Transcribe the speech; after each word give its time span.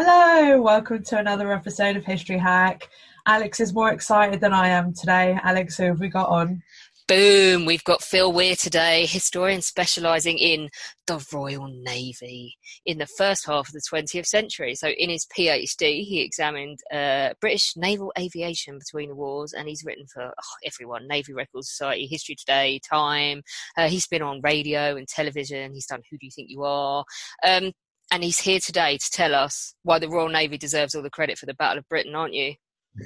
Hello, 0.00 0.62
welcome 0.62 1.02
to 1.02 1.18
another 1.18 1.52
episode 1.52 1.96
of 1.96 2.04
History 2.04 2.38
Hack. 2.38 2.88
Alex 3.26 3.58
is 3.58 3.74
more 3.74 3.90
excited 3.90 4.40
than 4.40 4.52
I 4.52 4.68
am 4.68 4.94
today. 4.94 5.36
Alex, 5.42 5.76
who 5.76 5.86
have 5.86 5.98
we 5.98 6.06
got 6.06 6.28
on? 6.28 6.62
Boom, 7.08 7.64
we've 7.64 7.82
got 7.82 8.00
Phil 8.00 8.32
Weir 8.32 8.54
today, 8.54 9.06
historian 9.06 9.60
specialising 9.60 10.38
in 10.38 10.70
the 11.08 11.26
Royal 11.32 11.66
Navy 11.66 12.56
in 12.86 12.98
the 12.98 13.08
first 13.08 13.44
half 13.44 13.66
of 13.66 13.72
the 13.72 13.82
20th 13.92 14.26
century. 14.26 14.76
So, 14.76 14.86
in 14.86 15.10
his 15.10 15.26
PhD, 15.36 16.04
he 16.04 16.20
examined 16.20 16.78
uh, 16.92 17.30
British 17.40 17.72
naval 17.74 18.12
aviation 18.16 18.78
between 18.78 19.08
the 19.08 19.16
wars, 19.16 19.52
and 19.52 19.66
he's 19.66 19.84
written 19.84 20.06
for 20.06 20.22
oh, 20.28 20.56
everyone 20.64 21.08
Navy 21.08 21.32
Records 21.32 21.70
Society, 21.70 22.06
History 22.06 22.36
Today, 22.36 22.78
Time. 22.88 23.42
Uh, 23.76 23.88
he's 23.88 24.06
been 24.06 24.22
on 24.22 24.42
radio 24.42 24.94
and 24.94 25.08
television. 25.08 25.74
He's 25.74 25.86
done 25.86 26.02
Who 26.08 26.18
Do 26.18 26.26
You 26.26 26.30
Think 26.30 26.50
You 26.50 26.62
Are? 26.62 27.04
Um, 27.44 27.72
and 28.10 28.24
he's 28.24 28.38
here 28.38 28.60
today 28.60 28.96
to 28.96 29.10
tell 29.10 29.34
us 29.34 29.74
why 29.82 29.98
the 29.98 30.08
Royal 30.08 30.28
Navy 30.28 30.58
deserves 30.58 30.94
all 30.94 31.02
the 31.02 31.10
credit 31.10 31.38
for 31.38 31.46
the 31.46 31.54
Battle 31.54 31.78
of 31.78 31.88
Britain, 31.88 32.14
aren't 32.14 32.34
you? 32.34 32.54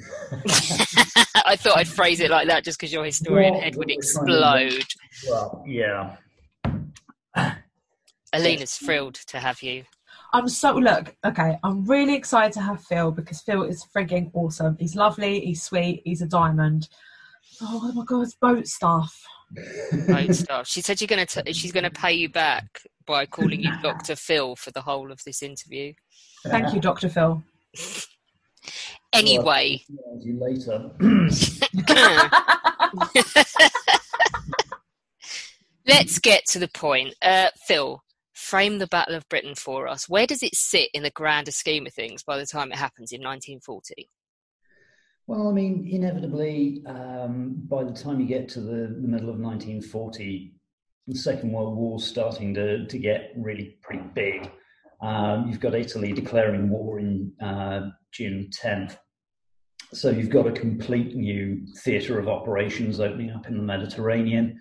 I 1.45 1.55
thought 1.55 1.77
I'd 1.77 1.87
phrase 1.87 2.19
it 2.19 2.31
like 2.31 2.47
that 2.47 2.63
just 2.63 2.79
because 2.79 2.93
your 2.93 3.03
historian 3.03 3.55
head 3.55 3.75
would 3.75 3.91
explode. 3.91 4.85
Well, 5.27 5.63
yeah. 5.67 6.15
Alina's 8.33 8.77
thrilled 8.77 9.15
to 9.27 9.39
have 9.39 9.61
you. 9.61 9.83
I'm 10.31 10.49
so 10.49 10.73
look, 10.73 11.15
okay, 11.23 11.59
I'm 11.63 11.85
really 11.85 12.15
excited 12.15 12.53
to 12.53 12.61
have 12.61 12.83
Phil 12.83 13.11
because 13.11 13.41
Phil 13.41 13.63
is 13.63 13.85
frigging 13.95 14.31
awesome. 14.33 14.77
He's 14.79 14.95
lovely, 14.95 15.41
he's 15.41 15.61
sweet, 15.61 16.01
he's 16.05 16.23
a 16.23 16.27
diamond. 16.27 16.89
Oh 17.61 17.91
my 17.93 18.03
god, 18.03 18.23
it's 18.23 18.35
boat 18.35 18.67
stuff. 18.67 19.23
Boat 20.07 20.33
stuff. 20.35 20.67
She 20.67 20.81
said 20.81 20.99
you're 21.01 21.07
gonna 21.07 21.25
t- 21.25 21.53
she's 21.53 21.71
gonna 21.71 21.91
pay 21.91 22.13
you 22.13 22.29
back 22.29 22.81
by 23.05 23.25
calling 23.25 23.61
you 23.61 23.71
Dr. 23.81 24.15
Phil 24.15 24.55
for 24.55 24.71
the 24.71 24.81
whole 24.81 25.11
of 25.11 25.23
this 25.25 25.43
interview. 25.43 25.93
Thank 26.45 26.73
you, 26.73 26.79
Dr. 26.79 27.09
Phil. 27.09 27.43
Anyway. 29.13 29.83
Well, 29.89 30.19
you 30.21 30.39
later. 30.39 30.89
Let's 35.85 36.17
get 36.19 36.45
to 36.47 36.59
the 36.59 36.69
point. 36.73 37.13
Uh, 37.21 37.49
Phil, 37.67 38.01
frame 38.33 38.79
the 38.79 38.87
Battle 38.87 39.15
of 39.15 39.27
Britain 39.29 39.55
for 39.55 39.87
us. 39.87 40.09
Where 40.09 40.25
does 40.25 40.41
it 40.41 40.55
sit 40.55 40.89
in 40.93 41.03
the 41.03 41.11
grander 41.11 41.51
scheme 41.51 41.85
of 41.85 41.93
things 41.93 42.23
by 42.23 42.37
the 42.37 42.45
time 42.45 42.71
it 42.71 42.77
happens 42.77 43.11
in 43.11 43.21
1940? 43.21 44.09
Well, 45.25 45.47
I 45.47 45.53
mean, 45.53 45.87
inevitably, 45.89 46.83
um, 46.85 47.55
by 47.69 47.83
the 47.83 47.93
time 47.93 48.19
you 48.19 48.25
get 48.25 48.49
to 48.49 48.61
the, 48.61 48.97
the 48.99 49.07
middle 49.07 49.29
of 49.29 49.39
1940, 49.39 50.53
the 51.07 51.15
Second 51.15 51.51
World 51.51 51.77
War's 51.77 52.05
starting 52.05 52.53
to, 52.55 52.85
to 52.85 52.97
get 52.97 53.31
really 53.37 53.77
pretty 53.81 54.03
big. 54.13 54.51
Um, 55.01 55.47
you've 55.47 55.59
got 55.59 55.75
Italy 55.75 56.11
declaring 56.11 56.69
war 56.69 56.99
in 56.99 57.31
uh, 57.41 57.89
June 58.11 58.49
10th. 58.51 58.97
So 59.93 60.09
you've 60.09 60.29
got 60.29 60.47
a 60.47 60.51
complete 60.51 61.15
new 61.15 61.65
theatre 61.77 62.19
of 62.19 62.27
operations 62.27 62.99
opening 62.99 63.31
up 63.31 63.47
in 63.47 63.57
the 63.57 63.63
Mediterranean. 63.63 64.59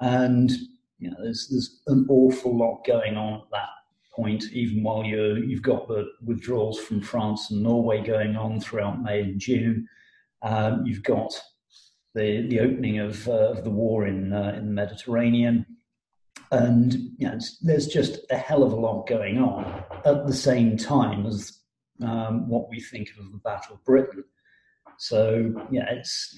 And 0.00 0.50
you 0.98 1.10
know, 1.10 1.16
there's, 1.22 1.48
there's 1.50 1.80
an 1.86 2.06
awful 2.08 2.56
lot 2.56 2.84
going 2.86 3.16
on 3.16 3.34
at 3.34 3.50
that 3.52 3.68
point, 4.14 4.44
even 4.52 4.82
while 4.82 5.04
you're, 5.04 5.38
you've 5.38 5.62
got 5.62 5.88
the 5.88 6.06
withdrawals 6.24 6.78
from 6.80 7.00
France 7.00 7.50
and 7.50 7.62
Norway 7.62 8.02
going 8.02 8.36
on 8.36 8.60
throughout 8.60 9.02
May 9.02 9.20
and 9.20 9.40
June. 9.40 9.86
Um, 10.42 10.84
you've 10.86 11.02
got 11.02 11.32
the, 12.14 12.46
the 12.48 12.60
opening 12.60 12.98
of, 12.98 13.28
uh, 13.28 13.50
of 13.50 13.64
the 13.64 13.70
war 13.70 14.06
in, 14.06 14.32
uh, 14.32 14.54
in 14.56 14.66
the 14.66 14.72
Mediterranean. 14.72 15.66
And 16.50 16.94
you 17.18 17.28
know, 17.28 17.38
there's 17.62 17.88
just 17.88 18.20
a 18.30 18.36
hell 18.36 18.62
of 18.62 18.72
a 18.72 18.76
lot 18.76 19.06
going 19.06 19.38
on 19.38 19.84
at 20.04 20.26
the 20.26 20.32
same 20.32 20.76
time 20.76 21.26
as 21.26 21.58
um, 22.02 22.48
what 22.48 22.68
we 22.70 22.80
think 22.80 23.08
of 23.18 23.30
the 23.30 23.38
Battle 23.38 23.74
of 23.74 23.84
Britain. 23.84 24.24
So 24.98 25.52
yeah, 25.70 25.90
it's 25.90 26.36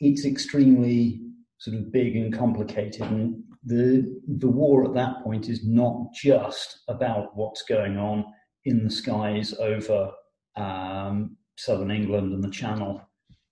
it's 0.00 0.24
extremely 0.24 1.20
sort 1.58 1.76
of 1.76 1.92
big 1.92 2.16
and 2.16 2.32
complicated, 2.32 3.02
and 3.02 3.42
the 3.64 4.20
the 4.26 4.48
war 4.48 4.84
at 4.84 4.94
that 4.94 5.22
point 5.22 5.48
is 5.48 5.64
not 5.66 6.12
just 6.14 6.80
about 6.88 7.36
what's 7.36 7.62
going 7.62 7.96
on 7.96 8.24
in 8.64 8.84
the 8.84 8.90
skies 8.90 9.54
over 9.54 10.10
um, 10.56 11.36
southern 11.58 11.90
England 11.90 12.32
and 12.32 12.42
the 12.42 12.50
Channel, 12.50 13.02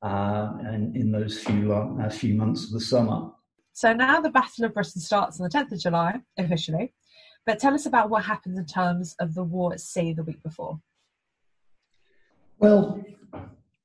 uh, 0.03 0.53
and 0.61 0.97
in 0.97 1.11
those 1.11 1.39
few 1.41 1.75
uh, 1.75 2.09
few 2.09 2.34
months 2.34 2.65
of 2.65 2.71
the 2.71 2.81
summer. 2.81 3.31
So 3.72 3.93
now 3.93 4.21
the 4.21 4.31
Battle 4.31 4.65
of 4.65 4.75
Britain 4.75 5.03
starts 5.03 5.39
on 5.39 5.44
the 5.44 5.50
10th 5.50 5.72
of 5.72 5.81
July, 5.81 6.21
officially. 6.39 6.95
But 7.45 7.59
tell 7.59 7.75
us 7.75 7.84
about 7.84 8.09
what 8.09 8.25
happens 8.25 8.59
in 8.59 8.65
terms 8.65 9.15
of 9.21 9.34
the 9.34 9.45
war 9.45 9.72
at 9.72 9.81
sea 9.81 10.12
the 10.12 10.22
week 10.22 10.43
before. 10.43 10.81
Well, 12.59 13.05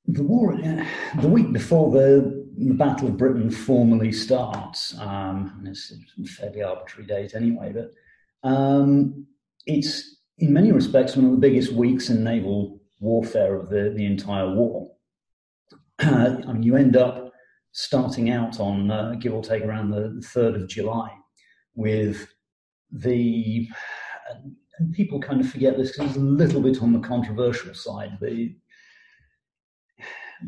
the 0.06 0.22
war, 0.22 0.56
the 0.56 1.28
week 1.28 1.52
before 1.52 1.92
the, 1.92 2.48
the 2.56 2.74
Battle 2.74 3.08
of 3.08 3.18
Britain 3.18 3.50
formally 3.50 4.12
starts, 4.12 4.98
um, 4.98 5.52
and 5.58 5.68
it's 5.68 5.92
a 5.92 6.24
fairly 6.26 6.62
arbitrary 6.62 7.06
date 7.06 7.34
anyway, 7.34 7.72
but 7.72 7.92
um, 8.48 9.26
it's 9.66 10.16
in 10.38 10.52
many 10.52 10.72
respects 10.72 11.16
one 11.16 11.26
of 11.26 11.32
the 11.32 11.38
biggest 11.38 11.72
weeks 11.72 12.08
in 12.08 12.24
naval 12.24 12.81
warfare 13.02 13.56
of 13.56 13.68
the, 13.68 13.92
the 13.94 14.06
entire 14.06 14.54
war. 14.54 14.92
I 15.98 16.28
mean, 16.52 16.62
you 16.62 16.76
end 16.76 16.96
up 16.96 17.32
starting 17.72 18.30
out 18.30 18.60
on 18.60 18.90
uh, 18.90 19.14
give 19.18 19.34
or 19.34 19.42
take 19.42 19.64
around 19.64 19.90
the 19.90 20.22
3rd 20.34 20.62
of 20.62 20.68
July 20.68 21.10
with 21.74 22.28
the 22.90 23.68
and 24.78 24.92
people 24.92 25.20
kind 25.20 25.40
of 25.40 25.50
forget 25.50 25.76
this 25.76 25.92
because 25.92 26.10
it's 26.10 26.16
a 26.16 26.20
little 26.20 26.60
bit 26.60 26.82
on 26.82 26.92
the 26.92 27.00
controversial 27.00 27.74
side. 27.74 28.18
The, 28.20 28.54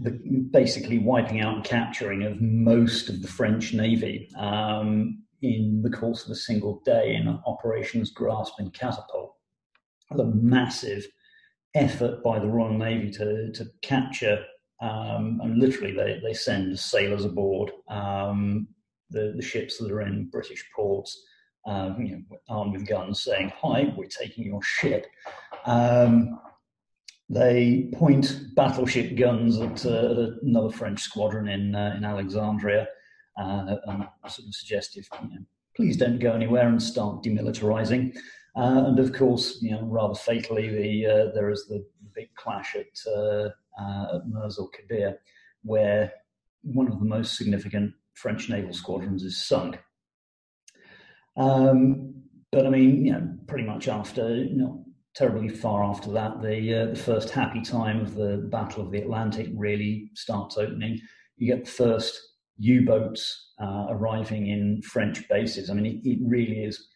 the 0.00 0.10
basically 0.50 0.98
wiping 0.98 1.40
out 1.40 1.56
and 1.56 1.64
capturing 1.64 2.22
of 2.24 2.40
most 2.40 3.08
of 3.08 3.22
the 3.22 3.28
French 3.28 3.74
navy 3.74 4.28
um, 4.38 5.22
in 5.42 5.82
the 5.82 5.90
course 5.90 6.24
of 6.24 6.30
a 6.30 6.36
single 6.36 6.80
day 6.84 7.14
in 7.14 7.28
operations 7.46 8.10
Grasp 8.10 8.54
and 8.58 8.72
Catapult. 8.72 9.34
The 10.10 10.24
massive 10.24 11.06
effort 11.74 12.22
by 12.22 12.38
the 12.38 12.46
Royal 12.46 12.72
Navy 12.72 13.10
to, 13.12 13.52
to 13.52 13.66
capture 13.82 14.44
um, 14.84 15.40
and 15.42 15.58
literally, 15.58 15.92
they, 15.92 16.20
they 16.22 16.34
send 16.34 16.78
sailors 16.78 17.24
aboard 17.24 17.70
um, 17.88 18.68
the, 19.10 19.32
the 19.36 19.42
ships 19.42 19.78
that 19.78 19.90
are 19.90 20.02
in 20.02 20.28
British 20.30 20.64
ports, 20.74 21.24
um, 21.66 22.02
you 22.02 22.16
know, 22.16 22.38
armed 22.48 22.74
with 22.74 22.86
guns, 22.86 23.22
saying, 23.22 23.52
Hi, 23.62 23.92
we're 23.96 24.06
taking 24.06 24.44
your 24.44 24.62
ship. 24.62 25.06
Um, 25.64 26.38
they 27.30 27.90
point 27.94 28.54
battleship 28.54 29.16
guns 29.16 29.58
at, 29.58 29.86
uh, 29.86 30.12
at 30.12 30.42
another 30.42 30.70
French 30.70 31.00
squadron 31.00 31.48
in, 31.48 31.74
uh, 31.74 31.94
in 31.96 32.04
Alexandria 32.04 32.86
uh, 33.38 33.76
and 33.86 34.06
sort 34.28 34.48
of 34.48 34.54
suggest, 34.54 34.98
if, 34.98 35.08
you 35.22 35.30
know, 35.30 35.44
please 35.74 35.96
don't 35.96 36.18
go 36.18 36.32
anywhere 36.32 36.68
and 36.68 36.82
start 36.82 37.22
demilitarizing. 37.22 38.14
Uh, 38.56 38.84
and 38.86 38.98
of 38.98 39.12
course, 39.12 39.58
you 39.60 39.72
know, 39.72 39.82
rather 39.82 40.14
fatally, 40.14 40.68
the, 40.68 41.06
uh, 41.06 41.34
there 41.34 41.50
is 41.50 41.66
the 41.66 41.84
big 42.14 42.28
clash 42.36 42.76
at 42.76 43.12
uh, 43.12 43.48
uh, 43.80 44.16
at 44.16 44.28
Mers 44.28 44.60
Kabir, 44.72 45.18
where 45.62 46.12
one 46.62 46.86
of 46.86 47.00
the 47.00 47.04
most 47.04 47.36
significant 47.36 47.92
French 48.14 48.48
naval 48.48 48.72
squadrons 48.72 49.24
is 49.24 49.44
sunk. 49.44 49.78
Um, 51.36 52.14
but 52.52 52.66
I 52.66 52.70
mean, 52.70 53.04
you 53.04 53.12
know, 53.12 53.28
pretty 53.48 53.64
much 53.64 53.88
after, 53.88 54.46
not 54.50 54.76
terribly 55.16 55.48
far 55.48 55.82
after 55.82 56.10
that, 56.12 56.40
the 56.40 56.74
uh, 56.74 56.86
the 56.90 56.96
first 56.96 57.30
happy 57.30 57.60
time 57.60 58.00
of 58.00 58.14
the 58.14 58.48
Battle 58.50 58.84
of 58.84 58.92
the 58.92 58.98
Atlantic 58.98 59.48
really 59.54 60.10
starts 60.14 60.56
opening. 60.56 61.00
You 61.36 61.52
get 61.52 61.64
the 61.64 61.70
first 61.70 62.20
U-boats 62.58 63.52
uh, 63.60 63.86
arriving 63.88 64.46
in 64.46 64.80
French 64.82 65.28
bases. 65.28 65.70
I 65.70 65.74
mean, 65.74 65.86
it, 65.86 66.08
it 66.08 66.18
really 66.22 66.62
is. 66.62 66.86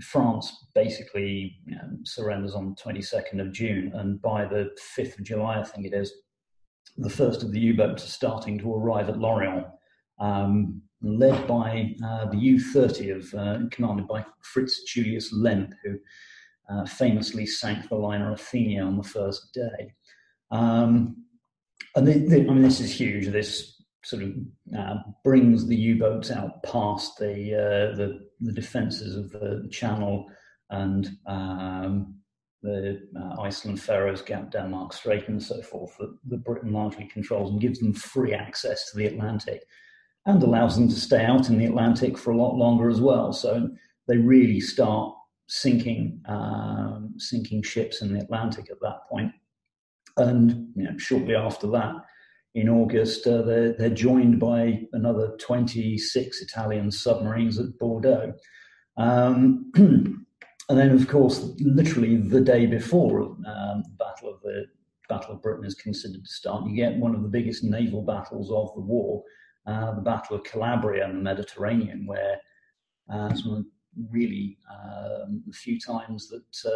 France 0.00 0.66
basically 0.74 1.58
you 1.66 1.76
know, 1.76 1.88
surrenders 2.04 2.54
on 2.54 2.70
the 2.70 2.76
22nd 2.76 3.40
of 3.40 3.52
June, 3.52 3.92
and 3.94 4.20
by 4.20 4.44
the 4.44 4.70
5th 4.96 5.18
of 5.18 5.24
July, 5.24 5.60
I 5.60 5.64
think 5.64 5.86
it 5.86 5.94
is, 5.94 6.12
the 6.96 7.10
first 7.10 7.42
of 7.42 7.52
the 7.52 7.60
U-boats 7.60 8.04
are 8.04 8.08
starting 8.08 8.58
to 8.60 8.74
arrive 8.74 9.08
at 9.08 9.18
Lorient, 9.18 9.66
um, 10.20 10.80
led 11.02 11.46
by 11.46 11.94
uh, 12.04 12.26
the 12.26 12.38
U-30 12.38 13.16
of 13.16 13.34
uh, 13.34 13.58
commanded 13.70 14.08
by 14.08 14.24
Fritz 14.42 14.84
Julius 14.84 15.32
Lemp, 15.32 15.74
who 15.82 15.98
uh, 16.70 16.86
famously 16.86 17.46
sank 17.46 17.88
the 17.88 17.94
liner 17.94 18.32
Athenia 18.32 18.86
on 18.86 18.96
the 18.96 19.02
first 19.02 19.52
day. 19.52 19.92
Um, 20.50 21.16
and 21.96 22.06
the, 22.06 22.18
the, 22.26 22.36
I 22.36 22.52
mean, 22.52 22.62
this 22.62 22.80
is 22.80 22.92
huge. 22.92 23.26
This 23.28 23.73
sort 24.04 24.22
of 24.22 24.32
uh, 24.78 24.96
brings 25.22 25.66
the 25.66 25.76
U-boats 25.76 26.30
out 26.30 26.62
past 26.62 27.18
the 27.18 27.54
uh, 27.54 27.96
the, 27.96 28.28
the 28.40 28.52
defences 28.52 29.16
of 29.16 29.30
the 29.30 29.68
Channel 29.70 30.26
and 30.70 31.10
um, 31.26 32.14
the 32.62 33.06
uh, 33.20 33.40
Iceland, 33.40 33.80
Faroes, 33.80 34.22
Gap, 34.22 34.50
Denmark 34.50 34.92
Strait, 34.92 35.28
and 35.28 35.42
so 35.42 35.60
forth 35.62 35.94
that, 35.98 36.16
that 36.28 36.44
Britain 36.44 36.72
largely 36.72 37.06
controls 37.12 37.50
and 37.50 37.60
gives 37.60 37.78
them 37.78 37.92
free 37.92 38.32
access 38.32 38.90
to 38.90 38.96
the 38.96 39.06
Atlantic 39.06 39.62
and 40.26 40.42
allows 40.42 40.76
them 40.76 40.88
to 40.88 40.94
stay 40.94 41.22
out 41.22 41.50
in 41.50 41.58
the 41.58 41.66
Atlantic 41.66 42.16
for 42.16 42.30
a 42.30 42.36
lot 42.36 42.56
longer 42.56 42.88
as 42.88 43.00
well. 43.00 43.32
So 43.32 43.68
they 44.08 44.16
really 44.16 44.60
start 44.60 45.14
sinking 45.46 46.22
um, 46.26 47.14
sinking 47.18 47.62
ships 47.62 48.00
in 48.00 48.14
the 48.14 48.20
Atlantic 48.20 48.70
at 48.70 48.80
that 48.80 49.06
point. 49.10 49.32
And 50.16 50.68
you 50.74 50.84
know, 50.84 50.96
shortly 50.96 51.34
after 51.34 51.66
that, 51.68 51.94
in 52.54 52.68
August, 52.68 53.26
uh, 53.26 53.42
they're, 53.42 53.72
they're 53.72 53.90
joined 53.90 54.38
by 54.38 54.80
another 54.92 55.36
26 55.40 56.40
Italian 56.40 56.90
submarines 56.90 57.58
at 57.58 57.78
Bordeaux. 57.78 58.32
Um, 58.96 59.72
and 59.76 60.24
then, 60.68 60.90
of 60.90 61.08
course, 61.08 61.50
literally 61.58 62.16
the 62.16 62.40
day 62.40 62.66
before 62.66 63.22
um, 63.22 63.82
the 63.82 63.96
Battle 63.98 64.32
of 64.32 64.40
the 64.42 64.66
Battle 65.08 65.34
of 65.34 65.42
Britain 65.42 65.64
is 65.64 65.74
considered 65.74 66.24
to 66.24 66.30
start, 66.30 66.66
you 66.66 66.76
get 66.76 66.96
one 66.96 67.14
of 67.14 67.22
the 67.22 67.28
biggest 67.28 67.64
naval 67.64 68.02
battles 68.02 68.50
of 68.52 68.72
the 68.74 68.80
war, 68.80 69.22
uh, 69.66 69.94
the 69.94 70.00
Battle 70.00 70.36
of 70.36 70.44
Calabria 70.44 71.04
in 71.04 71.16
the 71.16 71.22
Mediterranean, 71.22 72.06
where 72.06 72.40
uh, 73.12 73.34
some 73.34 73.70
really 74.10 74.58
um, 74.70 75.42
the 75.46 75.52
few 75.52 75.78
times 75.80 76.28
that 76.28 76.70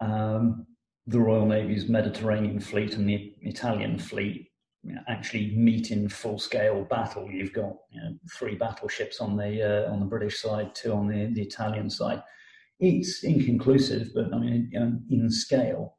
uh, 0.00 0.04
um, 0.04 0.66
the 1.06 1.18
Royal 1.18 1.46
Navy's 1.46 1.88
Mediterranean 1.88 2.60
Fleet 2.60 2.94
and 2.94 3.08
the 3.08 3.34
Italian 3.40 3.98
fleet 3.98 4.49
you 4.82 4.94
know, 4.94 5.00
actually 5.08 5.54
meet 5.56 5.90
in 5.90 6.08
full 6.08 6.38
scale 6.38 6.84
battle. 6.84 7.30
You've 7.30 7.52
got 7.52 7.74
you 7.90 8.00
know, 8.00 8.16
three 8.38 8.54
battleships 8.54 9.20
on 9.20 9.36
the 9.36 9.86
uh, 9.86 9.92
on 9.92 10.00
the 10.00 10.06
British 10.06 10.40
side, 10.40 10.74
two 10.74 10.92
on 10.92 11.08
the, 11.08 11.26
the 11.32 11.42
Italian 11.42 11.90
side. 11.90 12.22
It's 12.78 13.22
inconclusive, 13.24 14.08
but 14.14 14.32
I 14.32 14.38
mean, 14.38 14.70
you 14.72 14.80
know, 14.80 14.98
in 15.10 15.30
scale, 15.30 15.98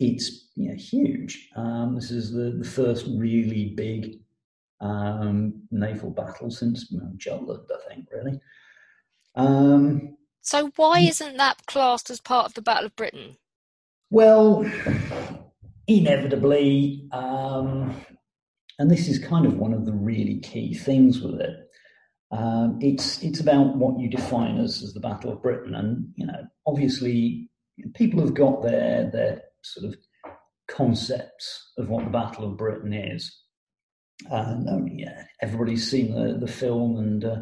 it's 0.00 0.48
you 0.56 0.70
know, 0.70 0.74
huge. 0.74 1.48
Um, 1.56 1.94
this 1.94 2.10
is 2.10 2.32
the, 2.32 2.56
the 2.58 2.68
first 2.68 3.06
really 3.16 3.74
big 3.76 4.18
um, 4.80 5.62
naval 5.70 6.10
battle 6.10 6.50
since 6.50 6.90
you 6.90 6.98
know, 6.98 7.10
Jutland, 7.16 7.68
I 7.72 7.88
think, 7.88 8.08
really. 8.12 8.40
Um, 9.36 10.16
so 10.40 10.72
why 10.76 11.00
isn't 11.00 11.36
that 11.36 11.66
classed 11.66 12.10
as 12.10 12.20
part 12.20 12.46
of 12.46 12.54
the 12.54 12.62
Battle 12.62 12.86
of 12.86 12.96
Britain? 12.96 13.36
Well, 14.10 14.70
inevitably, 15.86 17.08
um, 17.12 17.94
and 18.78 18.90
this 18.90 19.08
is 19.08 19.18
kind 19.18 19.46
of 19.46 19.56
one 19.56 19.72
of 19.72 19.86
the 19.86 19.92
really 19.92 20.40
key 20.40 20.74
things 20.74 21.20
with 21.20 21.40
it. 21.40 21.56
Um, 22.30 22.78
it's 22.80 23.22
it's 23.22 23.40
about 23.40 23.76
what 23.76 23.98
you 23.98 24.08
define 24.08 24.58
as, 24.58 24.82
as 24.82 24.92
the 24.92 25.00
Battle 25.00 25.32
of 25.32 25.42
Britain, 25.42 25.74
and 25.74 26.08
you 26.16 26.26
know, 26.26 26.44
obviously, 26.66 27.50
people 27.94 28.20
have 28.20 28.34
got 28.34 28.62
their 28.62 29.10
their 29.10 29.42
sort 29.62 29.86
of 29.86 29.96
concepts 30.68 31.72
of 31.78 31.88
what 31.88 32.04
the 32.04 32.10
Battle 32.10 32.50
of 32.50 32.56
Britain 32.56 32.92
is. 32.92 33.40
And 34.30 34.68
um, 34.68 34.88
yeah, 34.88 35.24
everybody's 35.42 35.88
seen 35.88 36.14
the 36.14 36.38
the 36.38 36.50
film, 36.50 36.96
and 36.96 37.24
uh, 37.24 37.40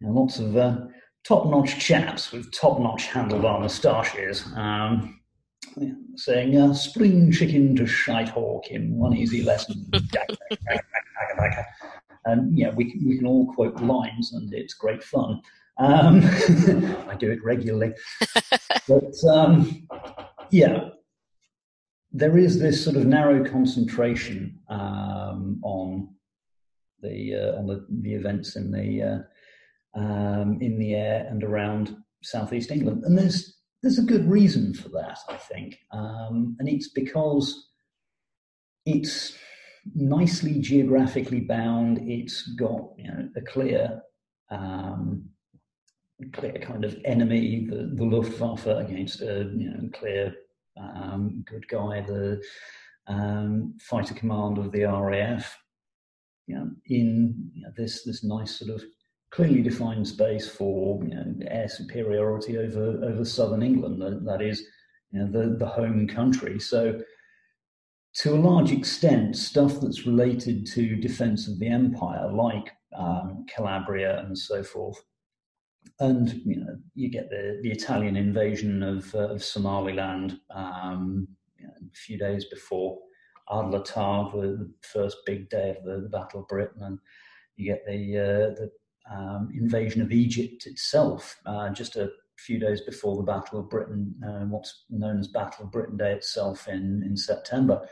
you 0.00 0.06
know, 0.06 0.12
lots 0.12 0.38
of 0.38 0.56
uh, 0.56 0.78
top-notch 1.24 1.78
chaps 1.78 2.32
with 2.32 2.52
top-notch 2.52 3.08
handlebar 3.08 3.60
moustaches. 3.60 4.44
Um, 4.56 5.20
saying 6.16 6.56
uh, 6.56 6.74
spring 6.74 7.32
chicken 7.32 7.74
to 7.76 7.86
shite 7.86 8.28
hawk 8.28 8.68
in 8.68 8.96
one 8.96 9.14
easy 9.14 9.42
lesson. 9.42 9.90
and 12.26 12.56
yeah, 12.56 12.70
we, 12.70 13.00
we 13.04 13.18
can 13.18 13.26
all 13.26 13.52
quote 13.54 13.80
lines 13.80 14.32
and 14.32 14.52
it's 14.52 14.74
great 14.74 15.02
fun. 15.02 15.40
Um, 15.78 16.22
I 17.08 17.16
do 17.18 17.30
it 17.30 17.42
regularly. 17.42 17.94
but 18.88 19.14
um, 19.28 19.86
yeah, 20.50 20.90
there 22.12 22.38
is 22.38 22.60
this 22.60 22.82
sort 22.82 22.96
of 22.96 23.06
narrow 23.06 23.44
concentration 23.44 24.60
um, 24.68 25.60
on 25.62 26.08
the 27.02 27.34
uh, 27.34 27.58
on 27.58 27.66
the, 27.66 27.86
the 28.02 28.14
events 28.14 28.56
in 28.56 28.70
the 28.70 29.02
uh, 29.02 29.98
um, 29.98 30.58
in 30.60 30.78
the 30.78 30.94
air 30.94 31.26
and 31.28 31.42
around 31.42 31.96
southeast 32.22 32.70
England, 32.70 33.02
and 33.04 33.18
there's 33.18 33.53
there's 33.84 33.98
a 33.98 34.02
good 34.02 34.26
reason 34.26 34.72
for 34.72 34.88
that, 34.88 35.18
I 35.28 35.36
think, 35.36 35.78
um, 35.92 36.56
and 36.58 36.66
it's 36.66 36.88
because 36.88 37.68
it's 38.86 39.36
nicely 39.94 40.58
geographically 40.58 41.40
bound. 41.40 42.00
It's 42.08 42.46
got 42.54 42.92
you 42.96 43.08
know, 43.08 43.28
a 43.36 43.42
clear, 43.42 44.00
um, 44.50 45.28
clear 46.32 46.54
kind 46.54 46.82
of 46.86 46.96
enemy, 47.04 47.66
the, 47.68 47.90
the 47.92 48.04
Luftwaffe 48.04 48.66
against 48.66 49.20
a 49.20 49.52
you 49.54 49.70
know, 49.70 49.90
clear 49.92 50.34
um, 50.80 51.44
good 51.46 51.68
guy, 51.68 52.00
the 52.00 52.42
um, 53.06 53.74
fighter 53.82 54.14
command 54.14 54.56
of 54.56 54.72
the 54.72 54.84
RAF. 54.84 55.58
Know, 56.48 56.70
in 56.86 57.50
you 57.54 57.62
know, 57.62 57.70
this 57.76 58.02
this 58.04 58.24
nice 58.24 58.58
sort 58.58 58.70
of 58.70 58.82
clearly 59.34 59.62
defined 59.62 60.06
space 60.06 60.48
for 60.48 61.02
you 61.02 61.14
know, 61.14 61.34
air 61.48 61.68
superiority 61.68 62.56
over 62.56 63.00
over 63.04 63.24
southern 63.24 63.62
England. 63.62 64.00
that, 64.26 64.40
is, 64.40 64.64
you 65.10 65.18
know, 65.18 65.30
the 65.30 65.56
the 65.56 65.66
home 65.66 66.06
country. 66.06 66.60
So, 66.60 67.00
to 68.20 68.34
a 68.34 68.36
large 68.36 68.70
extent, 68.70 69.36
stuff 69.36 69.80
that's 69.80 70.06
related 70.06 70.66
to 70.68 70.96
defence 70.96 71.48
of 71.48 71.58
the 71.58 71.66
empire, 71.66 72.30
like 72.30 72.70
um, 72.96 73.44
Calabria 73.52 74.20
and 74.20 74.38
so 74.38 74.62
forth, 74.62 75.02
and 75.98 76.32
you 76.44 76.64
know, 76.64 76.76
you 76.94 77.10
get 77.10 77.28
the 77.28 77.58
the 77.62 77.72
Italian 77.72 78.16
invasion 78.16 78.84
of 78.84 79.12
uh, 79.16 79.30
of 79.30 79.42
Somaliland 79.42 80.38
um, 80.54 81.26
you 81.58 81.66
know, 81.66 81.72
a 81.74 81.96
few 81.96 82.18
days 82.18 82.44
before 82.44 83.00
Adler 83.50 83.82
Tag, 83.82 84.32
the, 84.32 84.40
the, 84.58 84.72
first 84.82 85.18
big 85.26 85.50
day 85.50 85.70
of 85.70 85.84
the, 85.84 86.02
the 86.02 86.08
Battle 86.08 86.40
of 86.40 86.48
Britain, 86.48 86.82
and 86.82 86.98
you 87.56 87.66
get 87.66 87.84
the 87.84 88.18
uh, 88.18 88.54
the 88.54 88.70
um, 89.10 89.50
invasion 89.54 90.02
of 90.02 90.12
Egypt 90.12 90.66
itself, 90.66 91.36
uh, 91.46 91.70
just 91.70 91.96
a 91.96 92.10
few 92.38 92.58
days 92.58 92.80
before 92.80 93.16
the 93.16 93.22
Battle 93.22 93.60
of 93.60 93.70
Britain, 93.70 94.14
uh, 94.26 94.44
what's 94.46 94.84
known 94.90 95.18
as 95.18 95.28
Battle 95.28 95.64
of 95.64 95.72
Britain 95.72 95.96
Day 95.96 96.12
itself 96.12 96.68
in, 96.68 97.02
in 97.04 97.16
September. 97.16 97.86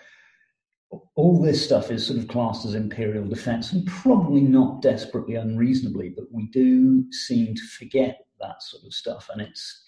All 1.14 1.40
this 1.40 1.64
stuff 1.64 1.90
is 1.90 2.06
sort 2.06 2.18
of 2.18 2.28
classed 2.28 2.66
as 2.66 2.74
imperial 2.74 3.26
defense, 3.26 3.72
and 3.72 3.86
probably 3.86 4.42
not 4.42 4.82
desperately 4.82 5.36
unreasonably, 5.36 6.10
but 6.10 6.26
we 6.30 6.48
do 6.48 7.10
seem 7.12 7.54
to 7.54 7.62
forget 7.78 8.26
that 8.40 8.62
sort 8.62 8.84
of 8.84 8.92
stuff, 8.92 9.30
and 9.32 9.40
it's 9.40 9.82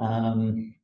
um, 0.00 0.74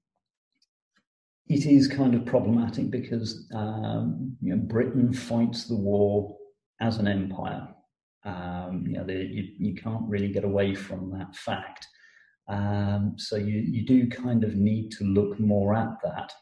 it 1.49 1.67
is 1.67 1.89
kind 1.89 2.15
of 2.15 2.25
problematic 2.25 2.91
because 2.91 3.47
um, 3.55 4.35
you 4.41 4.55
know, 4.55 4.63
Britain 4.63 5.13
fights 5.13 5.65
the 5.65 5.77
war 5.77 6.39
as 6.81 6.97
an 6.97 7.09
empire 7.09 7.69
um, 8.25 8.85
you 8.87 8.95
know, 8.95 9.05
the, 9.05 9.15
you, 9.15 9.49
you 9.59 9.75
can't 9.75 10.09
really 10.09 10.29
get 10.29 10.45
away 10.45 10.75
from 10.75 11.11
that 11.13 11.35
fact. 11.35 11.87
Um, 12.49 13.15
so 13.17 13.37
you, 13.37 13.61
you 13.61 13.87
do 13.87 14.09
kind 14.09 14.45
of 14.45 14.57
need 14.57 14.91
to 14.93 15.05
look 15.05 15.39
more 15.39 15.75
at 15.75 15.97
that. 16.03 16.33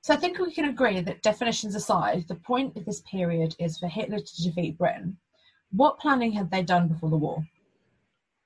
So 0.00 0.12
I 0.14 0.16
think 0.16 0.38
we 0.38 0.52
can 0.52 0.64
agree 0.64 1.00
that 1.00 1.22
definitions 1.22 1.74
aside, 1.74 2.26
the 2.26 2.34
point 2.34 2.76
of 2.76 2.84
this 2.84 3.02
period 3.02 3.54
is 3.58 3.78
for 3.78 3.86
Hitler 3.86 4.18
to 4.18 4.42
defeat 4.42 4.78
Britain. 4.78 5.16
What 5.70 6.00
planning 6.00 6.32
had 6.32 6.50
they 6.50 6.62
done 6.62 6.88
before 6.88 7.10
the 7.10 7.16
war? 7.16 7.46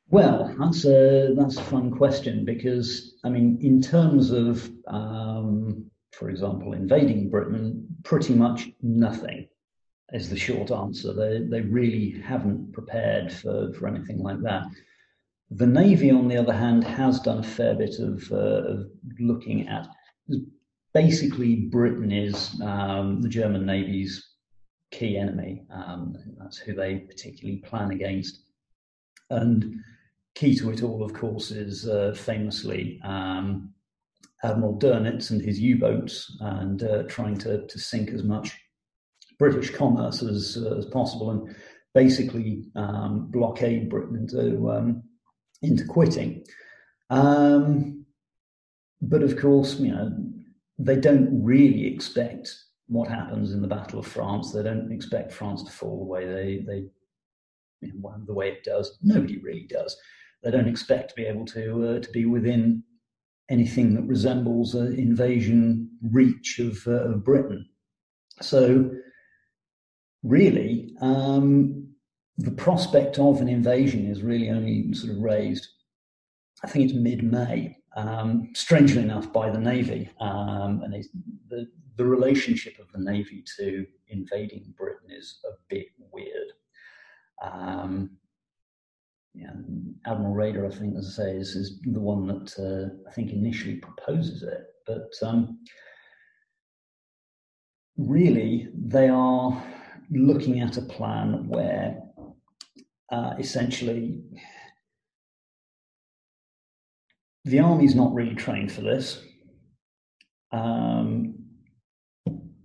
Well, 0.09 0.55
that's 0.59 0.85
a 0.85 1.35
that's 1.37 1.57
a 1.57 1.63
fun 1.63 1.91
question 1.91 2.45
because 2.45 3.15
I 3.25 3.29
mean, 3.29 3.59
in 3.61 3.83
terms 3.83 4.31
of, 4.31 4.71
um, 4.87 5.91
for 6.13 6.31
example, 6.31 6.75
invading 6.75 7.29
Britain, 7.29 7.89
pretty 8.05 8.35
much 8.35 8.71
nothing 8.83 9.49
is 10.13 10.31
the 10.31 10.39
short 10.39 10.71
answer. 10.71 11.13
They, 11.13 11.41
they 11.49 11.63
really 11.63 12.21
haven't 12.23 12.73
prepared 12.73 13.33
for, 13.33 13.73
for 13.75 13.89
anything 13.89 14.19
like 14.19 14.41
that. 14.43 14.65
The 15.51 15.67
Navy, 15.67 16.11
on 16.11 16.29
the 16.29 16.37
other 16.37 16.53
hand, 16.53 16.85
has 16.85 17.21
done 17.21 17.39
a 17.39 17.43
fair 17.43 17.75
bit 17.75 17.99
of, 17.99 18.31
uh, 18.33 18.37
of 18.37 18.87
looking 19.19 19.69
at. 19.69 19.89
Basically, 20.93 21.57
Britain 21.57 22.11
is 22.11 22.61
um, 22.63 23.21
the 23.21 23.29
German 23.29 23.67
Navy's 23.67 24.35
key 24.91 25.19
enemy. 25.19 25.65
Um, 25.71 26.17
that's 26.39 26.59
who 26.59 26.75
they 26.75 26.97
particularly 27.01 27.59
plan 27.61 27.91
against. 27.91 28.43
And 29.31 29.77
key 30.35 30.57
to 30.57 30.71
it 30.71 30.83
all, 30.83 31.03
of 31.03 31.13
course, 31.13 31.51
is 31.51 31.89
uh, 31.89 32.15
famously 32.17 33.01
um, 33.05 33.73
Admiral 34.43 34.79
Dönitz 34.79 35.31
and 35.31 35.41
his 35.41 35.59
U-boats 35.59 36.37
and 36.41 36.83
uh, 36.83 37.03
trying 37.05 37.39
to, 37.39 37.67
to 37.67 37.79
sink 37.79 38.11
as 38.11 38.23
much 38.23 38.57
British 39.39 39.71
commerce 39.71 40.23
as, 40.23 40.59
uh, 40.61 40.77
as 40.77 40.87
possible 40.87 41.31
and 41.31 41.57
basically 41.95 42.65
um, 42.75 43.29
blockade 43.31 43.89
Britain 43.89 44.17
into, 44.17 44.71
um, 44.71 45.03
into 45.63 45.85
quitting. 45.87 46.45
Um, 47.11 48.05
but 49.01 49.23
of 49.23 49.39
course, 49.39 49.79
you 49.79 49.93
know, 49.93 50.11
they 50.79 50.97
don't 50.97 51.43
really 51.43 51.87
expect 51.87 52.55
what 52.89 53.09
happens 53.09 53.53
in 53.53 53.63
the 53.63 53.69
Battle 53.69 53.99
of 53.99 54.07
France. 54.07 54.53
They 54.53 54.63
don't 54.63 54.93
expect 54.93 55.33
France 55.33 55.63
to 55.65 55.71
fall 55.71 55.99
the 55.99 56.05
way 56.05 56.27
they, 56.27 56.65
they 56.67 56.85
you 57.81 57.93
know, 58.01 58.15
the 58.27 58.35
way 58.35 58.51
it 58.51 58.65
does. 58.65 58.99
Nobody 59.03 59.39
really 59.39 59.67
does. 59.69 59.97
They 60.43 60.51
don't 60.51 60.69
expect 60.69 61.11
to 61.11 61.15
be 61.15 61.27
able 61.27 61.45
to 61.47 61.89
uh, 61.89 62.01
to 62.01 62.11
be 62.13 62.25
within 62.25 62.83
anything 63.51 63.95
that 63.95 64.03
resembles 64.03 64.75
an 64.75 64.99
invasion 64.99 65.89
reach 66.03 66.59
of, 66.59 66.87
uh, 66.87 67.11
of 67.11 67.25
Britain. 67.25 67.69
So 68.43 68.91
really, 70.23 70.95
um, 71.01 71.89
the 72.39 72.51
prospect 72.51 73.19
of 73.19 73.41
an 73.41 73.49
invasion 73.49 74.07
is 74.07 74.23
really 74.23 74.51
only 74.51 74.93
sort 74.95 75.13
of 75.13 75.23
raised, 75.23 75.67
I 76.65 76.69
think 76.69 76.85
it's 76.87 76.95
mid 76.95 77.23
May. 77.23 77.77
um, 77.97 78.51
strangely 78.55 79.03
enough, 79.03 79.33
by 79.33 79.51
the 79.51 79.59
Navy. 79.59 80.11
Um, 80.21 80.83
and 80.85 81.05
the, 81.49 81.67
the 81.97 82.05
relationship 82.05 82.79
of 82.79 82.87
the 82.93 83.01
Navy 83.11 83.43
to 83.57 83.87
invading 84.09 84.75
Britain 84.77 85.11
is 85.11 85.39
a 85.47 85.55
bit 85.69 85.87
weird. 86.13 86.53
Um, 87.43 88.11
Admiral 90.07 90.35
Raeder, 90.35 90.73
I 90.73 90.75
think, 90.75 90.97
as 90.97 91.19
I 91.19 91.25
say, 91.25 91.37
is, 91.37 91.57
is 91.57 91.81
the 91.83 92.01
one 92.01 92.27
that 92.27 92.59
uh, 92.59 93.09
I 93.09 93.13
think 93.13 93.33
initially 93.33 93.77
proposes 93.77 94.43
it. 94.43 94.67
But 94.87 95.11
um, 95.23 95.59
really, 97.97 98.69
they 98.75 99.09
are 99.09 99.63
looking 100.11 100.61
at 100.61 100.77
a 100.77 100.83
plan 100.83 101.49
where 101.49 102.01
uh, 103.11 103.35
essentially 103.39 104.23
the 107.45 107.61
army's 107.61 107.95
not 107.95 108.13
really 108.13 108.35
trained 108.35 108.73
for 108.73 108.81
this. 108.81 109.23
Um, 110.53 111.35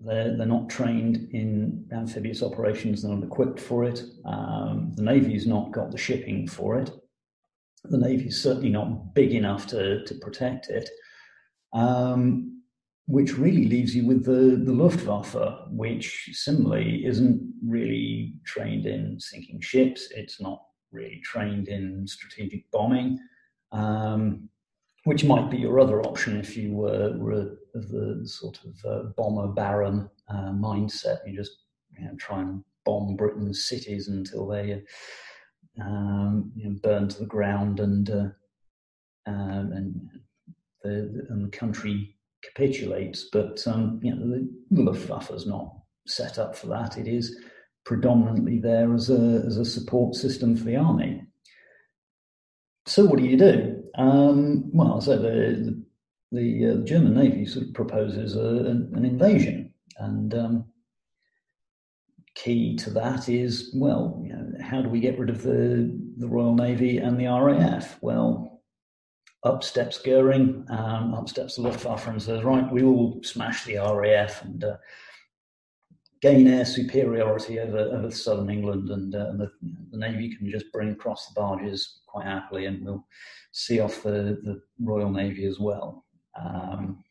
they're, 0.04 0.36
they're 0.36 0.48
not 0.48 0.70
trained 0.70 1.30
in 1.32 1.88
amphibious 1.92 2.42
operations, 2.42 3.02
they're 3.02 3.14
not 3.14 3.24
equipped 3.24 3.60
for 3.60 3.84
it. 3.84 4.04
Um, 4.26 4.94
the 4.96 5.04
Navy's 5.04 5.46
not 5.46 5.72
got 5.72 5.92
the 5.92 5.98
shipping 5.98 6.48
for 6.48 6.80
it. 6.80 6.90
The 7.84 7.98
Navy's 7.98 8.42
certainly 8.42 8.70
not 8.70 9.14
big 9.14 9.34
enough 9.34 9.68
to, 9.68 10.04
to 10.04 10.16
protect 10.16 10.70
it. 10.70 10.90
Um, 11.74 12.61
which 13.08 13.38
really 13.38 13.66
leaves 13.66 13.96
you 13.96 14.06
with 14.06 14.26
the, 14.26 14.64
the 14.64 14.72
Luftwaffe, 14.72 15.36
which 15.70 16.30
similarly 16.34 17.06
isn't 17.06 17.42
really 17.66 18.34
trained 18.46 18.86
in 18.86 19.20
sinking 19.20 19.62
ships. 19.62 20.10
It's 20.12 20.40
not 20.40 20.62
really 20.92 21.22
trained 21.24 21.68
in 21.68 22.08
strategic 22.08 22.70
bombing. 22.72 23.20
Um, 23.72 24.50
which 25.06 25.24
might 25.24 25.50
be 25.50 25.58
your 25.58 25.80
other 25.80 26.02
option 26.04 26.38
if 26.38 26.56
you 26.56 26.74
were, 26.74 27.18
were 27.18 27.58
the 27.74 28.22
sort 28.24 28.60
of 28.64 28.86
uh, 28.86 29.04
bomber 29.18 29.48
baron 29.48 30.10
uh, 30.30 30.52
mindset. 30.52 31.20
You 31.26 31.36
just 31.36 31.64
you 31.98 32.06
know, 32.06 32.16
try 32.18 32.42
and 32.42 32.64
bomb 32.86 33.16
Britain's 33.16 33.66
cities 33.66 34.08
until 34.10 34.48
they 34.48 34.84
um, 35.82 36.52
you 36.56 36.70
know, 36.70 36.80
burn 36.84 37.08
to 37.08 37.20
the 37.20 37.26
ground 37.26 37.80
and 37.80 38.10
uh, 38.10 38.30
um, 39.28 39.72
and 39.74 40.10
the 40.84 41.26
and 41.30 41.46
the 41.46 41.58
country 41.58 42.16
capitulates. 42.42 43.28
But 43.32 43.66
um, 43.68 44.00
you 44.04 44.16
know, 44.16 44.46
the, 44.72 44.82
Luftwaffe 44.82 45.32
is 45.32 45.46
not 45.46 45.74
set 46.08 46.40
up 46.40 46.56
for 46.56 46.68
that. 46.68 46.98
It 46.98 47.08
is 47.08 47.38
predominantly 47.86 48.60
there 48.60 48.94
as 48.94 49.10
a 49.10 49.44
as 49.46 49.58
a 49.58 49.66
support 49.66 50.16
system 50.16 50.56
for 50.56 50.64
the 50.64 50.78
army. 50.78 51.24
So 52.86 53.06
what 53.06 53.20
do 53.20 53.26
you 53.26 53.38
do? 53.38 53.84
Um, 53.96 54.70
well, 54.74 55.02
so 55.02 55.18
the 55.18 55.82
the, 56.32 56.40
the, 56.40 56.72
uh, 56.72 56.86
German 56.86 57.14
Navy 57.14 57.46
sort 57.46 57.68
of 57.68 57.74
proposes 57.74 58.36
a, 58.36 58.40
an, 58.40 58.92
an, 58.96 59.06
invasion, 59.06 59.74
and 59.98 60.34
um, 60.34 60.66
key 62.36 62.76
to 62.78 62.90
that 62.92 63.28
is 63.30 63.72
well, 63.76 64.22
you 64.24 64.34
know, 64.34 64.52
how 64.62 64.82
do 64.82 64.90
we 64.90 65.00
get 65.00 65.20
rid 65.20 65.30
of 65.30 65.44
the 65.44 65.98
the 66.18 66.28
Royal 66.28 66.56
Navy 66.56 66.98
and 66.98 67.20
the 67.20 67.28
RAF? 67.28 67.98
Well, 68.02 68.51
up 69.44 69.64
steps 69.64 69.98
Goering, 69.98 70.66
um, 70.70 71.14
up 71.14 71.28
steps 71.28 71.56
the 71.56 71.64
Luftwaffe 71.64 72.08
and 72.08 72.22
says, 72.22 72.44
right, 72.44 72.72
we 72.72 72.84
will 72.84 73.22
smash 73.24 73.66
the 73.66 73.78
RAF 73.78 74.44
and 74.44 74.64
uh, 74.64 74.78
gain 76.22 76.48
air 76.48 76.66
superiority 76.66 77.60
over, 77.60 77.80
over 77.80 78.12
southern 78.12 78.52
England, 78.52 78.90
and, 78.90 79.16
uh, 79.16 79.32
the, 79.34 79.52
the, 79.90 79.98
Navy 79.98 80.36
can 80.36 80.50
just 80.50 80.72
bring 80.72 80.92
across 80.92 81.28
the 81.28 81.34
barges 81.34 82.02
quite 82.06 82.26
happily, 82.26 82.68
and 82.68 82.86
we'll 82.86 83.06
see 83.52 83.80
off 83.80 84.04
the, 84.04 84.40
the 84.44 84.62
Royal 84.80 85.10
Navy 85.10 85.46
as 85.46 85.60
well. 85.60 86.06
Um, 86.40 87.04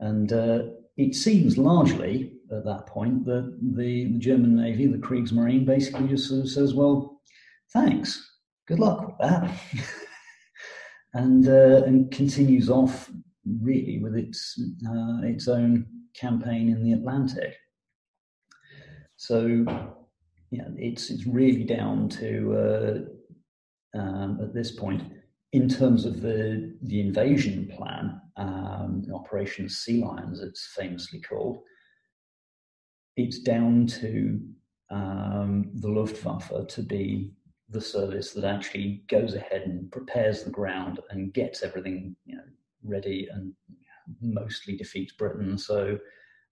and 0.00 0.32
uh, 0.32 0.62
it 0.96 1.14
seems 1.14 1.58
largely 1.58 2.32
at 2.50 2.64
that 2.64 2.86
point 2.86 3.26
that 3.26 3.58
the, 3.60 4.04
the, 4.04 4.18
German 4.18 4.56
Navy, 4.56 4.86
the 4.86 4.96
Kriegsmarine, 4.96 5.66
basically 5.66 6.08
just 6.08 6.28
sort 6.28 6.40
of 6.40 6.50
says, 6.50 6.72
well, 6.72 7.20
thanks, 7.72 8.36
good 8.66 8.78
luck 8.78 9.06
with 9.06 9.18
that. 9.18 9.54
and, 11.14 11.48
uh, 11.48 11.82
and 11.86 12.10
continues 12.10 12.68
off 12.70 13.10
really 13.62 13.98
with 13.98 14.16
its, 14.16 14.60
uh, 14.86 15.20
its 15.22 15.48
own 15.48 15.86
campaign 16.14 16.68
in 16.68 16.82
the 16.82 16.92
Atlantic. 16.92 17.56
So, 19.16 19.64
yeah, 20.50 20.68
it's 20.76 21.10
it's 21.10 21.26
really 21.26 21.64
down 21.64 22.08
to 22.10 23.06
uh, 23.94 23.98
um, 23.98 24.38
at 24.40 24.54
this 24.54 24.70
point 24.70 25.02
in 25.52 25.68
terms 25.68 26.04
of 26.04 26.20
the 26.20 26.76
the 26.82 27.00
invasion 27.00 27.70
plan, 27.76 28.20
um, 28.36 29.04
Operation 29.12 29.68
Sea 29.68 30.02
Lions, 30.04 30.40
it's 30.40 30.72
famously 30.76 31.20
called. 31.20 31.58
It's 33.16 33.40
down 33.40 33.86
to 33.86 34.40
um, 34.90 35.72
the 35.74 35.88
Luftwaffe 35.88 36.68
to 36.68 36.82
be 36.82 37.32
the 37.70 37.80
service 37.80 38.32
that 38.32 38.44
actually 38.44 39.02
goes 39.08 39.34
ahead 39.34 39.62
and 39.62 39.90
prepares 39.92 40.42
the 40.42 40.50
ground 40.50 41.00
and 41.10 41.34
gets 41.34 41.62
everything 41.62 42.16
you 42.24 42.36
know, 42.36 42.42
ready 42.82 43.28
and 43.32 43.52
mostly 44.22 44.76
defeats 44.76 45.12
Britain. 45.12 45.58
So 45.58 45.98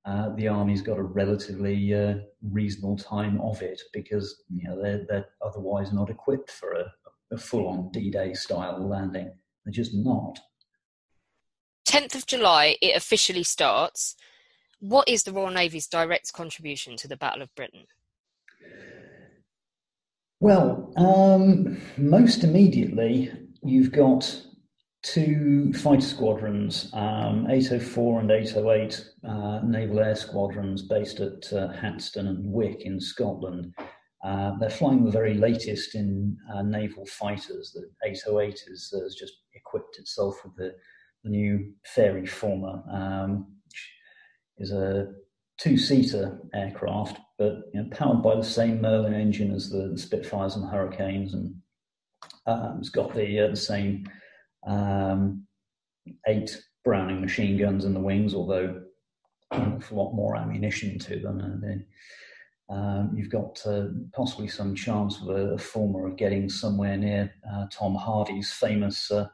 uh, 0.05 0.35
the 0.37 0.49
army's 0.49 0.83
got 0.83 0.99
a 0.99 1.03
relatively 1.03 1.95
uh, 1.95 2.17
reasonable 2.43 2.97
time 2.97 3.41
of 3.41 3.63
it 3.63 3.81
because 3.93 4.43
you 4.49 4.69
know 4.69 4.81
they're, 4.81 5.05
they're 5.09 5.27
otherwise 5.45 5.93
not 5.93 6.11
equipped 6.11 6.51
for 6.51 6.73
a, 6.73 6.93
a 7.33 7.39
full-on 7.39 7.91
D-Day 7.93 8.35
style 8.35 8.87
landing. 8.87 9.33
They're 9.65 9.73
just 9.73 9.95
not. 9.95 10.39
10th 11.89 12.15
of 12.15 12.27
July, 12.27 12.77
it 12.83 12.97
officially 12.97 13.43
starts. 13.43 14.17
What 14.81 15.09
is 15.09 15.23
the 15.23 15.33
Royal 15.33 15.51
Navy's 15.51 15.87
direct 15.87 16.33
contribution 16.33 16.97
to 16.99 17.09
the 17.09 17.17
Battle 17.17 17.43
of 17.43 17.55
Britain? 17.55 17.87
Well, 20.41 20.93
um, 20.97 21.81
most 21.97 22.45
immediately, 22.45 23.33
you've 23.63 23.93
got 23.93 24.43
two 25.03 25.73
fighter 25.73 26.03
squadrons, 26.03 26.91
um, 26.93 27.47
804 27.49 28.21
and 28.21 28.31
808 28.31 29.07
uh, 29.27 29.61
naval 29.65 30.01
air 30.01 30.15
squadrons 30.15 30.83
based 30.83 31.21
at 31.21 31.51
uh, 31.53 31.73
Hatston 31.73 32.29
and 32.29 32.53
Wick 32.53 32.83
in 32.83 33.01
Scotland. 33.01 33.73
Uh, 34.23 34.53
they're 34.59 34.69
flying 34.69 35.05
the 35.05 35.11
very 35.11 35.35
latest 35.35 35.95
in 35.95 36.37
uh, 36.53 36.63
naval 36.63 37.07
fighters. 37.07 37.73
The 37.75 37.89
808 38.07 38.61
is, 38.67 38.93
has 39.03 39.15
just 39.15 39.35
equipped 39.55 39.99
itself 39.99 40.35
with 40.45 40.55
the, 40.57 40.75
the 41.25 41.31
new 41.31 41.73
Fairey 41.97 42.29
Fulmar, 42.29 42.83
um, 42.93 43.47
which 43.65 43.91
is 44.59 44.73
a 44.73 45.13
two-seater 45.59 46.41
aircraft, 46.55 47.21
but 47.39 47.63
you 47.73 47.83
know, 47.83 47.89
powered 47.91 48.23
by 48.23 48.35
the 48.35 48.43
same 48.45 48.81
Merlin 48.81 49.15
engine 49.15 49.53
as 49.53 49.71
the, 49.71 49.89
the 49.89 49.99
Spitfires 49.99 50.57
and 50.57 50.69
Hurricanes, 50.69 51.35
and 51.35 51.55
um, 52.47 52.79
it's 52.79 52.89
got 52.89 53.15
the 53.15 53.41
uh, 53.41 53.49
the 53.49 53.57
same 53.57 54.09
um, 54.67 55.47
eight 56.27 56.63
Browning 56.85 57.21
machine 57.21 57.59
guns 57.59 57.85
in 57.85 57.95
the 57.95 58.01
wings, 58.01 58.33
although 58.33 58.83
a 59.51 59.81
lot 59.91 60.13
more 60.13 60.37
ammunition 60.37 60.99
to 61.01 61.19
them. 61.19 61.41
And 61.41 61.63
then 61.63 61.87
um, 62.69 63.13
you've 63.17 63.31
got 63.31 63.61
uh, 63.67 63.87
possibly 64.13 64.49
some 64.49 64.75
chance 64.75 65.21
of 65.21 65.29
a, 65.29 65.57
Fulmar 65.57 66.11
of 66.11 66.17
getting 66.17 66.49
somewhere 66.49 66.97
near 66.97 67.33
uh, 67.53 67.67
Tom 67.71 67.95
Hardy's 67.95 68.53
famous 68.53 69.11
uh, 69.11 69.29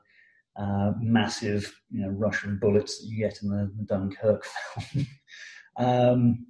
uh 0.56 0.92
massive 1.00 1.75
you 1.90 2.02
know, 2.02 2.11
Russian 2.11 2.59
bullets 2.59 2.99
that 2.99 3.06
you 3.06 3.18
get 3.18 3.42
in 3.42 3.49
the, 3.49 3.73
the 3.76 3.85
Dunkirk 3.85 4.44
film. 4.80 6.47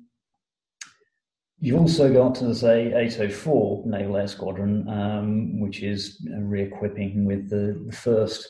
You've 1.64 1.78
also 1.78 2.12
got, 2.12 2.42
as 2.42 2.64
a 2.64 2.98
804 2.98 3.84
Naval 3.86 4.16
Air 4.16 4.26
Squadron, 4.26 4.88
um, 4.88 5.60
which 5.60 5.80
is 5.80 6.20
re-equipping 6.36 7.24
with 7.24 7.48
the, 7.50 7.80
the, 7.86 7.92
first 7.92 8.48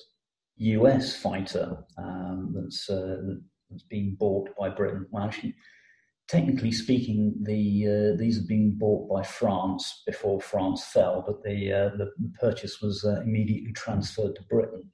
US 0.57 1.15
fighter 1.15 1.77
um, 1.99 2.55
that's 2.55 2.89
uh, 2.89 3.19
that's 3.69 3.83
been 3.83 4.17
bought 4.19 4.49
by 4.59 4.71
Britain. 4.71 5.05
Well, 5.11 5.25
actually, 5.25 5.55
technically 6.27 6.73
speaking, 6.73 7.35
the 7.43 8.15
uh, 8.15 8.19
these 8.19 8.39
have 8.39 8.49
been 8.49 8.79
bought 8.79 9.11
by 9.11 9.23
France 9.23 10.05
before 10.07 10.41
France 10.41 10.83
fell, 10.83 11.23
but 11.27 11.43
the 11.43 11.71
uh, 11.71 11.91
the, 11.99 12.13
the, 12.19 12.33
purchase 12.41 12.81
was 12.81 13.05
uh, 13.05 13.21
immediately 13.21 13.75
transferred 13.75 14.37
to 14.37 14.43
Britain. 14.45 14.91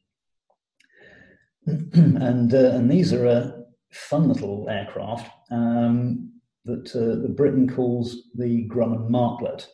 and 2.21 2.53
uh, 2.53 2.73
and 2.73 2.91
these 2.91 3.13
are 3.13 3.27
a 3.27 3.63
fun 3.93 4.27
little 4.27 4.69
aircraft 4.69 5.31
um, 5.53 6.33
that 6.69 6.95
uh, 6.95 7.21
the 7.21 7.35
Britain 7.37 7.69
calls 7.69 8.29
the 8.35 8.69
Grumman 8.69 9.11
Martlet 9.11 9.67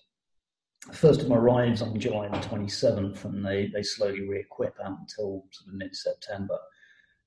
first 0.93 1.21
of 1.21 1.29
them 1.29 1.37
arrives 1.37 1.83
on 1.83 1.99
July 1.99 2.29
the 2.29 2.37
27th, 2.47 3.25
and 3.25 3.45
they, 3.45 3.71
they 3.73 3.83
slowly 3.83 4.29
re-equip 4.29 4.75
out 4.85 4.99
until 5.01 5.45
sort 5.51 5.69
of 5.69 5.75
mid-September. 5.75 6.59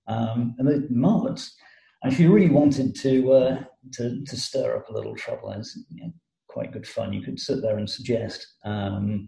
Um, 0.08 0.56
and 0.58 0.68
the 0.68 0.88
martlets, 0.92 1.56
if 2.04 2.20
you 2.20 2.32
really 2.32 2.50
wanted 2.50 2.96
to, 2.96 3.32
uh, 3.32 3.64
to, 3.94 4.24
to 4.24 4.38
stir 4.38 4.78
up 4.78 4.90
a 4.90 4.94
little 4.94 5.16
trouble, 5.16 5.52
it's 5.52 5.78
you 5.90 6.04
know, 6.04 6.14
quite 6.48 6.72
good 6.72 6.88
fun. 6.88 7.14
You 7.14 7.22
could 7.22 7.40
sit 7.40 7.62
there 7.62 7.78
and 7.78 7.90
suggest 7.90 8.46
um, 8.64 9.28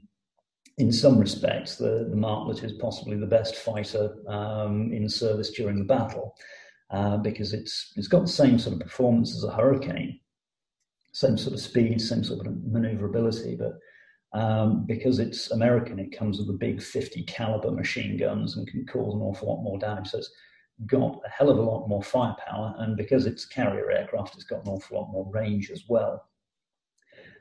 in 0.78 0.92
some 0.92 1.20
respects, 1.20 1.76
the, 1.76 2.08
the 2.10 2.16
Martlet 2.16 2.64
is 2.64 2.74
possibly 2.74 3.18
the 3.18 3.26
best 3.26 3.56
fighter 3.56 4.16
um, 4.28 4.92
in 4.94 5.10
service 5.10 5.50
during 5.50 5.78
the 5.80 5.86
battle 5.86 6.36
uh, 6.92 7.18
because 7.18 7.54
it's 7.54 7.92
it's 7.98 8.08
got 8.08 8.22
the 8.22 8.28
same 8.28 8.58
sort 8.58 8.76
of 8.76 8.80
performance 8.80 9.36
as 9.36 9.44
a 9.44 9.52
Hurricane, 9.52 10.20
same 11.12 11.38
sort 11.38 11.54
of 11.54 11.60
speed, 11.60 12.02
same 12.02 12.24
sort 12.24 12.46
of 12.46 12.54
maneuverability, 12.66 13.56
but 13.56 13.74
um, 14.32 14.86
because 14.86 15.20
it's 15.20 15.52
American, 15.52 16.00
it 16.00 16.16
comes 16.16 16.38
with 16.38 16.50
a 16.50 16.58
big 16.58 16.82
50 16.82 17.24
caliber 17.24 17.72
machine 17.72 18.18
guns 18.18 18.58
and 18.58 18.68
can 18.68 18.86
cause 18.86 19.16
an 19.16 19.22
awful 19.22 19.50
lot 19.50 19.64
more 19.64 19.80
damage. 19.80 20.10
So 20.10 20.20
it's 20.20 20.32
got 20.86 21.20
a 21.26 21.30
hell 21.30 21.50
of 21.50 21.58
a 21.58 21.62
lot 21.62 21.88
more 21.88 22.04
firepower, 22.04 22.76
and 22.80 22.96
because 22.96 23.26
it's 23.26 23.46
carrier 23.46 23.92
aircraft, 23.92 24.36
it's 24.36 24.44
got 24.44 24.66
an 24.66 24.72
awful 24.72 25.00
lot 25.00 25.12
more 25.12 25.30
range 25.32 25.72
as 25.72 25.84
well. 25.90 26.26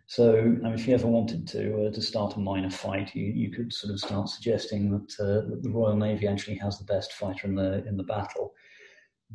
So, 0.06 0.38
I 0.38 0.42
mean, 0.42 0.72
if 0.72 0.88
you 0.88 0.94
ever 0.94 1.06
wanted 1.06 1.46
to 1.48 1.86
uh, 1.86 1.92
to 1.92 2.00
start 2.00 2.36
a 2.36 2.40
minor 2.40 2.70
fight, 2.70 3.14
you, 3.14 3.26
you 3.26 3.50
could 3.50 3.72
sort 3.74 3.92
of 3.92 4.00
start 4.00 4.30
suggesting 4.30 4.90
that, 4.90 5.22
uh, 5.22 5.46
that, 5.46 5.60
the 5.62 5.70
Royal 5.70 5.96
Navy 5.96 6.26
actually 6.26 6.56
has 6.56 6.78
the 6.78 6.86
best 6.86 7.12
fighter 7.12 7.46
in 7.46 7.54
the 7.54 7.86
in 7.86 7.98
the 7.98 8.04
battle. 8.04 8.54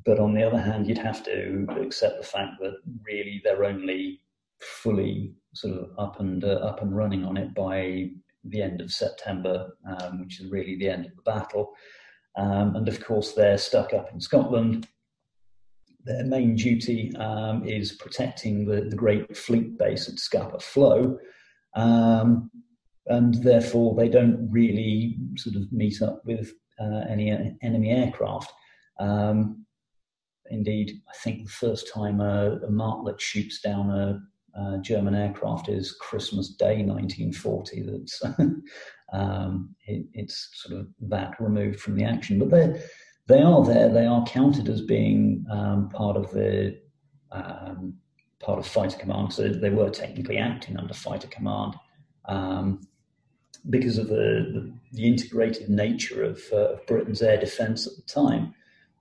But 0.06 0.20
on 0.20 0.34
the 0.34 0.44
other 0.44 0.60
hand, 0.60 0.88
you'd 0.88 0.98
have 0.98 1.24
to 1.24 1.68
accept 1.82 2.18
the 2.18 2.28
fact 2.28 2.54
that 2.62 2.76
really 3.06 3.42
they're 3.44 3.64
only 3.64 4.22
fully 4.60 5.34
sort 5.54 5.76
of 5.76 5.90
up 5.98 6.20
and 6.20 6.44
uh, 6.44 6.60
up 6.64 6.82
and 6.82 6.96
running 6.96 7.24
on 7.24 7.38
it 7.38 7.54
by 7.54 8.10
the 8.46 8.62
end 8.62 8.82
of 8.82 8.92
September, 8.92 9.78
um, 9.88 10.22
which 10.22 10.42
is 10.42 10.52
really 10.52 10.78
the 10.78 10.90
end 10.90 11.06
of 11.06 11.16
the 11.16 11.22
battle. 11.22 11.74
Um, 12.36 12.76
and 12.76 12.88
of 12.88 13.04
course, 13.04 13.34
they're 13.34 13.58
stuck 13.58 13.94
up 13.94 14.12
in 14.12 14.20
Scotland 14.20 14.88
their 16.06 16.26
main 16.26 16.56
duty 16.56 17.16
um, 17.16 17.66
is 17.66 17.94
protecting 17.94 18.66
the, 18.66 18.82
the 18.90 18.96
Great 18.96 19.36
Fleet 19.36 19.78
base 19.78 20.10
at 20.10 20.20
Scapa 20.20 20.60
Flow, 20.60 21.18
um, 21.76 22.50
and 23.08 23.36
therefore 23.44 23.96
they 23.96 24.10
don't 24.10 24.50
really 24.52 25.18
sort 25.38 25.56
of 25.56 25.72
meet 25.72 26.02
up 26.02 26.22
with 26.26 26.54
uh, 26.80 27.02
any 27.10 27.56
enemy 27.62 27.92
aircraft. 27.92 28.52
Um, 29.00 29.66
indeed, 30.50 31.02
I 31.10 31.18
think 31.24 31.44
the 31.44 31.50
first 31.50 31.92
time 31.94 32.22
a, 32.22 32.60
a 32.64 32.70
Martlet 32.70 33.20
shoots 33.20 33.62
down 33.62 33.90
a, 33.90 34.20
a, 34.60 34.80
German 34.82 35.16
aircraft 35.16 35.70
is 35.70 35.96
Christmas 36.00 36.50
Day 36.50 36.84
1940. 36.84 37.84
That's 37.84 38.22
um, 39.14 39.76
it, 39.86 40.06
it's 40.14 40.50
sort 40.54 40.80
of 40.80 40.88
that 41.02 41.40
removed 41.40 41.80
from 41.80 41.96
the 41.96 42.04
action, 42.04 42.40
but 42.40 42.50
they're 42.50 42.82
they 43.28 43.42
are 43.42 43.64
there. 43.64 43.90
They 43.90 44.06
are 44.06 44.26
counted 44.26 44.68
as 44.68 44.82
being 44.82 45.46
um, 45.50 45.90
part 45.90 46.18
of 46.18 46.32
the 46.32 46.78
um, 47.32 47.96
part 48.40 48.60
of 48.60 48.68
fighter 48.68 48.98
command. 48.98 49.34
So 49.34 49.48
they 49.48 49.70
were 49.70 49.90
technically 49.90 50.38
acting 50.38 50.78
under 50.78 50.94
fighter 50.94 51.28
command 51.28 51.76
um, 52.26 52.82
because 53.70 53.98
of 53.98 54.08
the, 54.08 54.16
the, 54.54 54.74
the, 54.92 55.08
integrated 55.08 55.70
nature 55.70 56.24
of, 56.24 56.42
uh, 56.52 56.74
of, 56.74 56.86
Britain's 56.86 57.22
air 57.22 57.38
defence 57.38 57.88
at 57.88 57.94
the 57.96 58.02
time. 58.02 58.54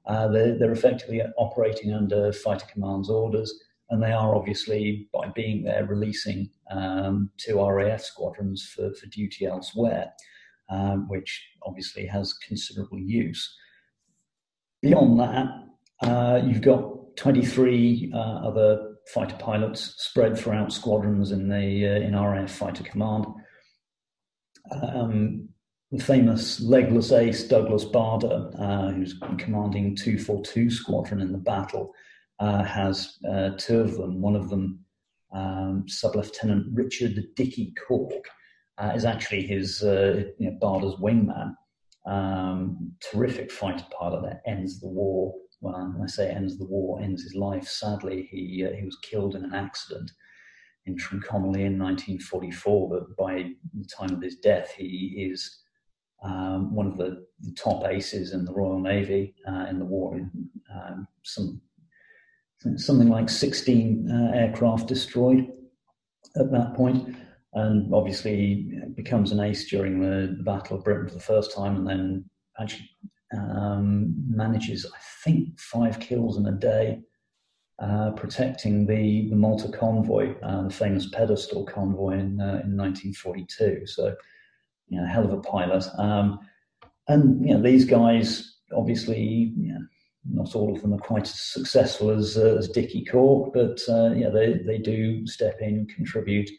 Uh, 0.07 0.29
they're, 0.29 0.59
they're, 0.59 0.73
effectively 0.73 1.23
operating 1.39 1.93
under 1.93 2.33
fighter 2.33 2.67
command's 2.73 3.09
orders, 3.09 3.55
and 3.91 4.03
they 4.03 4.11
are 4.11 4.35
obviously, 4.35 5.09
by 5.13 5.29
being 5.29 5.63
there, 5.63 5.85
releasing 5.87 6.51
um, 6.71 7.31
two 7.37 7.65
RAF 7.65 8.03
squadrons 8.03 8.69
for, 8.75 8.93
for 8.95 9.07
duty 9.07 9.47
elsewhere, 9.47 10.13
um, 10.71 11.07
which 11.09 11.47
obviously 11.63 12.07
has 12.07 12.33
considerable 12.35 12.99
use. 12.99 13.57
Beyond 14.81 15.21
that, 15.21 16.09
uh, 16.09 16.41
you've 16.45 16.63
got 16.63 17.17
23 17.17 18.13
uh, 18.15 18.19
other 18.19 18.97
fighter 19.13 19.37
pilots 19.37 19.95
spread 19.99 20.37
throughout 20.37 20.73
squadrons 20.73 21.31
in 21.31 21.49
the 21.49 21.87
uh, 21.87 22.01
in 22.01 22.17
RAF 22.17 22.51
Fighter 22.51 22.85
Command. 22.85 23.27
Um, 24.71 25.49
famous 25.99 26.61
legless 26.61 27.13
ace 27.13 27.45
Douglas 27.45 27.85
Bader, 27.85 28.51
uh, 28.59 28.91
who's 28.91 29.19
commanding 29.39 29.95
242 29.97 30.71
Squadron 30.71 31.21
in 31.21 31.33
the 31.33 31.39
battle, 31.39 31.93
uh, 32.39 32.63
has 32.63 33.19
uh, 33.31 33.51
two 33.59 33.81
of 33.81 33.97
them. 33.97 34.21
One 34.21 34.37
of 34.37 34.49
them, 34.49 34.81
um, 35.35 35.85
Sub 35.87 36.17
Lieutenant 36.17 36.67
Richard 36.73 37.19
Dicky 37.37 37.75
Cork, 37.87 38.25
is 38.95 39.05
actually 39.05 39.43
his 39.43 39.83
you 39.83 40.35
know, 40.39 40.59
Bader's 40.61 40.97
wingman 40.97 41.55
um, 42.07 42.93
terrific 43.01 43.51
fighter 43.51 43.87
pilot 43.97 44.23
that 44.23 44.43
ends 44.47 44.81
the 44.81 44.89
war. 44.89 45.35
Well, 45.61 45.93
when 45.95 46.03
I 46.03 46.07
say 46.07 46.31
ends 46.31 46.59
the 46.59 46.67
war, 46.67 47.01
ends 47.01 47.23
his 47.23 47.35
life. 47.35 47.69
Sadly, 47.69 48.29
he 48.31 48.67
uh, 48.67 48.73
he 48.77 48.85
was 48.85 48.99
killed 48.99 49.37
in 49.37 49.45
an 49.45 49.55
accident 49.55 50.11
in 50.87 50.97
Trincomalee 50.97 51.67
in 51.67 51.79
1944. 51.79 52.89
But 52.89 53.17
by 53.17 53.51
the 53.75 53.89
time 53.97 54.11
of 54.11 54.23
his 54.23 54.37
death, 54.37 54.73
he 54.77 55.29
is 55.31 55.62
um, 56.23 56.75
one 56.75 56.87
of 56.87 56.97
the, 56.97 57.25
top 57.57 57.85
aces 57.85 58.35
in 58.35 58.45
the 58.45 58.53
Royal 58.53 58.79
Navy 58.79 59.35
uh, 59.49 59.67
in 59.69 59.81
the 59.81 59.85
war. 59.85 60.15
Um, 60.73 61.09
some 61.25 61.61
something 62.77 63.09
like 63.09 63.29
16 63.29 64.09
uh, 64.09 64.31
aircraft 64.33 64.87
destroyed 64.87 65.49
at 66.37 66.53
that 66.53 66.75
point 66.75 67.17
and 67.55 67.93
obviously 67.93 68.37
he 68.37 68.81
becomes 68.95 69.33
an 69.33 69.41
ace 69.41 69.69
during 69.69 70.01
the, 70.01 70.35
the, 70.37 70.43
Battle 70.43 70.79
of 70.79 70.85
Britain 70.85 71.09
for 71.09 71.15
the 71.15 71.21
first 71.21 71.55
time, 71.55 71.77
and 71.77 71.87
then 71.87 72.25
actually 72.59 72.89
um, 73.37 74.15
manages, 74.29 74.87
I 74.87 74.99
think, 75.25 75.59
five 75.61 76.01
kills 76.01 76.39
in 76.39 76.47
a 76.47 76.53
day, 76.53 77.01
uh, 77.79 78.13
protecting 78.13 78.87
the, 78.87 79.29
the 79.29 79.37
Malta 79.37 79.69
convoy, 79.69 80.35
uh, 80.43 80.63
the 80.63 80.71
famous 80.71 81.09
pedestal 81.11 81.65
convoy 81.65 82.13
in 82.13 82.41
uh, 82.41 82.63
in 82.65 82.77
1942. 82.77 83.87
So, 83.87 84.15
you 84.93 85.01
know, 85.01 85.07
hell 85.07 85.25
of 85.25 85.33
a 85.33 85.41
pilot. 85.41 85.85
Um, 85.97 86.39
and 87.09 87.45
you 87.47 87.55
know, 87.55 87.63
these 87.63 87.87
guys, 87.87 88.57
obviously, 88.77 89.53
you 89.57 89.73
know, 89.73 89.81
not 90.31 90.55
all 90.55 90.75
of 90.75 90.83
them 90.83 90.93
are 90.93 90.99
quite 90.99 91.25
as 91.25 91.41
successful 91.41 92.11
as 92.11 92.37
uh, 92.37 92.57
as 92.59 92.69
Dicky 92.69 93.05
Cork, 93.05 93.53
but 93.55 93.81
uh, 93.89 94.13
yeah, 94.15 94.29
they 94.29 94.61
they 94.67 94.79
do 94.79 95.27
step 95.27 95.59
in, 95.61 95.87
contribute 95.87 96.51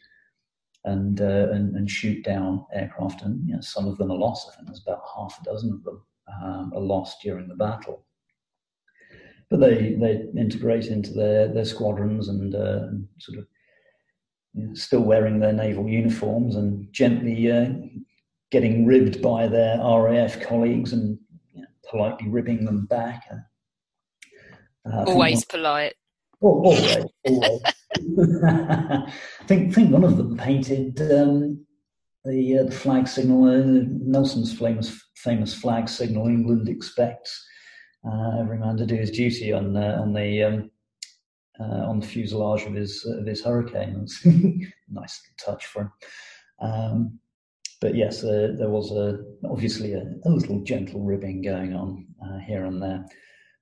and, 0.86 1.22
uh, 1.22 1.48
and, 1.50 1.74
and 1.76 1.90
shoot 1.90 2.22
down 2.24 2.66
aircraft, 2.74 3.22
and 3.22 3.46
you 3.48 3.54
know, 3.54 3.60
some 3.60 3.86
of 3.86 3.96
them 3.96 4.10
are 4.10 4.18
lost. 4.18 4.50
I 4.50 4.56
think 4.56 4.68
there's 4.68 4.82
about 4.86 5.02
half 5.16 5.38
a 5.40 5.44
dozen 5.44 5.72
of 5.72 5.84
them 5.84 6.02
um, 6.42 6.72
are 6.74 6.80
lost 6.80 7.22
during 7.22 7.48
the 7.48 7.54
battle. 7.54 8.04
But 9.48 9.60
they 9.60 9.94
they 9.94 10.26
integrate 10.36 10.86
into 10.86 11.12
their 11.12 11.48
their 11.48 11.64
squadrons 11.64 12.28
and, 12.28 12.54
uh, 12.54 12.88
and 12.88 13.08
sort 13.18 13.38
of 13.38 13.46
you 14.54 14.66
know, 14.66 14.74
still 14.74 15.02
wearing 15.02 15.38
their 15.38 15.52
naval 15.52 15.88
uniforms 15.88 16.56
and 16.56 16.92
gently 16.92 17.50
uh, 17.50 17.66
getting 18.54 18.86
ribbed 18.86 19.20
by 19.20 19.48
their 19.48 19.78
RAF 19.78 20.40
colleagues 20.40 20.92
and 20.92 21.18
you 21.52 21.62
know, 21.62 21.68
politely 21.90 22.28
ribbing 22.28 22.64
them 22.64 22.86
back. 22.86 23.28
Uh, 24.86 25.04
Always 25.08 25.44
polite. 25.44 25.94
always, 26.40 27.04
always. 27.26 27.60
I 28.46 29.12
think 29.48 29.74
think 29.74 29.90
one 29.90 30.04
of 30.04 30.16
them 30.16 30.36
painted 30.36 31.00
um, 31.00 31.66
the, 32.24 32.58
uh, 32.60 32.64
the 32.64 32.70
flag 32.70 33.08
signal, 33.08 33.44
uh, 33.44 33.82
Nelson's 34.14 34.56
famous 34.56 35.02
famous 35.16 35.52
flag 35.52 35.88
signal. 35.88 36.28
England 36.28 36.68
expects 36.68 37.44
uh, 38.08 38.38
every 38.38 38.58
man 38.58 38.76
to 38.76 38.86
do 38.86 38.94
his 38.94 39.10
duty 39.10 39.52
on 39.52 39.76
uh, 39.76 39.98
on 40.00 40.12
the 40.12 40.44
um, 40.44 40.70
uh, 41.58 41.88
on 41.90 41.98
the 41.98 42.06
fuselage 42.06 42.62
of 42.66 42.74
his 42.74 43.04
of 43.04 43.26
his 43.26 43.42
Hurricane. 43.42 44.06
Nice 44.88 45.20
touch 45.44 45.66
for 45.66 45.82
him. 45.82 45.92
Um, 46.60 47.18
but 47.84 47.94
yes, 47.94 48.24
uh, 48.24 48.54
there 48.58 48.70
was 48.70 48.92
a, 48.92 49.18
obviously 49.46 49.92
a, 49.92 50.04
a, 50.24 50.30
little 50.30 50.62
gentle 50.62 51.02
ribbing 51.02 51.42
going 51.42 51.74
on 51.74 52.06
here 52.46 52.64
and 52.64 52.82
there. 52.82 53.04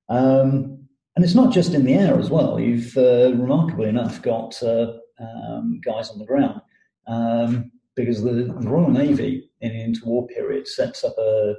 Um, 0.08 0.86
and 1.16 1.24
it's 1.24 1.34
not 1.34 1.52
just 1.52 1.74
in 1.74 1.84
the 1.84 1.94
air 1.94 2.16
as 2.20 2.30
well. 2.30 2.60
You've 2.60 2.96
uh, 2.96 3.34
remarkably 3.34 3.88
enough 3.88 4.22
got 4.22 4.62
uh, 4.62 4.92
um, 5.18 5.80
guys 5.84 6.10
on 6.10 6.20
the 6.20 6.24
ground 6.24 6.60
um, 7.08 7.72
because 7.96 8.22
the, 8.22 8.30
the, 8.30 8.68
Royal 8.68 8.90
Navy 8.90 9.50
in 9.60 9.72
the 9.72 10.00
interwar 10.00 10.28
period 10.28 10.68
sets 10.68 11.02
up 11.02 11.16
a 11.18 11.54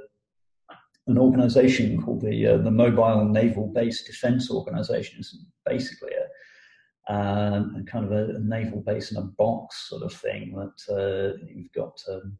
an 1.06 1.18
organisation 1.18 2.00
called 2.00 2.22
the 2.22 2.46
uh, 2.46 2.56
the 2.56 2.70
Mobile 2.70 3.26
Naval 3.26 3.66
Base 3.68 4.04
Defence 4.04 4.50
Organisation. 4.50 5.18
It's 5.18 5.36
basically 5.66 6.12
a, 6.14 7.14
um, 7.14 7.76
a 7.76 7.84
kind 7.84 8.06
of 8.06 8.12
a, 8.12 8.36
a, 8.36 8.38
naval 8.38 8.80
base 8.80 9.12
in 9.12 9.18
a 9.18 9.22
box 9.22 9.90
sort 9.90 10.02
of 10.02 10.14
thing 10.14 10.54
that 10.54 10.94
uh, 10.96 11.36
you've 11.54 11.72
got 11.72 12.02
um, 12.10 12.38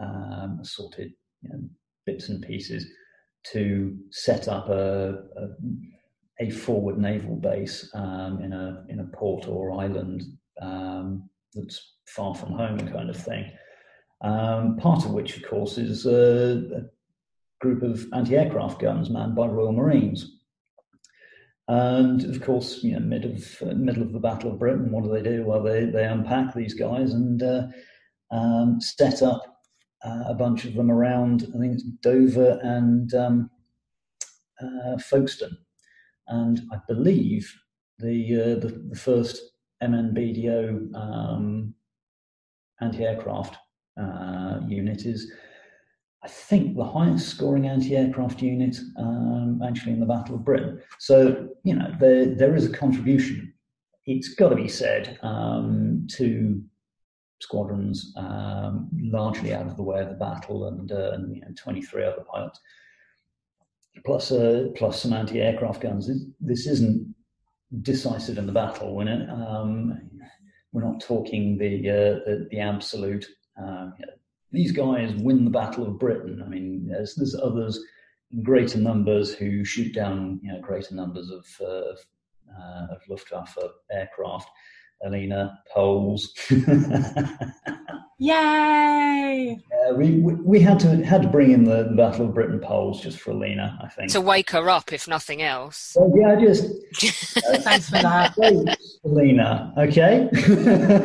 um, 0.00 0.58
assorted 0.60 1.12
you 1.42 1.50
know, 1.50 1.60
bits 2.04 2.28
and 2.28 2.42
pieces 2.42 2.86
to 3.52 3.96
set 4.10 4.48
up 4.48 4.68
a, 4.68 5.22
a 5.36 5.48
a 6.40 6.50
forward 6.50 6.98
naval 6.98 7.36
base 7.36 7.90
um, 7.94 8.42
in 8.42 8.52
a 8.52 8.84
in 8.88 9.00
a 9.00 9.16
port 9.16 9.48
or 9.48 9.80
island 9.80 10.22
um, 10.60 11.28
that's 11.54 11.94
far 12.06 12.34
from 12.34 12.52
home, 12.52 12.78
kind 12.78 13.10
of 13.10 13.16
thing. 13.16 13.50
Um, 14.22 14.76
part 14.76 15.04
of 15.04 15.12
which, 15.12 15.36
of 15.36 15.48
course, 15.48 15.78
is 15.78 16.06
a, 16.06 16.62
a 16.74 16.80
group 17.60 17.82
of 17.82 18.06
anti-aircraft 18.14 18.80
guns 18.80 19.10
manned 19.10 19.34
by 19.34 19.46
Royal 19.46 19.72
Marines. 19.72 20.40
And 21.68 22.24
of 22.24 22.40
course, 22.42 22.82
you 22.84 22.92
know, 22.92 23.00
mid 23.00 23.24
of 23.24 23.62
uh, 23.62 23.74
middle 23.74 24.02
of 24.02 24.12
the 24.12 24.20
Battle 24.20 24.52
of 24.52 24.58
Britain, 24.58 24.90
what 24.92 25.04
do 25.04 25.10
they 25.10 25.22
do? 25.22 25.44
Well, 25.44 25.62
they 25.62 25.86
they 25.86 26.04
unpack 26.04 26.54
these 26.54 26.74
guys 26.74 27.12
and 27.12 27.42
uh, 27.42 27.66
um, 28.30 28.80
set 28.80 29.22
up 29.22 29.55
uh, 30.06 30.24
a 30.28 30.34
bunch 30.34 30.64
of 30.64 30.74
them 30.74 30.90
around, 30.90 31.48
I 31.54 31.58
think 31.58 31.74
it's 31.74 31.82
Dover 31.82 32.60
and 32.62 33.12
um, 33.14 33.50
uh, 34.60 34.98
Folkestone. 34.98 35.56
And 36.28 36.60
I 36.72 36.78
believe 36.88 37.52
the, 37.98 38.34
uh, 38.34 38.60
the, 38.60 38.82
the, 38.90 38.96
first 38.96 39.40
MNBDO 39.82 40.94
um, 40.94 41.74
anti 42.80 43.04
aircraft 43.04 43.56
uh, 44.00 44.60
unit 44.66 45.06
is, 45.06 45.32
I 46.22 46.28
think, 46.28 46.76
the 46.76 46.84
highest 46.84 47.28
scoring 47.28 47.66
anti 47.66 47.96
aircraft 47.96 48.42
unit 48.42 48.76
um, 48.98 49.60
actually 49.66 49.92
in 49.92 50.00
the 50.00 50.06
Battle 50.06 50.36
of 50.36 50.44
Britain. 50.44 50.80
So, 50.98 51.48
you 51.64 51.74
know, 51.74 51.94
there, 51.98 52.26
there 52.26 52.54
is 52.54 52.66
a 52.66 52.72
contribution, 52.72 53.52
it's 54.04 54.34
got 54.34 54.50
to 54.50 54.56
be 54.56 54.68
said, 54.68 55.18
um, 55.22 56.06
to 56.12 56.62
squadrons 57.40 58.12
um, 58.16 58.88
largely 58.94 59.52
out 59.52 59.66
of 59.66 59.76
the 59.76 59.82
way 59.82 60.00
of 60.00 60.08
the 60.08 60.14
battle 60.14 60.68
and, 60.68 60.90
uh, 60.92 61.12
and 61.12 61.34
you 61.34 61.42
know, 61.42 61.48
23 61.56 62.04
other 62.04 62.24
pilots 62.30 62.60
plus 64.04 64.30
uh, 64.32 64.68
plus 64.76 65.02
some 65.02 65.12
anti-aircraft 65.12 65.80
guns. 65.80 66.10
This 66.40 66.66
isn't 66.66 67.14
decisive 67.82 68.38
in 68.38 68.46
the 68.46 68.52
battle. 68.52 68.94
We're 68.94 69.04
not, 69.04 69.28
um, 69.30 69.98
we're 70.72 70.84
not 70.84 71.00
talking 71.00 71.58
the 71.58 71.88
uh, 71.88 72.24
the, 72.26 72.48
the, 72.50 72.60
absolute. 72.60 73.26
Um, 73.58 73.94
these 74.52 74.72
guys 74.72 75.14
win 75.16 75.44
the 75.44 75.50
Battle 75.50 75.86
of 75.86 75.98
Britain. 75.98 76.42
I 76.44 76.48
mean, 76.48 76.86
there's, 76.88 77.14
there's 77.14 77.34
others 77.34 77.78
in 78.32 78.42
greater 78.42 78.78
numbers 78.78 79.34
who 79.34 79.64
shoot 79.64 79.94
down 79.94 80.40
you 80.42 80.52
know, 80.52 80.60
greater 80.60 80.94
numbers 80.94 81.30
of, 81.30 81.46
uh, 81.60 81.90
of, 81.90 81.98
uh, 82.58 82.94
of 82.94 83.02
Luftwaffe 83.08 83.58
aircraft. 83.90 84.48
Alina, 85.04 85.60
Poles. 85.72 86.32
Yay! 88.18 89.58
Uh, 89.70 89.94
we, 89.94 90.20
we, 90.20 90.34
we 90.34 90.60
had 90.60 90.80
to 90.80 91.04
had 91.04 91.20
to 91.20 91.28
bring 91.28 91.50
in 91.50 91.64
the, 91.64 91.82
the, 91.84 91.94
Battle 91.94 92.26
of 92.26 92.34
Britain 92.34 92.58
Poles 92.58 93.02
just 93.02 93.20
for 93.20 93.32
Alina, 93.32 93.78
I 93.82 93.88
think. 93.88 94.10
To 94.12 94.22
wake 94.22 94.52
her 94.52 94.70
up, 94.70 94.90
if 94.90 95.06
nothing 95.06 95.42
else. 95.42 95.94
Well, 95.98 96.10
yeah, 96.16 96.40
just 96.40 96.64
uh, 97.36 97.58
thanks 97.58 97.90
for 97.90 98.00
that, 98.00 98.78
Alina. 99.04 99.74
Okay. 99.76 100.30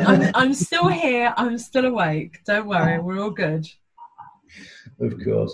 I'm, 0.08 0.32
I'm 0.36 0.54
still 0.54 0.88
here. 0.88 1.34
I'm 1.36 1.58
still 1.58 1.86
awake. 1.86 2.39
Don't 2.45 2.67
worry, 2.67 2.97
we're 2.99 3.19
all 3.19 3.32
good. 3.32 3.67
Of 5.01 5.13
course. 5.21 5.54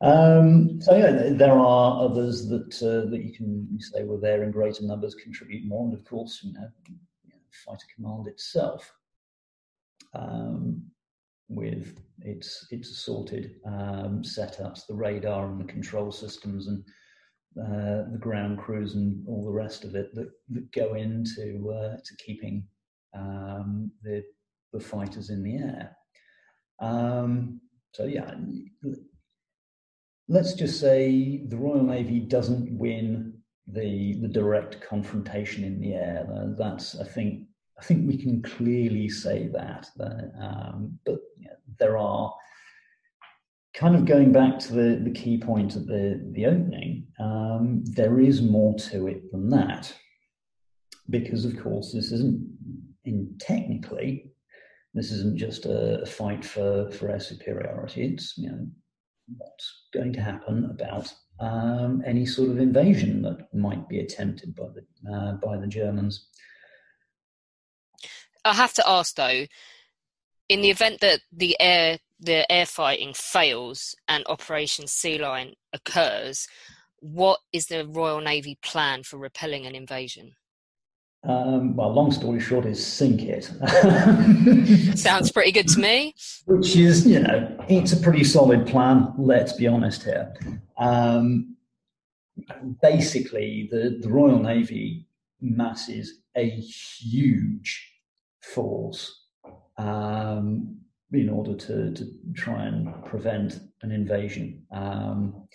Um, 0.00 0.80
so 0.80 0.96
yeah, 0.96 1.30
there 1.32 1.58
are 1.58 2.04
others 2.04 2.46
that 2.50 2.80
uh, 2.82 3.10
that 3.10 3.20
you 3.24 3.32
can 3.32 3.80
say 3.80 4.04
were 4.04 4.20
there 4.20 4.44
in 4.44 4.52
greater 4.52 4.84
numbers, 4.84 5.16
contribute 5.16 5.66
more, 5.66 5.86
and 5.86 5.94
of 5.94 6.04
course, 6.04 6.38
you 6.44 6.52
know, 6.52 6.68
fighter 7.66 7.86
command 7.94 8.26
itself 8.26 8.92
um, 10.14 10.82
with 11.48 12.00
its 12.20 12.66
its 12.70 12.90
assorted 12.90 13.56
um, 13.66 14.22
setups, 14.22 14.86
the 14.86 14.94
radar 14.94 15.46
and 15.46 15.60
the 15.60 15.72
control 15.72 16.10
systems 16.12 16.68
and 16.68 16.84
uh, 17.60 18.04
the 18.12 18.18
ground 18.20 18.58
crews 18.58 18.94
and 18.94 19.26
all 19.26 19.44
the 19.44 19.50
rest 19.50 19.84
of 19.84 19.94
it 19.94 20.14
that, 20.14 20.30
that 20.50 20.70
go 20.72 20.94
into 20.94 21.70
uh, 21.70 21.96
to 22.04 22.16
keeping 22.24 22.66
um, 23.16 23.90
the 24.02 24.22
the 24.72 24.80
fighters 24.80 25.30
in 25.30 25.42
the 25.42 25.56
air. 25.56 25.96
Um, 26.80 27.60
so 27.94 28.04
yeah, 28.04 28.34
let's 30.28 30.52
just 30.52 30.78
say 30.78 31.42
the 31.48 31.56
Royal 31.56 31.82
Navy 31.82 32.20
doesn't 32.20 32.70
win 32.78 33.34
the 33.66 34.18
the 34.20 34.28
direct 34.28 34.80
confrontation 34.80 35.64
in 35.64 35.80
the 35.80 35.94
air. 35.94 36.26
That's 36.58 36.98
I 37.00 37.04
think 37.04 37.47
I 37.78 37.84
think 37.84 38.06
we 38.06 38.16
can 38.16 38.42
clearly 38.42 39.08
say 39.08 39.48
that. 39.52 39.88
that 39.96 40.32
um, 40.40 40.98
but 41.04 41.20
you 41.38 41.48
know, 41.48 41.56
there 41.78 41.96
are 41.96 42.34
kind 43.74 43.94
of 43.94 44.04
going 44.04 44.32
back 44.32 44.58
to 44.58 44.72
the, 44.72 45.00
the 45.04 45.10
key 45.10 45.38
point 45.38 45.76
at 45.76 45.86
the, 45.86 46.20
the 46.32 46.46
opening, 46.46 47.06
um, 47.20 47.84
there 47.84 48.18
is 48.18 48.42
more 48.42 48.74
to 48.74 49.06
it 49.06 49.30
than 49.30 49.48
that. 49.50 49.94
Because, 51.10 51.44
of 51.44 51.56
course, 51.62 51.92
this 51.92 52.10
isn't 52.12 52.44
in 53.04 53.34
technically, 53.38 54.32
this 54.94 55.12
isn't 55.12 55.38
just 55.38 55.64
a, 55.64 56.04
fight 56.06 56.44
for, 56.44 56.90
for 56.90 57.08
air 57.08 57.20
superiority. 57.20 58.04
It's, 58.04 58.36
you 58.36 58.50
know, 58.50 58.66
what's 59.36 59.86
going 59.94 60.12
to 60.14 60.20
happen 60.20 60.68
about 60.70 61.12
um, 61.40 62.02
any 62.04 62.26
sort 62.26 62.50
of 62.50 62.58
invasion 62.58 63.22
that 63.22 63.46
might 63.54 63.88
be 63.88 64.00
attempted 64.00 64.54
by 64.56 64.66
the, 64.74 65.14
uh, 65.14 65.32
by 65.34 65.56
the 65.56 65.66
Germans. 65.68 66.28
I 68.48 68.54
have 68.54 68.72
to 68.74 68.88
ask 68.88 69.14
though, 69.14 69.46
in 70.48 70.62
the 70.62 70.70
event 70.70 71.00
that 71.00 71.20
the 71.32 71.56
air 71.60 71.98
the 72.20 72.50
air 72.50 72.66
fighting 72.66 73.12
fails 73.14 73.94
and 74.08 74.24
Operation 74.26 74.88
Sea 74.88 75.18
Lion 75.18 75.54
occurs, 75.72 76.48
what 76.98 77.38
is 77.52 77.66
the 77.66 77.86
Royal 77.86 78.20
Navy 78.20 78.58
plan 78.62 79.04
for 79.04 79.18
repelling 79.18 79.66
an 79.66 79.76
invasion? 79.76 80.32
Um, 81.24 81.76
well, 81.76 81.92
long 81.92 82.10
story 82.10 82.40
short 82.40 82.64
is 82.64 82.84
sink 82.84 83.22
it. 83.22 83.44
Sounds 84.98 85.30
pretty 85.30 85.52
good 85.52 85.68
to 85.68 85.80
me. 85.80 86.14
Which 86.46 86.74
is, 86.76 87.06
you 87.06 87.20
know, 87.20 87.56
it's 87.68 87.92
a 87.92 87.96
pretty 87.96 88.24
solid 88.24 88.66
plan. 88.66 89.12
Let's 89.18 89.52
be 89.52 89.66
honest 89.66 90.04
here. 90.04 90.34
Um, 90.76 91.56
basically, 92.82 93.68
the, 93.70 93.98
the 94.00 94.08
Royal 94.08 94.38
Navy 94.38 95.06
masses 95.40 96.20
a 96.36 96.48
huge 96.48 97.97
force 98.54 99.26
um, 99.76 100.76
in 101.12 101.28
order 101.28 101.54
to, 101.54 101.92
to 101.92 102.04
try 102.34 102.66
and 102.66 103.04
prevent 103.04 103.60
an 103.82 103.92
invasion. 103.92 104.62
Um, 104.72 105.48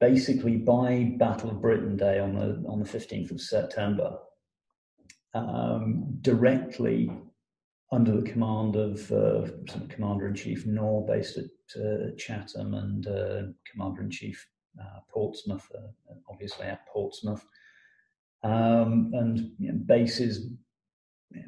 basically, 0.00 0.56
by 0.56 1.14
Battle 1.18 1.50
of 1.50 1.60
Britain 1.60 1.96
Day 1.96 2.18
on 2.18 2.34
the 2.34 2.64
on 2.68 2.78
the 2.80 2.88
fifteenth 2.88 3.30
of 3.30 3.40
September, 3.40 4.18
um, 5.34 6.18
directly 6.20 7.10
under 7.90 8.20
the 8.20 8.30
command 8.30 8.76
of 8.76 9.10
uh, 9.12 9.46
Commander 9.88 10.28
in 10.28 10.34
Chief 10.34 10.66
Nore, 10.66 11.06
based 11.06 11.38
at 11.38 11.80
uh, 11.82 12.14
Chatham, 12.16 12.74
and 12.74 13.06
uh, 13.06 13.42
Commander 13.70 14.02
in 14.02 14.10
Chief 14.10 14.46
uh, 14.80 15.00
Portsmouth, 15.08 15.66
uh, 15.74 16.14
obviously 16.30 16.66
at 16.66 16.86
Portsmouth, 16.86 17.44
um, 18.42 19.10
and 19.14 19.52
you 19.58 19.72
know, 19.72 19.78
bases 19.86 20.50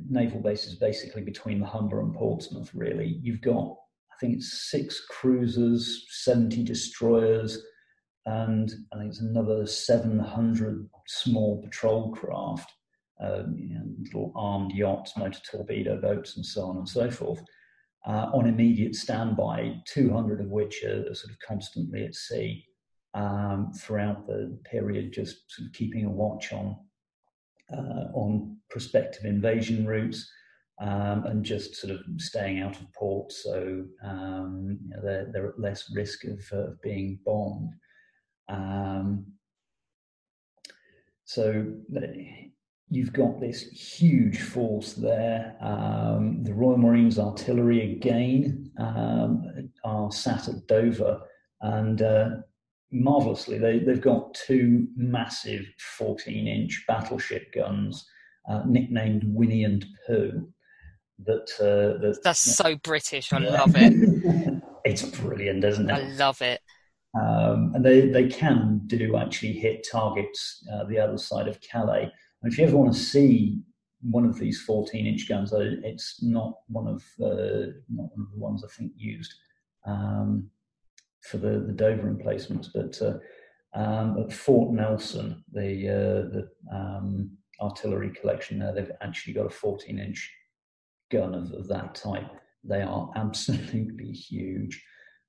naval 0.09 0.41
bases 0.41 0.77
basically 0.77 1.23
between 1.23 1.61
the 1.61 1.67
Humber 1.67 2.01
and 2.01 2.15
Portsmouth, 2.15 2.71
really. 2.75 3.19
You've 3.23 3.41
got, 3.41 3.77
I 4.13 4.17
think 4.21 4.37
it's 4.37 4.71
six 4.71 5.07
cruisers, 5.09 6.07
70 6.11 6.63
destroyers, 6.65 7.63
and 8.27 8.71
I 8.93 8.99
think 8.99 9.11
it's 9.11 9.21
another 9.21 9.67
700 9.67 10.89
small 11.09 11.63
patrol 11.63 12.13
craft, 12.13 12.71
um, 13.23 13.55
you 13.57 13.75
know, 13.75 13.85
little 13.99 14.33
armed 14.37 14.73
yachts, 14.73 15.17
motor 15.17 15.41
torpedo 15.51 16.01
boats, 16.01 16.37
and 16.37 16.45
so 16.45 16.65
on 16.65 16.77
and 16.77 16.89
so 16.89 17.11
forth, 17.11 17.43
uh, 18.07 18.31
on 18.33 18.47
immediate 18.47 18.95
standby, 18.95 19.75
200 19.87 20.41
of 20.41 20.49
which 20.49 20.85
are, 20.85 21.11
are 21.11 21.15
sort 21.15 21.33
of 21.33 21.39
constantly 21.47 22.05
at 22.05 22.15
sea 22.15 22.65
um, 23.15 23.73
throughout 23.77 24.27
the 24.27 24.59
period, 24.71 25.13
just 25.13 25.51
sort 25.51 25.67
of 25.67 25.73
keeping 25.73 26.05
a 26.05 26.11
watch 26.11 26.53
on 26.53 26.77
uh, 27.73 28.13
on 28.15 28.57
prospective 28.71 29.25
invasion 29.25 29.87
routes 29.87 30.31
um, 30.81 31.25
and 31.27 31.45
just 31.45 31.77
sort 31.77 31.93
of 31.93 32.01
staying 32.17 32.61
out 32.61 32.81
of 32.81 32.93
port, 32.95 33.33
so 33.33 33.85
um, 34.03 34.79
you 34.83 34.91
know, 34.91 35.03
they're, 35.03 35.29
they're 35.33 35.49
at 35.49 35.61
less 35.61 35.93
risk 35.95 36.25
of, 36.25 36.41
uh, 36.53 36.71
being 36.83 37.19
bombed. 37.25 37.75
Um, 38.49 39.27
so 41.25 41.67
you've 42.89 43.13
got 43.13 43.41
this 43.41 43.63
huge 43.63 44.41
force 44.41 44.95
there. 44.95 45.57
Um, 45.61 46.43
the 46.43 46.53
Royal 46.53 46.77
Marines 46.77 47.19
Artillery 47.19 47.93
again 47.93 48.73
um, 48.79 49.71
are 49.85 50.11
sat 50.11 50.49
at 50.49 50.67
Dover, 50.67 51.21
and 51.61 52.03
uh, 52.03 52.31
marvelously. 52.93 53.59
They, 53.59 53.79
they've 53.79 54.01
got 54.01 54.35
two 54.35 54.89
massive 54.97 55.65
14 55.99 56.47
inch 56.47 56.85
battleship 56.87 57.53
guns, 57.55 58.07
uh, 58.49 58.63
nicknamed 58.67 59.25
Winnie 59.27 59.65
and 59.65 59.85
Pooh. 60.07 60.49
That, 61.27 61.51
uh, 61.61 62.01
that 62.01 62.21
that's 62.25 62.41
so 62.41 62.77
British. 62.77 63.33
I 63.33 63.39
love 63.39 63.75
it. 63.77 64.63
it's 64.85 65.03
brilliant, 65.03 65.65
isn't 65.65 65.91
it? 65.91 65.93
I 65.93 66.09
love 66.13 66.41
it. 66.41 66.61
Um, 67.15 67.73
and 67.75 67.85
they, 67.85 68.09
they 68.09 68.29
can 68.29 68.83
do 68.87 69.17
actually 69.17 69.53
hit 69.53 69.87
targets 69.91 70.67
uh, 70.73 70.85
the 70.85 70.99
other 70.99 71.19
side 71.19 71.49
of 71.49 71.61
Calais. 71.61 72.11
And 72.43 72.53
if 72.53 72.59
you 72.59 72.65
ever 72.65 72.77
want 72.77 72.93
to 72.95 72.99
see 72.99 73.61
one 74.03 74.25
of 74.25 74.39
these 74.39 74.63
14 74.63 75.07
inch 75.07 75.29
guns, 75.29 75.53
it's 75.55 76.23
not 76.23 76.55
one 76.69 76.87
of 76.87 77.03
uh, 77.21 77.73
not 77.91 78.09
one 78.15 78.27
of 78.27 78.33
the 78.33 78.39
ones 78.39 78.65
I 78.65 78.69
think 78.69 78.93
used. 78.97 79.35
Um, 79.87 80.51
for 81.23 81.39
the, 81.39 81.61
the 81.61 81.73
Dover 81.73 82.09
emplacements. 82.09 82.71
But 82.75 83.01
uh, 83.01 83.19
um, 83.75 84.19
at 84.19 84.33
Fort 84.33 84.73
Nelson, 84.73 85.45
the, 85.53 85.89
uh, 85.89 86.29
the 86.33 86.49
um, 86.75 87.31
artillery 87.61 88.11
collection 88.11 88.59
there, 88.59 88.73
they've 88.75 88.93
actually 89.01 89.35
got 89.35 89.47
a 89.47 89.51
14 89.51 89.99
inch 89.99 90.33
gun 91.11 91.35
of, 91.35 91.53
of, 91.53 91.69
that 91.69 91.95
type. 91.95 92.31
They 92.65 92.83
are 92.83 93.11
absolutely 93.17 94.13
huge. 94.13 94.83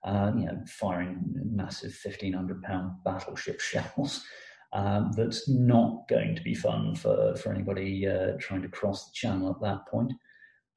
Uh, 0.03 0.31
you 0.35 0.45
know, 0.45 0.59
firing 0.65 1.23
massive 1.45 1.95
1500 2.03 2.63
pound 2.63 2.91
battleship 3.05 3.59
shells. 3.59 4.25
Um, 4.73 5.11
that's 5.15 5.49
not 5.49 6.07
going 6.07 6.35
to 6.35 6.41
be 6.41 6.55
fun 6.55 6.95
for, 6.95 7.35
for 7.35 7.53
anybody 7.53 8.07
uh, 8.07 8.31
trying 8.39 8.61
to 8.61 8.69
cross 8.69 9.05
the 9.05 9.11
channel 9.13 9.51
at 9.51 9.61
that 9.61 9.85
point. 9.87 10.13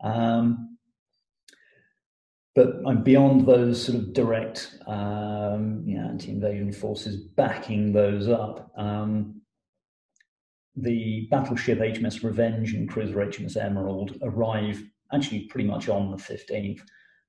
Um, 0.03 0.77
but 2.55 2.77
I'm 2.87 3.03
beyond 3.03 3.47
those 3.47 3.85
sort 3.85 3.99
of 3.99 4.13
direct 4.13 4.79
um, 4.87 5.83
you 5.85 5.99
know, 5.99 6.09
anti-invasion 6.09 6.73
forces 6.73 7.17
backing 7.17 7.93
those 7.93 8.29
up. 8.29 8.71
Um, 8.77 9.43
the 10.77 11.27
battleship 11.31 11.79
HMS 11.79 12.23
Revenge 12.23 12.75
and 12.75 12.89
cruiser 12.89 13.17
HMS 13.17 13.57
Emerald 13.57 14.17
arrive 14.23 14.83
actually 15.13 15.47
pretty 15.47 15.69
much 15.69 15.89
on 15.89 16.11
the 16.11 16.17
15th 16.17 16.81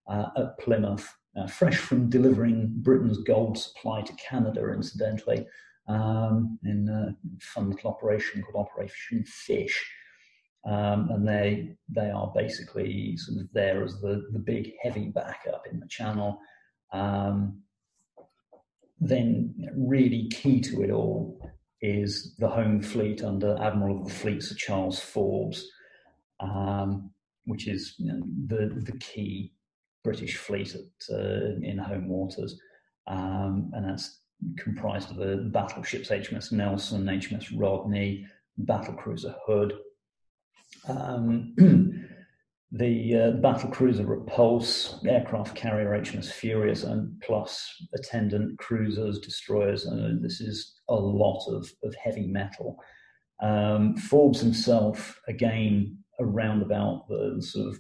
uh, 0.07 0.27
at 0.37 0.59
Plymouth, 0.59 1.11
uh, 1.37 1.47
fresh 1.47 1.77
from 1.77 2.09
delivering 2.09 2.71
Britain's 2.77 3.19
gold 3.19 3.57
supply 3.57 4.01
to 4.01 4.13
Canada, 4.13 4.71
incidentally, 4.73 5.45
um, 5.87 6.57
in 6.63 6.87
a 6.89 7.15
fun 7.41 7.75
operation 7.83 8.41
called 8.41 8.67
Operation 8.67 9.23
Fish. 9.25 9.91
Um, 10.65 11.09
and 11.11 11.27
they 11.27 11.75
they 11.89 12.09
are 12.09 12.31
basically 12.33 13.15
sort 13.17 13.39
of 13.39 13.47
there 13.53 13.83
as 13.83 14.01
the, 14.01 14.27
the 14.31 14.39
big 14.39 14.73
heavy 14.81 15.09
backup 15.09 15.65
in 15.71 15.79
the 15.79 15.87
channel. 15.87 16.39
Um, 16.91 17.61
then 18.99 19.53
really 19.75 20.27
key 20.29 20.61
to 20.61 20.81
it 20.81 20.89
all 20.89 21.39
is 21.81 22.35
the 22.39 22.47
home 22.47 22.81
fleet 22.81 23.23
under 23.23 23.61
Admiral 23.61 23.99
of 23.99 24.05
the 24.05 24.13
Fleet 24.13 24.41
Sir 24.41 24.55
Charles 24.55 24.99
Forbes, 24.99 25.69
um, 26.39 27.11
which 27.45 27.67
is 27.67 27.95
you 27.97 28.11
know, 28.11 28.21
the 28.47 28.81
the 28.91 28.97
key 28.97 29.53
British 30.03 30.37
fleet 30.37 30.73
at, 30.75 31.15
uh, 31.15 31.55
in 31.61 31.77
home 31.77 32.07
waters, 32.07 32.59
um, 33.07 33.69
and 33.73 33.87
that's 33.87 34.21
comprised 34.57 35.11
of 35.11 35.17
the 35.17 35.49
battleships 35.51 36.09
HMS 36.09 36.51
Nelson, 36.51 37.05
HMS 37.05 37.51
Rodney, 37.55 38.25
battlecruiser 38.63 39.35
Hood, 39.45 39.73
um, 40.87 41.53
the 42.71 43.15
uh, 43.15 43.31
battle 43.41 43.69
cruiser 43.69 44.05
Repulse, 44.05 44.99
aircraft 45.05 45.55
carrier 45.55 45.89
HMS 46.01 46.31
Furious, 46.31 46.83
and 46.83 47.19
plus 47.21 47.87
attendant 47.93 48.57
cruisers, 48.59 49.19
destroyers. 49.19 49.85
And 49.85 50.23
this 50.23 50.41
is 50.41 50.81
a 50.89 50.95
lot 50.95 51.45
of, 51.47 51.71
of 51.83 51.95
heavy 51.95 52.27
metal. 52.27 52.77
Um, 53.41 53.95
Forbes 53.95 54.39
himself, 54.41 55.19
again, 55.27 55.97
around 56.19 56.61
about 56.61 57.07
the 57.07 57.37
sort 57.39 57.67
of 57.67 57.79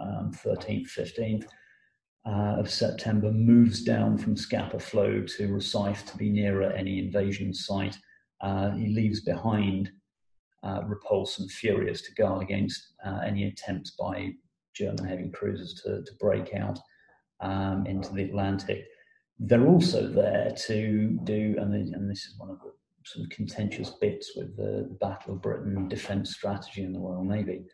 um, 0.00 0.32
13th, 0.32 0.88
15th 0.96 1.44
uh, 2.26 2.60
of 2.60 2.70
September, 2.70 3.30
moves 3.30 3.82
down 3.82 4.16
from 4.16 4.36
Scapa 4.36 4.78
Flow 4.78 5.22
to 5.22 5.48
Rosyth 5.48 6.06
to 6.10 6.16
be 6.16 6.30
nearer 6.30 6.72
any 6.72 6.98
invasion 6.98 7.52
site. 7.52 7.96
Uh, 8.40 8.70
he 8.72 8.88
leaves 8.88 9.20
behind 9.20 9.90
uh, 10.62 10.82
Repulse 10.86 11.38
and 11.38 11.50
Furious 11.50 12.02
to 12.02 12.14
guard 12.14 12.42
against 12.42 12.94
uh, 13.04 13.20
any 13.24 13.48
attempts 13.48 13.92
by 13.92 14.30
German 14.74 15.04
heavy 15.04 15.30
cruisers 15.30 15.74
to, 15.84 16.02
to 16.02 16.12
break 16.20 16.54
out 16.54 16.78
um, 17.40 17.86
into 17.86 18.12
the 18.12 18.24
Atlantic. 18.24 18.84
They're 19.38 19.66
also 19.66 20.06
there 20.06 20.54
to 20.66 21.18
do, 21.24 21.56
and, 21.58 21.74
and 21.74 22.10
this 22.10 22.24
is 22.26 22.38
one 22.38 22.50
of 22.50 22.58
the 22.60 22.72
sort 23.04 23.24
of 23.24 23.30
contentious 23.30 23.90
bits 23.90 24.32
with 24.36 24.56
the, 24.56 24.86
the 24.88 24.98
Battle 25.00 25.34
of 25.34 25.42
Britain 25.42 25.88
defence 25.88 26.34
strategy 26.34 26.82
in 26.84 26.92
the 26.92 27.00
Royal 27.00 27.24
Navy. 27.24 27.64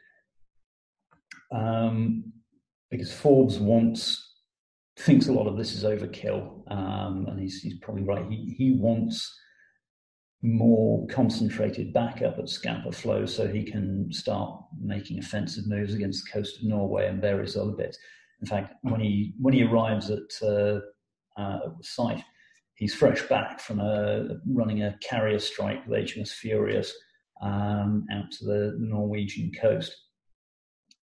Um, 1.53 2.33
because 2.91 3.13
Forbes 3.13 3.59
wants 3.59 4.25
thinks 4.99 5.29
a 5.29 5.33
lot 5.33 5.47
of 5.47 5.57
this 5.57 5.75
is 5.75 5.85
overkill, 5.85 6.71
um, 6.73 7.27
and 7.29 7.39
he's, 7.39 7.61
he's 7.61 7.79
probably 7.79 8.03
right. 8.03 8.27
He 8.29 8.55
he 8.57 8.73
wants 8.73 9.33
more 10.43 11.07
concentrated 11.09 11.93
backup 11.93 12.39
at 12.39 12.49
Scapa 12.49 12.93
Flow 12.93 13.27
so 13.27 13.49
he 13.49 13.65
can 13.65 14.13
start 14.13 14.61
making 14.81 15.19
offensive 15.19 15.67
moves 15.67 15.95
against 15.95 16.25
the 16.25 16.31
coast 16.31 16.59
of 16.59 16.65
Norway 16.65 17.09
and 17.09 17.21
various 17.21 17.57
other 17.57 17.73
bits. 17.73 17.99
In 18.41 18.47
fact, 18.47 18.75
when 18.83 19.01
he 19.01 19.35
when 19.41 19.53
he 19.53 19.65
arrives 19.65 20.11
at, 20.11 20.31
uh, 20.43 20.81
uh, 21.37 21.59
the 21.77 21.83
site, 21.83 22.23
he's 22.77 22.95
fresh 22.95 23.23
back 23.23 23.61
from 23.61 23.81
a, 23.81 24.29
running 24.47 24.83
a 24.85 24.97
carrier 25.03 25.41
strike 25.41 25.85
with 25.87 25.99
HMS 25.99 26.31
Furious 26.31 26.95
um, 27.43 28.07
out 28.13 28.31
to 28.33 28.45
the, 28.45 28.77
Norwegian 28.79 29.51
coast. 29.61 29.93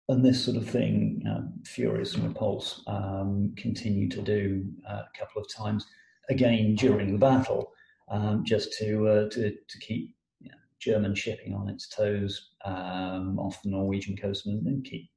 And 0.07 0.23
this 0.23 0.45
sort 0.45 0.55
of 0.55 0.69
thing, 0.69 1.23
Furious 1.65 2.13
and 2.13 2.25
Repulse 2.25 2.83
um, 2.87 3.53
continue 3.57 4.07
to 4.09 4.21
do 4.21 4.63
uh, 4.89 5.01
a 5.01 5.19
couple 5.19 5.41
of 5.41 5.47
times, 5.53 5.85
again 6.29 6.75
during 6.75 7.11
the 7.11 7.17
battle 7.17 7.73
um, 8.09 8.43
just 8.45 8.77
to, 8.79 9.07
uh, 9.07 9.29
to, 9.29 9.51
to 9.51 9.79
keep 9.79 10.15
you 10.39 10.49
know, 10.49 10.57
German 10.79 11.15
shipping 11.15 11.53
on 11.53 11.69
its 11.69 11.87
toes 11.87 12.51
um, 12.63 13.39
off 13.39 13.61
the 13.63 13.69
Norwegian 13.69 14.15
coast 14.17 14.45
and, 14.45 14.65
and 14.65 14.83
keep 14.83 15.09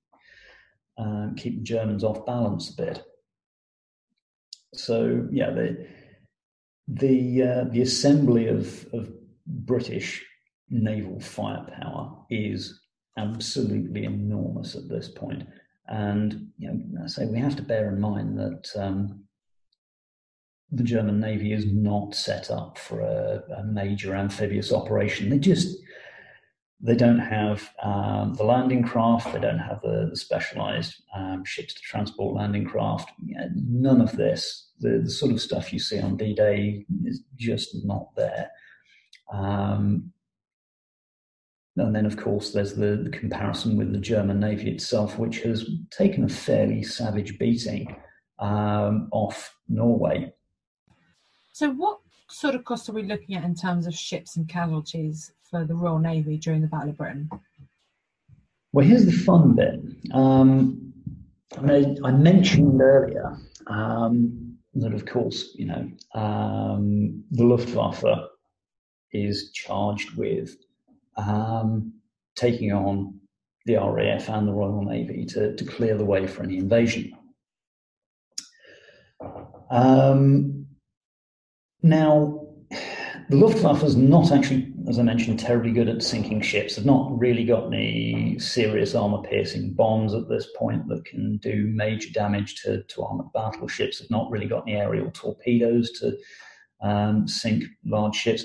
uh, 0.98 1.28
keep 1.36 1.58
the 1.58 1.64
Germans 1.64 2.02
off 2.02 2.26
balance 2.26 2.70
a 2.70 2.76
bit. 2.76 3.04
So 4.74 5.26
yeah, 5.30 5.50
the 5.50 5.86
the 6.88 7.42
uh, 7.42 7.64
the 7.70 7.82
assembly 7.82 8.48
of 8.48 8.86
of 8.92 9.12
British 9.46 10.24
naval 10.70 11.20
firepower 11.20 12.16
is 12.30 12.80
absolutely 13.16 14.04
enormous 14.04 14.74
at 14.74 14.88
this 14.88 15.08
point. 15.08 15.46
And 15.86 16.48
you 16.58 16.72
know, 16.72 17.04
I 17.04 17.06
say 17.06 17.26
we 17.26 17.38
have 17.38 17.56
to 17.56 17.62
bear 17.62 17.88
in 17.88 18.00
mind 18.00 18.38
that 18.38 18.68
um, 18.76 19.24
the 20.70 20.84
German 20.84 21.18
Navy 21.18 21.52
is 21.52 21.66
not 21.66 22.14
set 22.14 22.50
up 22.50 22.78
for 22.78 23.00
a, 23.00 23.42
a 23.58 23.64
major 23.64 24.14
amphibious 24.14 24.72
operation. 24.72 25.30
They 25.30 25.38
just 25.38 25.78
they 26.80 26.94
don't 26.94 27.18
have 27.18 27.70
um, 27.82 28.34
the 28.34 28.44
landing 28.44 28.84
craft. 28.84 29.32
They 29.32 29.40
don't 29.40 29.58
have 29.58 29.80
the, 29.80 30.08
the 30.10 30.16
specialized 30.16 31.02
um, 31.14 31.44
ships 31.44 31.74
to 31.74 31.80
transport 31.80 32.36
landing 32.36 32.66
craft. 32.66 33.10
Yeah, 33.24 33.48
none 33.54 34.00
of 34.00 34.12
this, 34.12 34.70
the, 34.78 35.00
the, 35.02 35.10
sort 35.10 35.32
of 35.32 35.40
stuff 35.40 35.72
you 35.72 35.80
see 35.80 36.00
on 36.00 36.16
D-Day, 36.16 36.86
is 37.04 37.22
just 37.34 37.84
not 37.84 38.14
there. 38.14 38.50
Um, 39.32 40.12
and 41.76 41.94
then, 41.94 42.06
of 42.06 42.16
course, 42.16 42.52
there's 42.52 42.74
the, 42.74 42.96
the, 42.96 43.10
comparison 43.10 43.76
with 43.76 43.92
the 43.92 43.98
German 43.98 44.38
Navy 44.38 44.70
itself, 44.70 45.18
which 45.18 45.40
has 45.40 45.68
taken 45.90 46.24
a 46.24 46.28
fairly 46.28 46.84
savage 46.84 47.38
beating 47.38 47.96
um, 48.38 49.08
off 49.10 49.52
Norway 49.68 50.32
so, 51.58 51.70
what 51.70 51.98
sort 52.30 52.54
of 52.54 52.64
costs 52.64 52.88
are 52.88 52.92
we 52.92 53.02
looking 53.02 53.34
at 53.34 53.42
in 53.42 53.52
terms 53.52 53.88
of 53.88 53.92
ships 53.92 54.36
and 54.36 54.48
casualties 54.48 55.32
for 55.42 55.64
the 55.64 55.74
Royal 55.74 55.98
Navy 55.98 56.36
during 56.36 56.60
the 56.60 56.68
Battle 56.68 56.90
of 56.90 56.98
Britain? 56.98 57.28
Well, 58.70 58.86
here's 58.86 59.04
the 59.04 59.10
fun 59.10 59.56
bit. 59.56 59.80
Um, 60.14 60.92
I, 61.60 61.96
I, 62.04 62.12
mentioned 62.12 62.80
earlier 62.80 63.36
um, 63.66 64.56
that, 64.74 64.94
of 64.94 65.04
course, 65.04 65.56
you 65.56 65.64
know, 65.64 65.90
um, 66.14 67.24
the 67.32 67.42
Luftwaffe 67.42 68.28
is 69.10 69.50
charged 69.50 70.16
with 70.16 70.54
um, 71.16 71.92
taking 72.36 72.72
on 72.72 73.18
the 73.66 73.78
RAF 73.78 74.28
and 74.28 74.46
the 74.46 74.52
Royal 74.52 74.84
Navy 74.84 75.24
to, 75.24 75.56
to 75.56 75.64
clear 75.64 75.98
the 75.98 76.04
way 76.04 76.24
for 76.24 76.44
any 76.44 76.58
invasion. 76.58 77.14
Um, 79.72 80.57
now, 81.82 82.46
the 83.28 83.36
Luftwaffe 83.36 83.82
is 83.82 83.96
not 83.96 84.32
actually, 84.32 84.72
as 84.88 84.98
I 84.98 85.02
mentioned, 85.02 85.38
terribly 85.38 85.70
good 85.70 85.88
at 85.88 86.02
sinking 86.02 86.40
ships. 86.40 86.76
They've 86.76 86.84
not 86.84 87.18
really 87.18 87.44
got 87.44 87.66
any 87.66 88.38
serious 88.38 88.94
armor 88.94 89.22
piercing 89.22 89.74
bombs 89.74 90.14
at 90.14 90.28
this 90.28 90.48
point 90.56 90.88
that 90.88 91.04
can 91.04 91.36
do 91.38 91.70
major 91.74 92.10
damage 92.10 92.62
to, 92.62 92.82
to 92.82 93.02
armored 93.02 93.32
battleships. 93.34 93.98
They've 93.98 94.10
not 94.10 94.30
really 94.30 94.46
got 94.46 94.62
any 94.66 94.76
aerial 94.76 95.10
torpedoes 95.10 95.90
to 96.00 96.16
um, 96.80 97.28
sink 97.28 97.64
large 97.84 98.16
ships. 98.16 98.44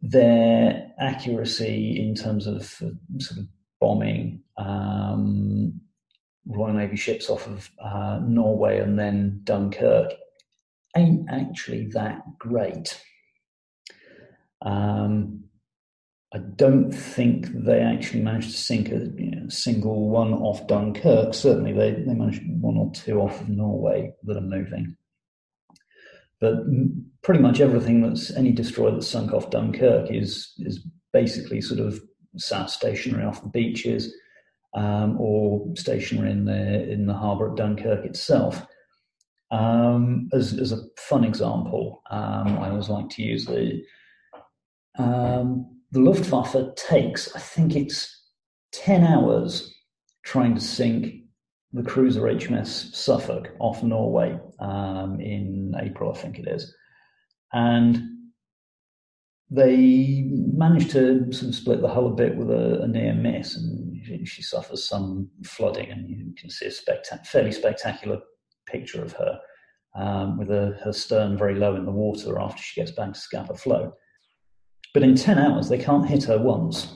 Their 0.00 0.90
accuracy 0.98 2.04
in 2.04 2.16
terms 2.16 2.48
of 2.48 2.62
uh, 2.82 2.90
sort 3.18 3.40
of 3.40 3.46
bombing 3.80 4.42
um, 4.56 5.80
Royal 6.46 6.74
Navy 6.74 6.96
ships 6.96 7.30
off 7.30 7.46
of 7.46 7.70
uh, 7.80 8.18
Norway 8.24 8.80
and 8.80 8.98
then 8.98 9.40
Dunkirk 9.44 10.12
ain't 10.96 11.30
actually 11.30 11.86
that 11.88 12.22
great. 12.38 13.02
Um, 14.64 15.44
I 16.34 16.38
don't 16.38 16.90
think 16.90 17.48
they 17.52 17.80
actually 17.80 18.22
managed 18.22 18.52
to 18.52 18.56
sink 18.56 18.88
a 18.88 19.10
you 19.16 19.30
know, 19.32 19.48
single 19.48 20.08
one 20.08 20.32
off 20.32 20.66
Dunkirk. 20.66 21.34
Certainly, 21.34 21.72
they, 21.74 21.90
they 21.92 22.14
managed 22.14 22.42
one 22.60 22.76
or 22.76 22.90
two 22.92 23.20
off 23.20 23.40
of 23.40 23.48
Norway 23.48 24.14
that 24.24 24.36
are 24.36 24.40
moving. 24.40 24.96
But 26.40 26.64
pretty 27.22 27.40
much 27.40 27.60
everything 27.60 28.00
that's 28.00 28.30
any 28.30 28.52
destroyer 28.52 28.92
that's 28.92 29.06
sunk 29.06 29.32
off 29.32 29.50
Dunkirk 29.50 30.10
is 30.10 30.54
is 30.58 30.86
basically 31.12 31.60
sort 31.60 31.80
of 31.80 32.00
sat 32.36 32.70
stationary 32.70 33.24
off 33.24 33.42
the 33.42 33.48
beaches. 33.48 34.12
um, 34.74 35.20
or 35.20 35.66
stationary 35.76 36.30
in 36.30 36.44
the 36.44 36.90
in 36.90 37.06
the 37.06 37.14
harbour 37.14 37.50
at 37.50 37.56
Dunkirk 37.56 38.04
itself. 38.04 38.66
Um, 39.52 40.30
as, 40.32 40.58
as 40.58 40.72
a 40.72 40.80
fun 40.96 41.24
example, 41.24 42.02
um, 42.10 42.58
I 42.58 42.70
always 42.70 42.88
like 42.88 43.10
to 43.10 43.22
use 43.22 43.44
the 43.44 43.82
um, 44.98 45.66
the 45.90 46.00
Luftwaffe 46.00 46.74
takes, 46.74 47.34
I 47.36 47.38
think 47.38 47.76
it's 47.76 48.30
ten 48.72 49.04
hours 49.04 49.74
trying 50.24 50.54
to 50.54 50.60
sink 50.60 51.16
the 51.74 51.82
cruiser 51.82 52.22
HMS 52.22 52.94
Suffolk 52.94 53.50
off 53.58 53.82
Norway 53.82 54.38
um, 54.58 55.20
in 55.20 55.74
April, 55.80 56.12
I 56.12 56.18
think 56.18 56.38
it 56.38 56.48
is, 56.48 56.74
and 57.52 58.02
they 59.50 60.24
managed 60.30 60.90
to 60.92 61.30
sort 61.30 61.50
of 61.50 61.54
split 61.54 61.82
the 61.82 61.88
hull 61.88 62.06
a 62.06 62.14
bit 62.14 62.36
with 62.36 62.50
a, 62.50 62.80
a 62.82 62.88
near 62.88 63.12
miss, 63.12 63.54
and 63.54 64.02
she, 64.02 64.24
she, 64.24 64.42
suffers 64.42 64.88
some 64.88 65.28
flooding, 65.44 65.90
and 65.90 66.08
you 66.08 66.32
can 66.38 66.48
see 66.48 66.66
a 66.66 66.70
spectac- 66.70 67.26
fairly 67.26 67.52
spectacular 67.52 68.18
picture 68.72 69.02
of 69.02 69.12
her 69.12 69.38
um, 69.94 70.38
with 70.38 70.50
a, 70.50 70.78
her 70.82 70.92
stern 70.92 71.36
very 71.36 71.54
low 71.54 71.76
in 71.76 71.84
the 71.84 71.92
water 71.92 72.40
after 72.40 72.62
she 72.62 72.80
gets 72.80 72.92
back 72.92 73.12
to 73.12 73.20
Scapa 73.20 73.54
Flow. 73.54 73.92
But 74.94 75.02
in 75.02 75.14
10 75.14 75.38
hours, 75.38 75.68
they 75.68 75.78
can't 75.78 76.08
hit 76.08 76.24
her 76.24 76.38
once. 76.38 76.94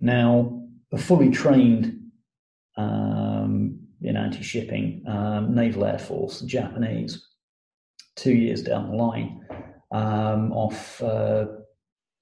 Now, 0.00 0.62
a 0.92 0.98
fully 0.98 1.30
trained 1.30 1.98
um, 2.76 3.78
in 4.02 4.16
anti 4.16 4.42
shipping 4.42 5.02
um, 5.08 5.54
naval 5.54 5.84
air 5.84 5.98
force, 5.98 6.40
Japanese, 6.42 7.26
two 8.16 8.34
years 8.34 8.62
down 8.62 8.90
the 8.90 8.96
line, 8.96 9.40
um, 9.92 10.52
off 10.52 11.02
uh, 11.02 11.46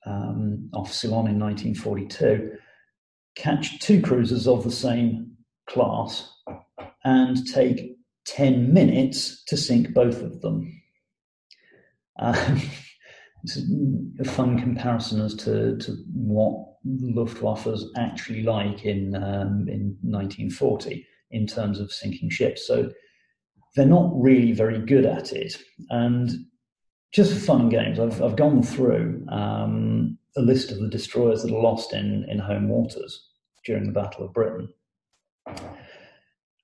um, 0.06 0.70
off 0.72 0.92
Ceylon 0.92 1.26
in 1.28 1.38
1942, 1.38 2.52
catch 3.34 3.78
two 3.80 4.00
cruisers 4.00 4.46
of 4.46 4.64
the 4.64 4.70
same 4.70 5.32
class 5.68 6.32
and 7.04 7.44
take 7.52 7.95
10 8.26 8.72
minutes 8.72 9.44
to 9.44 9.56
sink 9.56 9.94
both 9.94 10.22
of 10.22 10.40
them. 10.40 10.82
Um, 12.18 12.60
it's 13.44 13.58
a 14.20 14.24
fun 14.24 14.58
comparison 14.58 15.20
as 15.20 15.34
to, 15.36 15.76
to 15.78 15.96
what 16.12 16.66
Luftwaffe's 16.86 17.86
actually 17.96 18.42
like 18.42 18.84
in 18.84 19.14
um, 19.16 19.68
in 19.68 19.96
1940 20.02 21.06
in 21.30 21.46
terms 21.46 21.80
of 21.80 21.92
sinking 21.92 22.30
ships. 22.30 22.66
So 22.66 22.90
they're 23.74 23.86
not 23.86 24.10
really 24.14 24.52
very 24.52 24.78
good 24.78 25.04
at 25.04 25.32
it. 25.32 25.56
And 25.90 26.30
just 27.12 27.32
for 27.32 27.40
fun 27.40 27.60
and 27.62 27.70
games, 27.70 27.98
I've, 27.98 28.22
I've 28.22 28.36
gone 28.36 28.62
through 28.62 29.24
um, 29.28 30.18
a 30.36 30.40
list 30.40 30.70
of 30.70 30.80
the 30.80 30.88
destroyers 30.88 31.42
that 31.42 31.52
are 31.52 31.60
lost 31.60 31.92
in, 31.92 32.24
in 32.28 32.38
home 32.38 32.68
waters 32.68 33.28
during 33.64 33.84
the 33.84 33.92
Battle 33.92 34.24
of 34.24 34.32
Britain. 34.32 34.68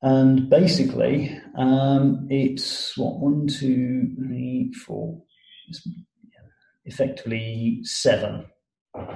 And 0.02 0.50
basically, 0.50 1.40
um, 1.56 2.26
it's 2.28 2.96
what 2.98 3.20
one, 3.20 3.46
two, 3.46 4.14
three, 4.16 4.72
four, 4.84 5.22
effectively 6.84 7.80
seven 7.84 8.46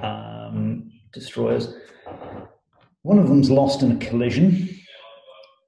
um, 0.01 0.89
destroyers. 1.11 1.73
One 3.01 3.19
of 3.19 3.27
them's 3.27 3.51
lost 3.51 3.83
in 3.83 3.91
a 3.91 3.97
collision. 3.97 4.69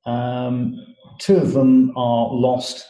Um, 0.05 0.75
two 1.19 1.35
of 1.35 1.51
them 1.51 1.91
are 1.97 2.33
lost 2.33 2.87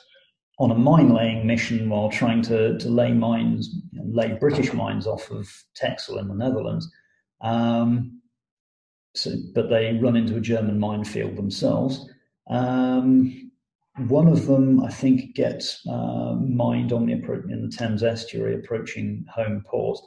on 0.59 0.71
a 0.71 0.75
mine 0.75 1.13
laying 1.13 1.47
mission 1.47 1.89
while 1.89 2.09
trying 2.09 2.41
to, 2.43 2.77
to 2.77 2.89
lay 2.89 3.11
mines, 3.11 3.73
you 3.91 3.99
know, 3.99 4.05
lay 4.11 4.37
British 4.39 4.71
mines 4.73 5.07
off 5.07 5.31
of 5.31 5.49
Texel 5.75 6.19
in 6.19 6.27
the 6.27 6.35
Netherlands. 6.35 6.91
Um, 7.41 8.21
so, 9.15 9.31
but 9.55 9.69
they 9.69 9.97
run 10.01 10.15
into 10.15 10.35
a 10.35 10.41
German 10.41 10.79
minefield 10.79 11.35
themselves. 11.35 12.07
Um, 12.49 13.51
one 14.07 14.27
of 14.27 14.47
them, 14.47 14.83
I 14.83 14.89
think, 14.89 15.35
gets 15.35 15.85
uh, 15.87 16.35
mined 16.35 16.93
on 16.93 17.05
the 17.05 17.13
in 17.13 17.69
the 17.69 17.75
Thames 17.75 18.03
estuary 18.03 18.55
approaching 18.55 19.25
home 19.29 19.63
port, 19.67 19.99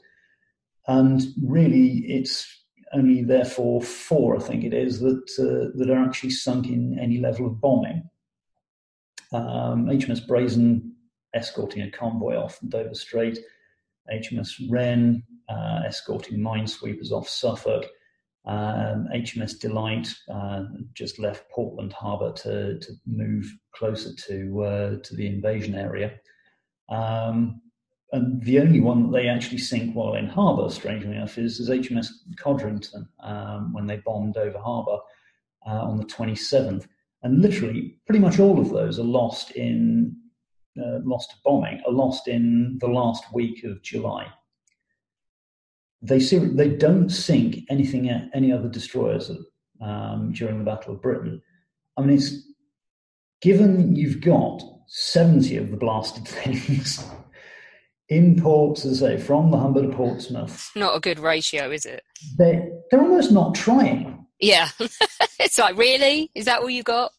and 0.86 1.22
really, 1.42 1.98
it's 2.06 2.46
only 2.94 3.22
therefore 3.22 3.82
four, 3.82 4.36
I 4.36 4.40
think 4.40 4.64
it 4.64 4.74
is, 4.74 5.00
that 5.00 5.22
uh, 5.38 5.76
that 5.78 5.90
are 5.90 6.04
actually 6.04 6.30
sunk 6.30 6.66
in 6.66 6.98
any 6.98 7.18
level 7.18 7.46
of 7.46 7.60
bombing. 7.60 8.02
Um, 9.32 9.86
HMS 9.86 10.26
Brazen 10.26 10.94
escorting 11.34 11.82
a 11.82 11.90
convoy 11.90 12.36
off 12.36 12.58
Dover 12.68 12.94
Strait, 12.94 13.38
HMS 14.12 14.52
Wren 14.70 15.22
uh, 15.48 15.82
escorting 15.86 16.38
minesweepers 16.38 17.12
off 17.12 17.28
Suffolk, 17.28 17.86
um, 18.44 19.08
HMS 19.14 19.58
Delight 19.58 20.12
uh, 20.28 20.64
just 20.94 21.18
left 21.18 21.50
Portland 21.50 21.92
Harbour 21.92 22.32
to, 22.32 22.78
to 22.78 22.92
move 23.06 23.46
closer 23.74 24.14
to 24.14 24.64
uh, 24.64 24.96
to 25.02 25.16
the 25.16 25.26
invasion 25.26 25.74
area. 25.74 26.14
Um, 26.88 27.60
and 28.12 28.42
the 28.42 28.60
only 28.60 28.80
one 28.80 29.02
that 29.04 29.12
they 29.18 29.28
actually 29.28 29.58
sink 29.58 29.94
while 29.94 30.14
in 30.14 30.28
harbour, 30.28 30.68
strangely 30.70 31.12
enough, 31.12 31.38
is, 31.38 31.58
is 31.58 31.70
HMS 31.70 32.08
Codrington 32.38 33.08
um, 33.20 33.72
when 33.72 33.86
they 33.86 33.96
bombed 34.04 34.34
Dover 34.34 34.58
Harbour 34.58 34.98
uh, 35.66 35.82
on 35.82 35.96
the 35.96 36.04
27th. 36.04 36.86
And 37.22 37.40
literally, 37.40 37.96
pretty 38.04 38.18
much 38.18 38.38
all 38.38 38.60
of 38.60 38.68
those 38.68 38.98
are 38.98 39.04
lost 39.04 39.52
in 39.52 40.16
uh, 40.78 40.98
lost 41.04 41.30
to 41.30 41.36
bombing, 41.44 41.82
are 41.86 41.92
lost 41.92 42.28
in 42.28 42.78
the 42.80 42.88
last 42.88 43.24
week 43.32 43.62
of 43.64 43.82
July. 43.82 44.26
They 46.02 46.18
see, 46.18 46.38
they 46.38 46.68
don't 46.68 47.08
sink 47.10 47.60
anything 47.70 48.10
any 48.34 48.52
other 48.52 48.68
destroyers 48.68 49.30
um, 49.80 50.32
during 50.32 50.58
the 50.58 50.64
Battle 50.64 50.94
of 50.94 51.02
Britain. 51.02 51.40
I 51.96 52.02
mean, 52.02 52.16
it's 52.16 52.34
given 53.40 53.94
you've 53.94 54.20
got 54.20 54.62
seventy 54.88 55.56
of 55.56 55.70
the 55.70 55.76
blasted 55.76 56.26
things 56.28 57.04
in 58.08 58.40
ports, 58.40 58.84
as 58.84 59.02
I 59.02 59.16
say, 59.16 59.22
from 59.22 59.50
the 59.50 59.58
Humber 59.58 59.82
to 59.82 59.88
Portsmouth. 59.88 60.70
Not 60.74 60.96
a 60.96 61.00
good 61.00 61.18
ratio, 61.18 61.70
is 61.70 61.86
it? 61.86 62.02
They 62.38 62.68
they're 62.90 63.00
almost 63.00 63.32
not 63.32 63.54
trying. 63.54 64.26
Yeah. 64.42 64.68
it's 65.38 65.58
like, 65.58 65.76
really? 65.78 66.30
Is 66.34 66.44
that 66.44 66.60
all 66.60 66.68
you 66.68 66.82
got? 66.82 67.12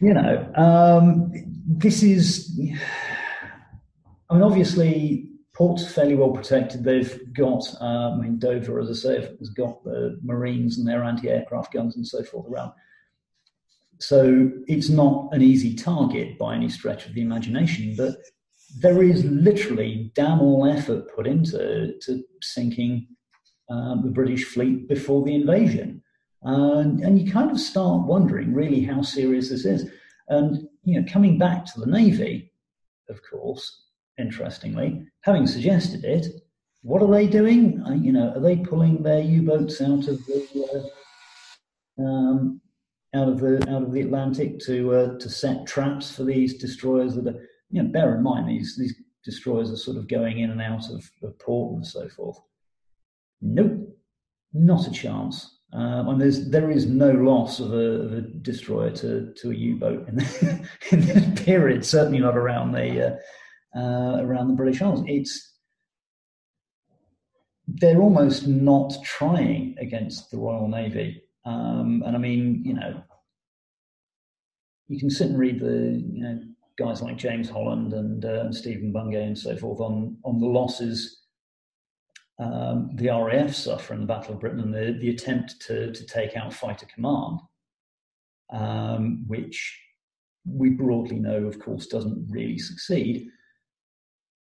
You 0.00 0.14
know, 0.14 0.50
um, 0.54 1.32
this 1.66 2.02
is, 2.02 2.50
I 4.30 4.34
mean, 4.34 4.42
obviously, 4.42 5.29
port's 5.60 5.92
fairly 5.92 6.14
well 6.14 6.30
protected. 6.30 6.82
They've 6.82 7.20
got, 7.34 7.62
uh, 7.82 8.12
I 8.12 8.16
mean, 8.16 8.38
Dover, 8.38 8.80
as 8.80 8.88
I 8.88 8.94
say, 8.94 9.36
has 9.38 9.50
got 9.50 9.84
the 9.84 10.18
Marines 10.22 10.78
and 10.78 10.88
their 10.88 11.04
anti 11.04 11.28
aircraft 11.28 11.74
guns 11.74 11.96
and 11.96 12.06
so 12.06 12.22
forth 12.22 12.46
around. 12.50 12.72
So 13.98 14.50
it's 14.68 14.88
not 14.88 15.28
an 15.34 15.42
easy 15.42 15.74
target 15.74 16.38
by 16.38 16.54
any 16.54 16.70
stretch 16.70 17.04
of 17.04 17.12
the 17.12 17.20
imagination, 17.20 17.94
but 17.94 18.16
there 18.78 19.02
is 19.02 19.22
literally 19.26 20.10
damn 20.14 20.40
all 20.40 20.66
effort 20.66 21.14
put 21.14 21.26
into 21.26 21.92
to 22.00 22.24
sinking 22.40 23.08
um, 23.68 24.00
the 24.02 24.10
British 24.10 24.46
fleet 24.46 24.88
before 24.88 25.26
the 25.26 25.34
invasion. 25.34 26.02
And, 26.42 27.00
and 27.00 27.20
you 27.20 27.30
kind 27.30 27.50
of 27.50 27.60
start 27.60 28.06
wondering 28.06 28.54
really 28.54 28.82
how 28.82 29.02
serious 29.02 29.50
this 29.50 29.66
is. 29.66 29.90
And, 30.28 30.66
you 30.84 30.98
know, 30.98 31.06
coming 31.12 31.36
back 31.36 31.66
to 31.66 31.80
the 31.80 31.86
Navy, 31.86 32.50
of 33.10 33.20
course, 33.30 33.89
interestingly, 34.20 35.06
having 35.22 35.46
suggested 35.46 36.04
it, 36.04 36.26
what 36.82 37.02
are 37.02 37.10
they 37.10 37.26
doing? 37.26 37.82
Uh, 37.86 37.94
you 37.94 38.12
know, 38.12 38.32
are 38.34 38.40
they 38.40 38.56
pulling 38.56 39.02
their 39.02 39.20
U-boats 39.20 39.80
out 39.80 40.08
of 40.08 40.24
the 40.26 40.90
uh, 41.98 42.02
um, 42.02 42.60
out 43.14 43.28
of 43.28 43.40
the 43.40 43.56
out 43.68 43.82
of 43.82 43.92
the 43.92 44.00
Atlantic 44.00 44.58
to 44.60 44.94
uh, 44.94 45.18
to 45.18 45.28
set 45.28 45.66
traps 45.66 46.14
for 46.14 46.24
these 46.24 46.58
destroyers 46.58 47.14
that 47.16 47.26
are? 47.26 47.46
You 47.70 47.82
know, 47.82 47.88
bear 47.90 48.16
in 48.16 48.22
mind 48.22 48.48
these 48.48 48.76
these 48.78 48.94
destroyers 49.24 49.70
are 49.70 49.76
sort 49.76 49.96
of 49.96 50.08
going 50.08 50.38
in 50.38 50.50
and 50.50 50.62
out 50.62 50.88
of, 50.90 51.08
of 51.22 51.38
port 51.38 51.74
and 51.74 51.86
so 51.86 52.08
forth. 52.08 52.38
Nope, 53.42 53.96
not 54.52 54.86
a 54.86 54.90
chance. 54.90 55.58
Um, 55.72 56.08
and 56.08 56.20
there's, 56.20 56.50
there 56.50 56.70
is 56.70 56.86
no 56.86 57.12
loss 57.12 57.60
of 57.60 57.72
a, 57.72 57.76
of 57.76 58.12
a 58.12 58.20
destroyer 58.22 58.90
to, 58.90 59.32
to 59.34 59.50
a 59.52 59.54
U-boat 59.54 60.08
in, 60.08 60.16
the, 60.16 60.68
in 60.90 61.00
this 61.02 61.44
period. 61.44 61.84
Certainly 61.84 62.18
not 62.18 62.36
around 62.36 62.72
the 62.72 63.18
uh, 63.76 64.18
around 64.20 64.48
the 64.48 64.54
British 64.54 64.82
Isles. 64.82 65.02
It's 65.06 65.54
they're 67.66 68.00
almost 68.00 68.48
not 68.48 68.92
trying 69.04 69.76
against 69.78 70.30
the 70.30 70.38
Royal 70.38 70.68
Navy. 70.68 71.22
Um, 71.44 72.02
and 72.04 72.16
I 72.16 72.18
mean, 72.18 72.62
you 72.64 72.74
know, 72.74 73.02
you 74.88 74.98
can 74.98 75.10
sit 75.10 75.28
and 75.28 75.38
read 75.38 75.60
the 75.60 76.02
you 76.12 76.22
know 76.22 76.40
guys 76.78 77.02
like 77.02 77.16
James 77.16 77.48
Holland 77.48 77.92
and, 77.92 78.24
uh, 78.24 78.50
Stephen 78.52 78.92
Bungay 78.92 79.22
and 79.22 79.38
so 79.38 79.56
forth 79.56 79.80
on 79.80 80.16
on 80.24 80.40
the 80.40 80.46
losses 80.46 81.20
um, 82.40 82.90
the 82.94 83.08
RAF 83.08 83.54
suffer 83.54 83.92
in 83.92 84.00
the 84.00 84.06
Battle 84.06 84.34
of 84.34 84.40
Britain 84.40 84.60
and 84.60 84.72
the, 84.72 84.98
the 84.98 85.10
attempt 85.10 85.60
to, 85.66 85.92
to 85.92 86.06
take 86.06 86.36
out 86.36 86.54
Fighter 86.54 86.86
Command, 86.92 87.38
um, 88.50 89.24
which 89.26 89.78
we 90.46 90.70
broadly 90.70 91.18
know, 91.18 91.44
of 91.44 91.58
course, 91.58 91.86
doesn't 91.86 92.26
really 92.30 92.58
succeed. 92.58 93.28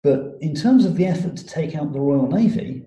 But 0.04 0.38
in 0.40 0.56
terms 0.56 0.86
of 0.86 0.96
the 0.96 1.06
effort 1.06 1.36
to 1.38 1.46
take 1.46 1.76
out 1.76 1.92
the 1.92 2.00
Royal 2.00 2.28
Navy, 2.28 2.86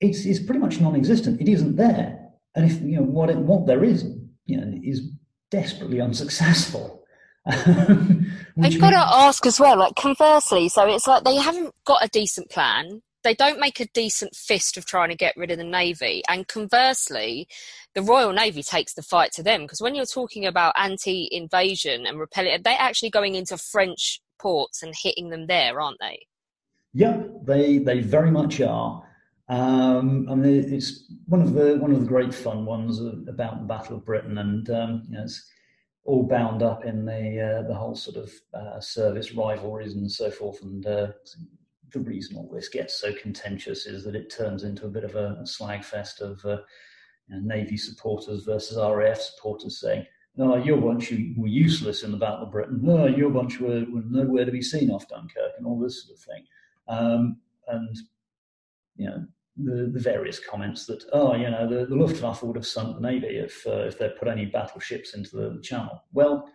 it's, 0.00 0.24
it's 0.24 0.40
pretty 0.40 0.60
much 0.60 0.80
non 0.80 0.96
existent. 0.96 1.40
It 1.40 1.48
isn't 1.48 1.76
there. 1.76 2.18
and 2.54 2.70
if 2.70 2.80
you 2.80 2.96
know 2.96 3.02
what 3.02 3.30
it, 3.30 3.36
what 3.36 3.66
there 3.66 3.84
is, 3.84 4.04
you 4.46 4.56
know, 4.56 4.78
is 4.82 5.02
desperately 5.50 6.00
unsuccessful. 6.00 7.04
I've 7.46 8.80
got 8.80 8.90
to 8.90 8.96
ask 8.96 9.46
as 9.46 9.58
well, 9.58 9.78
like 9.78 9.94
conversely, 9.96 10.68
so 10.68 10.86
it's 10.86 11.06
like 11.06 11.24
they 11.24 11.36
haven't 11.36 11.74
got 11.84 12.04
a 12.04 12.08
decent 12.08 12.50
plan. 12.50 13.02
They 13.22 13.34
don't 13.34 13.60
make 13.60 13.80
a 13.80 13.88
decent 13.92 14.34
fist 14.34 14.78
of 14.78 14.86
trying 14.86 15.10
to 15.10 15.14
get 15.14 15.36
rid 15.36 15.50
of 15.50 15.58
the 15.58 15.64
Navy. 15.64 16.22
And 16.26 16.48
conversely, 16.48 17.48
the 17.94 18.02
Royal 18.02 18.32
Navy 18.32 18.62
takes 18.62 18.94
the 18.94 19.02
fight 19.02 19.32
to 19.32 19.42
them. 19.42 19.62
Because 19.62 19.80
when 19.80 19.94
you're 19.94 20.06
talking 20.06 20.46
about 20.46 20.74
anti 20.76 21.28
invasion 21.30 22.06
and 22.06 22.18
repelling, 22.18 22.62
they're 22.62 22.76
actually 22.78 23.10
going 23.10 23.34
into 23.34 23.58
French 23.58 24.20
ports 24.40 24.82
and 24.82 24.94
hitting 24.96 25.28
them 25.28 25.46
there, 25.46 25.80
aren't 25.80 25.98
they? 26.00 26.26
Yep, 26.94 27.44
they, 27.44 27.78
they 27.78 28.00
very 28.00 28.30
much 28.30 28.60
are. 28.60 29.04
Um, 29.50 30.28
I 30.30 30.34
mean, 30.36 30.72
it's 30.72 31.12
one 31.26 31.42
of 31.42 31.54
the 31.54 31.76
one 31.78 31.90
of 31.90 32.00
the 32.00 32.06
great 32.06 32.32
fun 32.32 32.64
ones 32.64 33.00
about 33.00 33.58
the 33.58 33.66
Battle 33.66 33.96
of 33.96 34.04
Britain, 34.04 34.38
and 34.38 34.70
um, 34.70 35.02
you 35.08 35.16
know, 35.16 35.24
it's 35.24 35.50
all 36.04 36.22
bound 36.22 36.62
up 36.62 36.84
in 36.84 37.04
the 37.04 37.40
uh, 37.40 37.68
the 37.68 37.74
whole 37.74 37.96
sort 37.96 38.16
of 38.16 38.32
uh, 38.54 38.78
service 38.78 39.32
rivalries 39.32 39.94
and 39.94 40.10
so 40.10 40.30
forth. 40.30 40.62
And 40.62 40.86
uh, 40.86 41.08
the 41.92 41.98
reason 41.98 42.36
all 42.36 42.48
this 42.52 42.68
gets 42.68 43.00
so 43.00 43.12
contentious 43.12 43.86
is 43.86 44.04
that 44.04 44.14
it 44.14 44.30
turns 44.30 44.62
into 44.62 44.86
a 44.86 44.90
bit 44.90 45.02
of 45.02 45.16
a, 45.16 45.36
a 45.42 45.46
slag 45.46 45.82
fest 45.82 46.20
of 46.20 46.44
uh, 46.44 46.58
you 47.28 47.34
know, 47.34 47.54
Navy 47.54 47.76
supporters 47.76 48.44
versus 48.44 48.78
RAF 48.78 49.20
supporters 49.20 49.80
saying, 49.80 50.00
"No, 50.00 50.06
oh, 50.38 50.56
your 50.56 50.78
bunch 50.78 51.12
were 51.36 51.46
useless 51.46 52.02
in 52.02 52.12
the 52.12 52.16
Battle 52.18 52.44
of 52.44 52.52
Britain. 52.52 52.80
No, 52.82 53.06
your 53.06 53.30
bunch 53.30 53.60
were, 53.60 53.84
were 53.90 54.02
nowhere 54.08 54.44
to 54.44 54.52
be 54.52 54.62
seen 54.62 54.90
off 54.90 55.08
Dunkirk," 55.08 55.52
and 55.58 55.66
all 55.66 55.78
this 55.78 56.04
sort 56.04 56.16
of 56.16 56.24
thing. 56.24 56.44
Um, 56.88 57.36
and 57.68 57.96
you 58.96 59.06
know, 59.06 59.24
the, 59.56 59.90
the 59.92 60.00
various 60.00 60.38
comments 60.38 60.86
that, 60.86 61.02
oh, 61.12 61.34
you 61.34 61.50
know, 61.50 61.68
the, 61.68 61.86
the 61.86 61.96
Luftwaffe 61.96 62.42
would 62.42 62.56
have 62.56 62.66
sunk 62.66 62.96
the 62.96 63.02
Navy 63.02 63.38
if, 63.38 63.66
uh, 63.66 63.84
if 63.86 63.98
they'd 63.98 64.16
put 64.16 64.28
any 64.28 64.46
battleships 64.46 65.14
into 65.14 65.36
the, 65.36 65.60
Channel. 65.62 66.02
Well, 66.12 66.48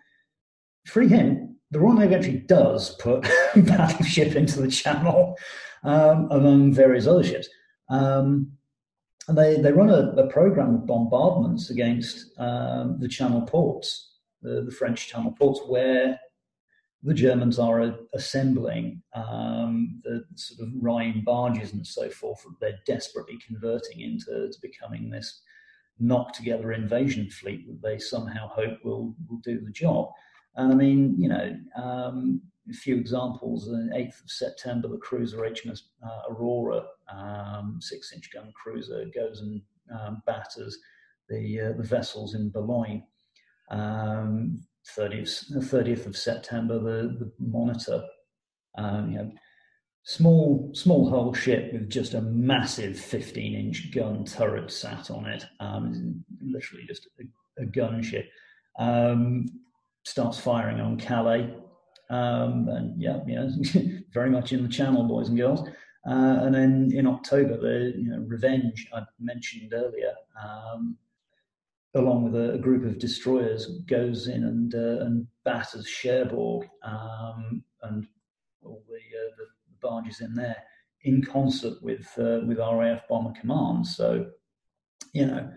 free 0.85 1.07
hint, 1.07 1.51
the 1.71 1.79
Royal 1.79 1.95
Navy 1.95 2.15
actually 2.15 2.39
does 2.39 2.95
put 2.95 3.27
battleship 3.55 4.35
into 4.35 4.61
the 4.61 4.69
Channel 4.69 5.35
um, 5.83 6.27
among 6.31 6.73
various 6.73 7.07
other 7.07 7.23
ships. 7.23 7.47
Um, 7.89 8.51
and 9.27 9.37
they, 9.37 9.57
they 9.57 9.71
run 9.71 9.89
a, 9.89 10.11
a 10.11 10.27
program 10.27 10.75
of 10.75 10.85
bombardments 10.85 11.69
against 11.69 12.37
um, 12.39 12.97
the 12.99 13.07
Channel 13.07 13.41
ports, 13.41 14.17
the, 14.41 14.61
the 14.61 14.71
French 14.71 15.07
Channel 15.07 15.31
ports, 15.31 15.61
where 15.67 16.19
the 17.05 17.13
Germans 17.13 17.59
are 17.59 17.95
assembling 18.13 19.01
um, 19.13 20.01
the 20.03 20.23
sort 20.35 20.67
of 20.67 20.73
Rhine 20.81 21.23
barges 21.23 21.73
and 21.73 21.85
so 21.85 22.09
forth 22.09 22.43
they're 22.59 22.79
desperately 22.87 23.37
converting 23.45 24.01
into 24.01 24.51
becoming 24.61 25.09
this 25.09 25.41
knock 25.99 26.33
together 26.33 26.73
invasion 26.73 27.29
fleet 27.29 27.67
that 27.67 27.81
they 27.81 27.99
somehow 27.99 28.47
hope 28.49 28.83
will, 28.83 29.15
will 29.29 29.39
do 29.43 29.61
the 29.61 29.71
job. 29.71 30.09
And 30.55 30.73
I 30.73 30.75
mean, 30.75 31.15
you 31.17 31.29
know, 31.29 31.55
um, 31.81 32.41
a 32.69 32.73
few 32.73 32.95
examples. 32.95 33.65
The 33.65 33.89
8th 33.95 34.23
of 34.23 34.31
September, 34.31 34.87
the 34.87 34.97
cruiser 34.97 35.37
HMS 35.37 35.81
uh, 36.05 36.31
Aurora, 36.33 36.83
um, 37.13 37.79
six 37.81 38.13
inch 38.13 38.29
gun 38.33 38.51
cruiser, 38.55 39.05
goes 39.13 39.41
and 39.41 39.61
um, 39.99 40.21
batters 40.25 40.77
the, 41.29 41.61
uh, 41.61 41.77
the 41.77 41.83
vessels 41.83 42.35
in 42.35 42.49
Boulogne. 42.49 43.03
Um, 43.71 44.65
30th, 44.97 45.51
30th 45.51 46.05
of 46.05 46.15
September, 46.15 46.77
the, 46.77 47.17
the 47.17 47.31
Monitor, 47.39 48.03
um, 48.77 49.11
you 49.11 49.17
know, 49.17 49.31
small 50.03 50.69
small 50.73 51.09
hull 51.09 51.33
ship 51.33 51.73
with 51.73 51.89
just 51.89 52.13
a 52.13 52.21
massive 52.21 52.97
15 52.97 53.55
inch 53.55 53.91
gun 53.91 54.23
turret 54.23 54.71
sat 54.71 55.09
on 55.09 55.25
it, 55.25 55.45
um, 55.59 56.23
literally 56.41 56.85
just 56.87 57.07
a, 57.19 57.63
a 57.63 57.65
gun 57.65 58.01
ship, 58.03 58.29
um, 58.77 59.47
starts 60.03 60.39
firing 60.39 60.79
on 60.79 60.97
Calais. 60.97 61.51
Um, 62.09 62.67
and 62.69 63.01
yeah, 63.01 63.19
you 63.25 63.35
know, 63.35 63.49
very 64.13 64.29
much 64.29 64.53
in 64.53 64.63
the 64.63 64.69
channel, 64.69 65.03
boys 65.03 65.29
and 65.29 65.37
girls. 65.37 65.67
Uh, 66.07 66.37
and 66.41 66.53
then 66.53 66.91
in 66.93 67.07
October, 67.07 67.57
the 67.57 67.93
you 67.97 68.09
know, 68.09 68.23
Revenge 68.27 68.87
I 68.93 69.01
mentioned 69.19 69.73
earlier, 69.73 70.13
um, 70.41 70.97
along 71.95 72.25
with 72.25 72.35
a, 72.35 72.53
a, 72.53 72.57
group 72.59 72.85
of 72.85 72.99
destroyers, 72.99 73.79
goes 73.87 74.27
in 74.27 74.43
and 74.43 74.75
uh, 74.75 75.03
and 75.03 75.25
batters 75.43 75.87
Cherbourg 75.87 76.69
um, 76.83 77.63
and 77.81 78.07
all 78.63 78.83
the, 78.87 78.95
uh, 78.95 79.31
the, 79.37 79.45
barges 79.81 80.21
in 80.21 80.33
there 80.33 80.57
in 81.01 81.23
concert 81.23 81.81
with 81.81 82.07
uh, 82.19 82.39
with 82.45 82.59
RAF 82.59 83.07
Bomber 83.07 83.33
Command. 83.39 83.87
So, 83.87 84.27
you 85.13 85.25
know, 85.25 85.49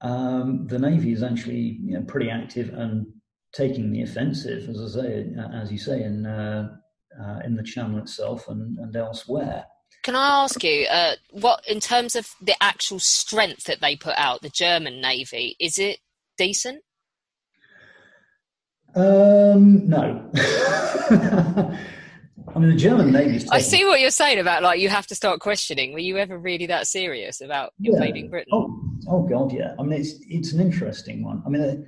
um, 0.00 0.66
the 0.66 0.78
Navy 0.78 1.12
is 1.12 1.22
actually 1.22 1.78
you 1.82 1.98
know, 1.98 2.02
pretty 2.04 2.30
active 2.30 2.70
and 2.72 3.06
taking 3.52 3.92
the 3.92 4.02
offensive, 4.02 4.68
as 4.68 4.96
I 4.96 5.02
say, 5.02 5.26
as 5.54 5.72
you 5.72 5.78
say, 5.78 6.02
in 6.02 6.26
uh, 6.26 6.68
uh, 7.20 7.40
in 7.44 7.56
the 7.56 7.62
Channel 7.62 7.98
itself 7.98 8.48
and, 8.48 8.78
and 8.78 8.94
elsewhere. 8.94 9.64
Can 10.02 10.16
I 10.16 10.44
ask 10.44 10.62
you, 10.64 10.86
uh, 10.86 11.14
what 11.30 11.62
in 11.68 11.80
terms 11.80 12.16
of 12.16 12.28
the 12.40 12.54
actual 12.62 12.98
strength 12.98 13.64
that 13.64 13.80
they 13.80 13.96
put 13.96 14.14
out, 14.16 14.42
the 14.42 14.48
German 14.48 15.00
Navy, 15.00 15.56
is 15.60 15.78
it 15.78 15.98
decent? 16.38 16.82
Um, 18.94 19.88
no. 19.88 20.30
I 22.54 22.58
mean, 22.58 22.70
the 22.70 22.76
German 22.76 23.12
Navy. 23.12 23.46
I 23.50 23.60
see 23.60 23.84
what 23.84 24.00
you're 24.00 24.10
saying 24.10 24.38
about 24.38 24.62
like 24.62 24.80
you 24.80 24.88
have 24.88 25.06
to 25.08 25.14
start 25.14 25.40
questioning. 25.40 25.92
Were 25.92 26.00
you 26.00 26.16
ever 26.16 26.38
really 26.38 26.66
that 26.66 26.86
serious 26.86 27.40
about 27.40 27.72
yeah. 27.78 27.94
invading 27.94 28.30
Britain? 28.30 28.52
Oh, 28.52 28.80
oh 29.08 29.22
God, 29.22 29.52
yeah. 29.52 29.74
I 29.78 29.82
mean, 29.82 30.00
it's 30.00 30.14
it's 30.28 30.52
an 30.52 30.60
interesting 30.60 31.22
one. 31.22 31.42
I 31.46 31.50
mean, 31.50 31.86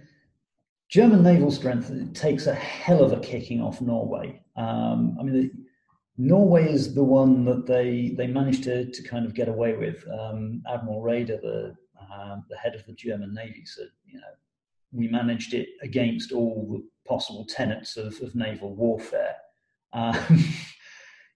German 0.92 1.22
naval 1.22 1.50
strength 1.50 1.90
takes 2.12 2.46
a 2.46 2.54
hell 2.54 3.02
of 3.02 3.12
a 3.12 3.20
kicking 3.20 3.62
off 3.62 3.80
Norway. 3.80 4.42
Um, 4.56 5.16
I 5.18 5.22
mean, 5.22 5.32
the, 5.32 5.50
Norway 6.18 6.70
is 6.70 6.94
the 6.94 7.02
one 7.02 7.46
that 7.46 7.64
they 7.64 8.14
they 8.18 8.26
managed 8.26 8.64
to 8.64 8.90
to 8.90 9.02
kind 9.02 9.24
of 9.24 9.32
get 9.32 9.48
away 9.48 9.74
with. 9.74 10.04
Um, 10.08 10.62
Admiral 10.70 11.00
Raeder, 11.00 11.40
the 11.40 11.74
uh, 11.98 12.36
the 12.50 12.58
head 12.58 12.74
of 12.74 12.84
the 12.84 12.92
German 12.92 13.32
Navy, 13.32 13.64
said, 13.64 13.88
you 14.04 14.18
know, 14.20 14.34
we 14.92 15.08
managed 15.08 15.54
it 15.54 15.68
against 15.80 16.30
all 16.30 16.68
the 16.70 17.08
possible 17.08 17.46
tenets 17.46 17.96
of, 17.96 18.20
of 18.20 18.34
naval 18.34 18.74
warfare. 18.74 19.36
Um, 19.94 20.14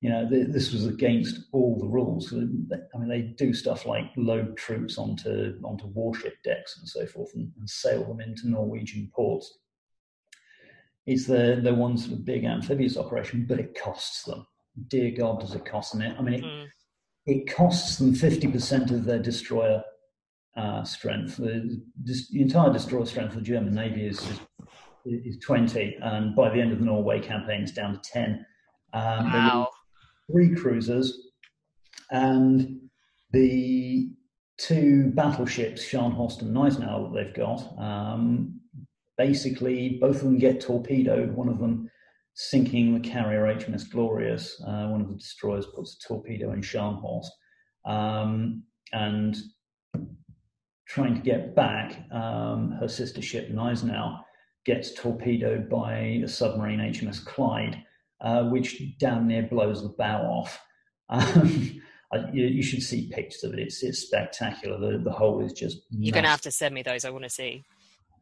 you 0.00 0.10
know, 0.10 0.28
the, 0.28 0.44
this 0.44 0.72
was 0.72 0.86
against 0.86 1.40
all 1.52 1.78
the 1.78 1.86
rules. 1.86 2.32
I 2.32 2.36
mean, 2.36 3.08
they 3.08 3.22
do 3.22 3.52
stuff 3.54 3.86
like 3.86 4.10
load 4.16 4.56
troops 4.56 4.98
onto 4.98 5.58
onto 5.64 5.86
warship 5.86 6.34
decks 6.44 6.78
and 6.78 6.88
so 6.88 7.06
forth, 7.06 7.30
and, 7.34 7.50
and 7.58 7.68
sail 7.68 8.04
them 8.04 8.20
into 8.20 8.48
Norwegian 8.48 9.10
ports. 9.14 9.58
It's 11.06 11.26
the 11.26 11.60
the 11.62 11.74
one 11.74 11.96
sort 11.96 12.12
of 12.12 12.24
big 12.24 12.44
amphibious 12.44 12.96
operation, 12.96 13.46
but 13.48 13.60
it 13.60 13.78
costs 13.80 14.24
them 14.24 14.46
dear 14.88 15.10
God, 15.10 15.40
does 15.40 15.54
it 15.54 15.64
cost 15.64 15.92
them 15.92 16.02
it? 16.02 16.16
I 16.18 16.22
mean, 16.22 16.34
it, 16.34 16.44
mm. 16.44 16.66
it 17.26 17.54
costs 17.54 17.96
them 17.96 18.14
50% 18.14 18.90
of 18.90 19.04
their 19.04 19.18
destroyer 19.18 19.82
uh, 20.56 20.84
strength. 20.84 21.36
The, 21.36 21.82
the, 22.04 22.40
entire 22.40 22.72
destroyer 22.72 23.06
strength 23.06 23.30
of 23.30 23.36
the 23.36 23.42
German 23.42 23.74
Navy 23.74 24.06
is, 24.06 24.20
is, 25.04 25.36
is 25.36 25.38
20, 25.38 25.98
and 26.02 26.34
by 26.34 26.50
the 26.50 26.60
end 26.60 26.72
of 26.72 26.78
the 26.78 26.84
Norway 26.84 27.20
campaign, 27.20 27.62
it's 27.62 27.72
down 27.72 27.94
to 27.94 28.10
10. 28.10 28.46
Um, 28.92 29.32
wow. 29.32 29.68
Three 30.30 30.54
cruisers 30.54 31.18
and 32.10 32.80
the 33.32 34.10
two 34.58 35.10
battleships, 35.14 35.84
Scharnhorst 35.84 36.42
and 36.42 36.54
Gneisenau, 36.54 37.12
that 37.12 37.24
they've 37.24 37.34
got. 37.34 37.78
Um, 37.78 38.60
basically, 39.18 39.98
both 40.00 40.16
of 40.16 40.22
them 40.22 40.38
get 40.38 40.60
torpedoed. 40.60 41.32
One 41.32 41.48
of 41.48 41.58
them 41.58 41.90
sinking 42.34 42.94
the 42.94 43.08
carrier 43.08 43.42
HMS 43.42 43.90
Glorious. 43.90 44.60
Uh, 44.66 44.88
one 44.88 45.00
of 45.00 45.08
the 45.08 45.14
destroyers 45.14 45.66
puts 45.74 45.96
a 45.96 46.08
torpedo 46.08 46.52
in 46.52 46.60
Scharnhorst. 46.60 47.28
Um, 47.84 48.64
and 48.92 49.36
trying 50.86 51.14
to 51.14 51.20
get 51.20 51.54
back, 51.54 52.06
um, 52.12 52.72
her 52.80 52.88
sister 52.88 53.22
ship 53.22 53.50
Gneisenau 53.50 54.20
gets 54.64 54.94
torpedoed 54.94 55.68
by 55.68 56.20
a 56.24 56.28
submarine 56.28 56.80
HMS 56.80 57.24
Clyde, 57.24 57.82
uh, 58.20 58.44
which 58.44 58.82
damn 58.98 59.26
near 59.26 59.42
blows 59.42 59.82
the 59.82 59.90
bow 59.90 60.22
off. 60.22 60.60
Um, 61.08 61.80
you, 62.32 62.46
you, 62.46 62.62
should 62.62 62.82
see 62.82 63.10
pictures 63.12 63.44
of 63.44 63.52
it. 63.52 63.60
It's, 63.60 63.82
it's 63.82 64.00
spectacular. 64.00 64.78
The, 64.78 64.98
the 64.98 65.12
hole 65.12 65.44
is 65.44 65.52
just. 65.52 65.78
You're 65.90 66.12
going 66.12 66.24
to 66.24 66.30
have 66.30 66.40
to 66.42 66.50
send 66.50 66.74
me 66.74 66.82
those. 66.82 67.04
I 67.04 67.10
want 67.10 67.24
to 67.24 67.30
see. 67.30 67.64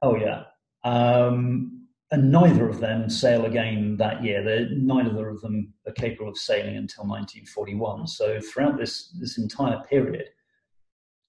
Oh, 0.03 0.17
yeah. 0.17 0.45
Um, 0.85 1.85
and 2.11 2.31
neither 2.31 2.69
of 2.69 2.81
them 2.81 3.09
sail 3.09 3.45
again 3.47 3.97
that 3.97 4.23
year. 4.23 4.43
They're, 4.43 4.69
neither 4.71 5.29
of 5.29 5.41
them 5.41 5.73
are 5.87 5.93
capable 5.93 6.29
of 6.29 6.37
sailing 6.37 6.77
until 6.77 7.05
1941. 7.05 8.07
So 8.07 8.41
throughout 8.41 8.79
this 8.79 9.15
this 9.19 9.39
entire 9.39 9.81
period, 9.91 10.27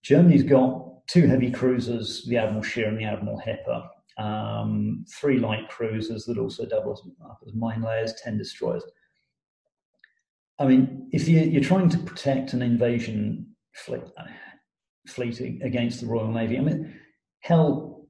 Germany's 0.04 0.44
got 0.44 1.08
two 1.08 1.28
heavy 1.28 1.52
cruisers, 1.52 2.26
the 2.26 2.38
Admiral 2.38 2.64
Scheer 2.64 2.88
and 2.88 3.00
the 3.00 3.06
Admiral 3.06 3.42
Hipper, 3.46 3.88
um, 4.18 5.06
three 5.10 5.40
light 5.40 5.68
cruisers 5.70 6.26
that 6.26 6.38
also 6.38 6.66
double 6.66 6.94
up 7.24 7.40
as 7.46 7.54
mine 7.54 7.82
layers, 7.82 8.14
ten 8.24 8.38
destroyers. 8.38 8.84
I 10.58 10.66
mean, 10.66 11.10
if 11.12 11.28
you, 11.28 11.60
are 11.60 11.64
trying 11.64 11.90
to 11.90 11.98
protect 11.98 12.54
an 12.54 12.62
invasion 12.62 13.48
fleet, 13.74 14.04
fleet 15.08 15.42
against 15.62 16.00
the 16.00 16.08
Royal 16.08 16.32
Navy, 16.32 16.58
I 16.58 16.62
mean, 16.62 16.98
hell, 17.42 18.08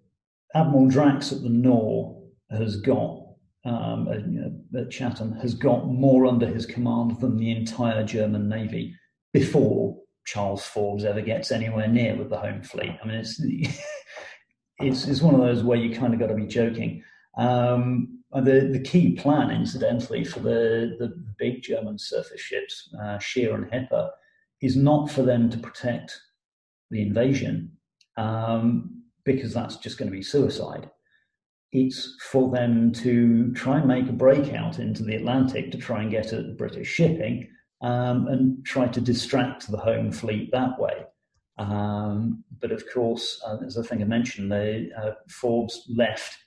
Admiral 0.54 0.88
Drax 0.88 1.32
at 1.32 1.42
the 1.42 1.50
Nore 1.50 2.22
has 2.52 2.80
got 2.82 3.26
um, 3.66 4.08
at, 4.10 4.20
you 4.28 4.42
know, 4.42 4.80
at 4.80 4.92
Chatham 4.92 5.34
has 5.34 5.56
got 5.56 5.88
more 5.88 6.28
under 6.28 6.46
his 6.46 6.66
command 6.66 7.20
than 7.20 7.38
the 7.38 7.52
entire 7.52 8.04
German 8.04 8.48
navy 8.48 8.96
before 9.34 9.98
Charles 10.26 10.66
Forbes 10.66 11.04
ever 11.04 11.22
gets 11.22 11.52
anywhere 11.52 11.88
near 11.88 12.16
with 12.16 12.30
the 12.30 12.38
home 12.38 12.62
fleet. 12.62 12.96
I 13.04 13.08
mean, 13.08 13.18
it's 13.18 13.42
it's, 14.80 15.08
it's 15.08 15.22
one 15.22 15.36
of 15.36 15.42
those 15.42 15.64
where 15.64 15.78
you 15.78 15.96
kind 15.96 16.14
of 16.14 16.20
got 16.20 16.28
to 16.28 16.36
be 16.36 16.48
joking. 16.48 17.04
Um, 17.38 18.20
the 18.34 18.70
the 18.72 18.80
key 18.80 19.14
plan, 19.14 19.50
incidentally, 19.50 20.24
for 20.24 20.40
the 20.40 20.96
the 21.00 21.14
big 21.38 21.62
German 21.62 21.98
surface 21.98 22.42
ships, 22.42 22.90
uh, 23.02 23.18
Scheer 23.20 23.56
and 23.56 23.72
Hipper, 23.72 24.10
is 24.62 24.76
not 24.76 25.10
for 25.10 25.22
them 25.22 25.50
to 25.50 25.58
protect 25.58 26.20
the 26.92 27.02
invasion, 27.02 27.72
um, 28.18 29.04
because 29.24 29.54
that's 29.54 29.78
just 29.78 29.98
going 29.98 30.10
to 30.10 30.16
be 30.16 30.24
suicide. 30.24 30.90
It's 31.72 32.16
for 32.30 32.52
them 32.52 32.92
to 32.94 33.54
try 33.54 33.80
and 33.80 33.88
make 33.88 34.08
a 34.08 34.14
breakout 34.14 34.80
into 34.80 35.04
the 35.04 35.16
Atlantic 35.16 35.72
to 35.72 35.78
try 35.78 36.02
and 36.02 36.12
get 36.12 36.32
at 36.32 36.58
British 36.58 36.88
shipping 36.88 37.50
um, 37.82 38.28
and 38.28 38.66
try 38.66 38.88
to 38.88 39.02
distract 39.02 39.70
the 39.70 39.78
home 39.78 40.12
fleet 40.12 40.52
that 40.52 40.80
way. 40.80 41.06
Um, 41.58 42.44
but 42.60 42.72
of 42.72 42.84
course, 42.94 43.42
uh, 43.46 43.58
as 43.66 43.78
I 43.78 43.84
think 43.84 44.02
I 44.02 44.06
mentioned, 44.06 44.52
they, 44.52 44.90
uh, 45.02 45.12
Forbes 45.30 45.86
left 45.90 46.38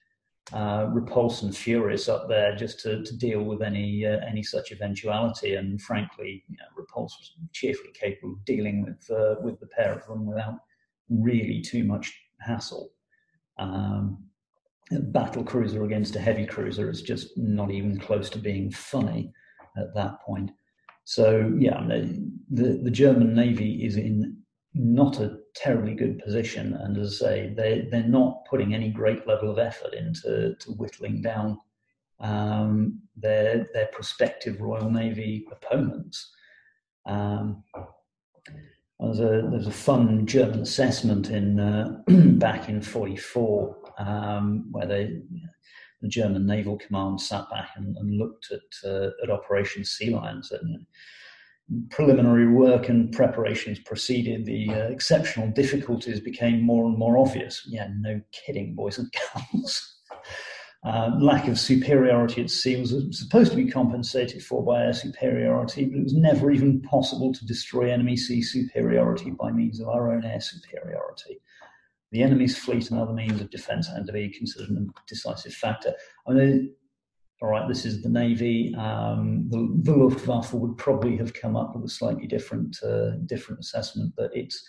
uh, 0.53 0.87
Repulse 0.91 1.43
and 1.43 1.57
Furious 1.57 2.09
up 2.09 2.29
there 2.29 2.55
just 2.55 2.81
to, 2.81 3.03
to 3.03 3.17
deal 3.17 3.43
with 3.43 3.63
any 3.63 4.07
uh, 4.07 4.19
any 4.27 4.43
such 4.43 4.73
eventuality. 4.73 5.55
And 5.55 5.81
frankly, 5.81 6.45
you 6.49 6.57
know, 6.57 6.65
Repulse 6.77 7.17
was 7.19 7.33
cheerfully 7.53 7.93
capable 7.93 8.35
of 8.35 8.45
dealing 8.45 8.83
with 8.83 9.11
uh, 9.11 9.37
with 9.43 9.61
the 9.61 9.67
pair 9.67 9.93
of 9.93 10.07
them 10.07 10.27
without 10.27 10.59
really 11.11 11.61
too 11.61 11.85
much 11.85 12.13
hassle. 12.41 12.91
Um, 13.59 14.25
battle 14.91 15.45
cruiser 15.45 15.85
against 15.85 16.17
a 16.17 16.21
heavy 16.21 16.47
cruiser 16.47 16.91
is 16.91 17.03
just 17.03 17.37
not 17.37 17.71
even 17.71 17.99
close 17.99 18.31
to 18.31 18.39
being 18.39 18.71
funny 18.71 19.33
at 19.77 19.95
that 19.95 20.23
point. 20.23 20.51
So 21.05 21.53
yeah, 21.59 21.83
the 22.51 22.81
the 22.83 22.91
German 22.91 23.35
navy 23.35 23.85
is 23.85 23.97
in 23.97 24.38
not 24.79 25.19
a 25.19 25.39
terribly 25.57 25.95
good 25.95 26.21
position, 26.21 26.75
and 26.75 26.97
as 26.97 27.21
I 27.21 27.27
say, 27.27 27.55
they 27.55 27.89
they're 27.91 28.05
not 28.05 28.45
putting 28.49 28.73
any 28.73 28.91
great 28.91 29.27
level 29.27 29.51
of 29.51 29.59
effort 29.59 29.93
into 29.93 30.55
to 30.55 30.71
whittling 30.73 31.21
down 31.21 31.59
um, 32.21 33.01
their 33.17 33.69
their 33.75 33.87
prospective 33.87 34.61
Royal 34.61 34.91
Navy 34.91 35.47
opponents. 35.51 36.31
Um, 37.07 37.65
there's 39.01 39.21
a 39.21 39.49
there's 39.51 39.67
a 39.67 39.73
fun 39.73 40.27
German 40.27 40.61
assessment 40.61 41.31
in 41.31 41.59
uh, 41.59 41.99
back 42.39 42.69
in 42.69 42.81
'44 42.81 43.77
um, 43.99 44.69
where 44.71 44.87
they 44.87 45.21
the 46.01 46.09
German 46.09 46.47
Naval 46.47 46.79
Command 46.79 47.21
sat 47.21 47.51
back 47.51 47.71
and, 47.75 47.97
and 47.97 48.17
looked 48.17 48.53
at 48.53 48.89
uh, 48.89 49.11
at 49.23 49.31
Operation 49.31 49.85
Sea 49.85 50.11
Lions 50.11 50.53
and 50.53 50.87
preliminary 51.91 52.49
work 52.49 52.89
and 52.89 53.13
preparations 53.13 53.79
proceeded, 53.81 54.47
the 54.47 54.71
uh, 54.71 54.89
exceptional 54.89 55.49
difficulties 55.49 56.21
became 56.21 56.63
more 56.63 56.87
and 56.87 56.97
more 56.97 57.19
obvious. 57.19 57.63
Yeah, 57.67 57.89
no 57.99 58.21
kidding, 58.33 58.75
boys 58.75 58.99
and 58.99 59.13
girls. 59.35 59.97
Uh, 60.85 61.11
lack 61.21 61.47
of 61.49 61.59
superiority 61.59 62.41
at 62.43 62.51
sea 62.51 62.81
was 62.81 62.95
supposed 63.19 63.51
to 63.51 63.57
be 63.57 63.71
compensated 63.71 64.43
for 64.43 64.65
by 64.65 64.83
air 64.83 64.95
superiority, 64.95 65.85
but 65.85 65.99
it 65.99 66.05
was 66.05 66.15
never 66.15 66.51
even 66.51 66.81
possible 66.83 67.33
to 67.35 67.47
destroy 67.47 67.91
enemy 67.91 68.17
sea 68.17 68.43
superiority 68.43 69.31
by 69.31 69.51
means 69.51 69.81
of 69.81 69.89
our 69.89 70.13
own 70.13 70.25
air 70.25 70.41
superiority. 70.41 71.41
The 72.11 72.23
enemy's 72.23 72.57
fleet 72.57 72.91
and 72.91 72.99
other 72.99 73.13
means 73.13 73.41
of 73.41 73.51
defence 73.51 73.89
had 73.89 74.07
to 74.07 74.13
be 74.13 74.31
considered 74.31 74.71
a 74.71 74.87
decisive 75.07 75.53
factor. 75.53 75.93
I 76.27 76.33
mean, 76.33 76.75
all 77.41 77.51
right, 77.51 77.69
this 77.69 77.85
is 77.85 78.03
the 78.03 78.09
Navy. 78.09 78.75
Um, 78.75 79.47
the, 79.49 79.69
the, 79.83 79.97
Luftwaffe 79.97 80.53
would 80.53 80.77
probably 80.77 81.17
have 81.19 81.35
come 81.35 81.57
up 81.57 81.75
with 81.75 81.85
a 81.85 81.89
slightly 81.89 82.27
different 82.27 82.77
uh, 82.83 83.11
different 83.27 83.61
assessment, 83.61 84.13
but 84.17 84.31
it's 84.35 84.67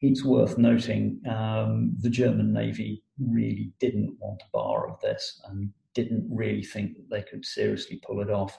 it's 0.00 0.24
worth 0.24 0.58
noting 0.58 1.20
um, 1.30 1.94
the 2.00 2.10
German 2.10 2.52
Navy 2.52 3.04
really 3.20 3.72
didn't 3.78 4.16
want 4.18 4.42
a 4.42 4.50
bar 4.52 4.90
of 4.90 5.00
this 5.00 5.40
and 5.48 5.70
didn't 5.94 6.28
really 6.28 6.64
think 6.64 6.96
that 6.96 7.08
they 7.08 7.22
could 7.22 7.44
seriously 7.44 8.00
pull 8.04 8.20
it 8.20 8.30
off. 8.30 8.58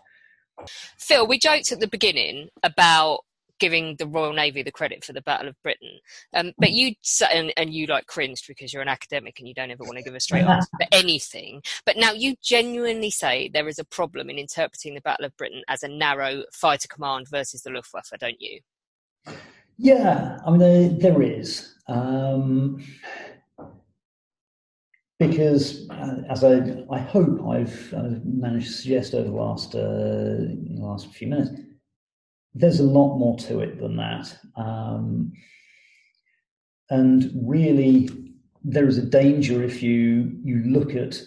Phil, 0.97 1.27
we 1.27 1.37
joked 1.37 1.71
at 1.71 1.81
the 1.81 1.87
beginning 1.87 2.47
about 2.61 3.21
giving 3.63 3.95
the 3.95 4.05
Royal 4.05 4.33
Navy 4.33 4.61
the 4.61 4.73
credit 4.73 5.05
for 5.05 5.13
the 5.13 5.21
Battle 5.21 5.47
of 5.47 5.55
Britain. 5.63 5.99
Um, 6.33 6.51
but 6.57 6.71
you 6.71 6.95
and, 7.31 7.53
and 7.55 7.73
you 7.73 7.87
like 7.87 8.07
cringed 8.07 8.43
because 8.45 8.73
you're 8.73 8.81
an 8.81 8.89
academic 8.89 9.39
and 9.39 9.47
you 9.47 9.53
don't 9.53 9.71
ever 9.71 9.85
want 9.85 9.95
to 9.95 10.03
give 10.03 10.15
a 10.15 10.19
straight 10.19 10.43
answer 10.43 10.67
for 10.77 10.87
anything. 10.91 11.63
But 11.85 11.95
now 11.95 12.11
you 12.11 12.35
genuinely 12.43 13.09
say 13.09 13.49
there 13.53 13.69
is 13.69 13.79
a 13.79 13.85
problem 13.85 14.29
in 14.29 14.37
interpreting 14.37 14.95
the 14.95 15.01
Battle 15.01 15.23
of 15.23 15.37
Britain 15.37 15.61
as 15.69 15.81
a 15.81 15.87
narrow 15.87 16.43
fighter 16.51 16.89
command 16.89 17.29
versus 17.29 17.61
the 17.61 17.69
Luftwaffe, 17.69 18.11
don't 18.19 18.41
you? 18.41 18.59
Yeah, 19.77 20.39
I 20.45 20.49
mean 20.51 20.59
there, 20.59 20.89
there 20.89 21.21
is. 21.21 21.73
Um, 21.87 22.83
because 25.19 25.89
uh, 25.89 26.23
as 26.29 26.43
I, 26.43 26.83
I 26.91 26.99
hope 26.99 27.47
I've 27.47 27.93
uh, 27.93 28.19
managed 28.25 28.67
to 28.67 28.73
suggest 28.73 29.13
over 29.13 29.29
the 29.29 29.35
last 29.35 29.73
uh, 29.73 30.35
last 30.83 31.13
few 31.13 31.29
minutes, 31.29 31.51
there's 32.55 32.79
a 32.79 32.83
lot 32.83 33.17
more 33.17 33.37
to 33.39 33.59
it 33.59 33.79
than 33.79 33.97
that. 33.97 34.35
Um, 34.55 35.33
and 36.89 37.31
really, 37.35 38.09
there 38.63 38.87
is 38.87 38.97
a 38.97 39.05
danger 39.05 39.63
if 39.63 39.81
you 39.81 40.37
you 40.43 40.63
look 40.65 40.95
at 40.95 41.21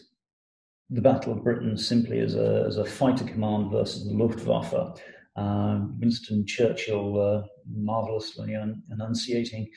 the 0.91 1.01
Battle 1.01 1.33
of 1.33 1.43
Britain 1.43 1.77
simply 1.77 2.21
as 2.21 2.37
a 2.37 2.65
as 2.67 2.77
a 2.77 2.85
fighter 2.85 3.25
command 3.25 3.73
versus 3.73 4.07
the 4.07 4.15
Luftwaffe. 4.15 5.01
Uh, 5.37 5.81
Winston 5.99 6.47
Churchill 6.47 7.21
uh, 7.21 7.43
marvelously 7.71 8.57
enunciating, 8.91 9.69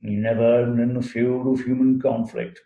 "You 0.00 0.18
never 0.18 0.62
in 0.62 0.94
the 0.94 1.02
field 1.02 1.46
of 1.46 1.64
human 1.64 2.00
conflict, 2.00 2.58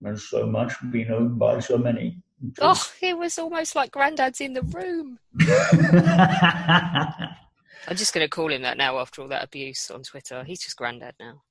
there's 0.00 0.28
so 0.28 0.46
much 0.46 0.74
been 0.90 1.12
owned 1.12 1.38
by 1.38 1.60
so 1.60 1.78
many." 1.78 2.20
Oh, 2.60 2.92
it 3.00 3.16
was 3.16 3.38
almost 3.38 3.74
like 3.74 3.92
Grandad's 3.92 4.42
in 4.42 4.52
the 4.52 4.62
room. 4.62 5.18
I'm 7.88 7.96
just 7.96 8.12
going 8.12 8.24
to 8.24 8.30
call 8.30 8.50
him 8.50 8.62
that 8.62 8.76
now 8.76 8.98
after 8.98 9.22
all 9.22 9.28
that 9.28 9.44
abuse 9.44 9.90
on 9.90 10.02
Twitter. 10.02 10.42
He's 10.44 10.60
just 10.60 10.76
granddad 10.76 11.14
now. 11.20 11.42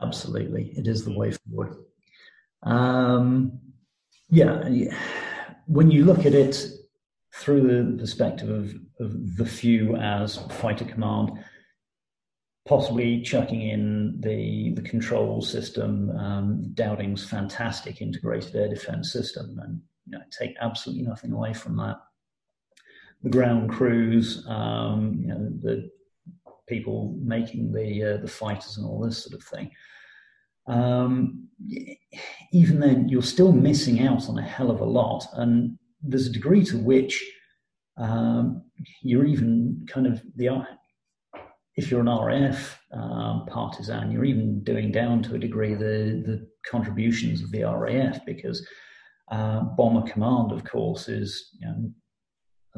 Absolutely. 0.00 0.72
It 0.76 0.86
is 0.86 1.04
the 1.04 1.16
way 1.16 1.32
forward. 1.32 1.76
Um, 2.62 3.60
yeah, 4.30 4.68
when 5.66 5.90
you 5.90 6.04
look 6.04 6.26
at 6.26 6.34
it 6.34 6.66
through 7.34 7.62
the 7.62 7.98
perspective 7.98 8.48
of, 8.48 8.74
of 9.00 9.36
the 9.36 9.46
few 9.46 9.96
as 9.96 10.38
fighter 10.50 10.84
command, 10.84 11.30
possibly 12.66 13.22
chucking 13.22 13.62
in 13.62 14.20
the 14.20 14.74
the 14.74 14.82
control 14.82 15.40
system, 15.40 16.10
um, 16.10 16.70
Dowding's 16.74 17.24
fantastic 17.24 18.02
integrated 18.02 18.54
air 18.54 18.68
defense 18.68 19.12
system, 19.12 19.58
and 19.62 19.80
you 20.06 20.18
know, 20.18 20.24
take 20.36 20.54
absolutely 20.60 21.04
nothing 21.04 21.32
away 21.32 21.54
from 21.54 21.76
that 21.76 21.96
the 23.22 23.30
ground 23.30 23.70
crews, 23.70 24.44
um, 24.48 25.16
you 25.20 25.28
know, 25.28 25.48
the 25.60 25.90
people 26.68 27.16
making 27.22 27.72
the 27.72 28.14
uh, 28.14 28.16
the 28.18 28.28
fighters 28.28 28.76
and 28.76 28.86
all 28.86 29.00
this 29.00 29.24
sort 29.24 29.40
of 29.40 29.46
thing. 29.46 29.70
Um, 30.66 31.48
even 32.52 32.78
then, 32.78 33.08
you're 33.08 33.22
still 33.22 33.52
missing 33.52 34.06
out 34.06 34.28
on 34.28 34.38
a 34.38 34.42
hell 34.42 34.70
of 34.70 34.80
a 34.80 34.84
lot, 34.84 35.26
and 35.34 35.78
there's 36.02 36.26
a 36.26 36.32
degree 36.32 36.64
to 36.66 36.78
which 36.78 37.24
um, 37.96 38.62
you're 39.02 39.26
even 39.26 39.84
kind 39.88 40.06
of 40.06 40.22
the 40.36 40.64
if 41.76 41.90
you're 41.90 42.00
an 42.00 42.08
RAF 42.08 42.80
um, 42.92 43.46
partisan, 43.46 44.10
you're 44.10 44.24
even 44.24 44.64
doing 44.64 44.90
down 44.90 45.22
to 45.22 45.34
a 45.34 45.38
degree 45.38 45.74
the 45.74 46.22
the 46.26 46.46
contributions 46.68 47.42
of 47.42 47.50
the 47.50 47.62
RAF 47.62 48.24
because 48.26 48.66
uh, 49.30 49.60
bomber 49.60 50.10
command, 50.10 50.52
of 50.52 50.64
course, 50.64 51.08
is 51.08 51.50
you 51.60 51.66
know, 51.66 51.90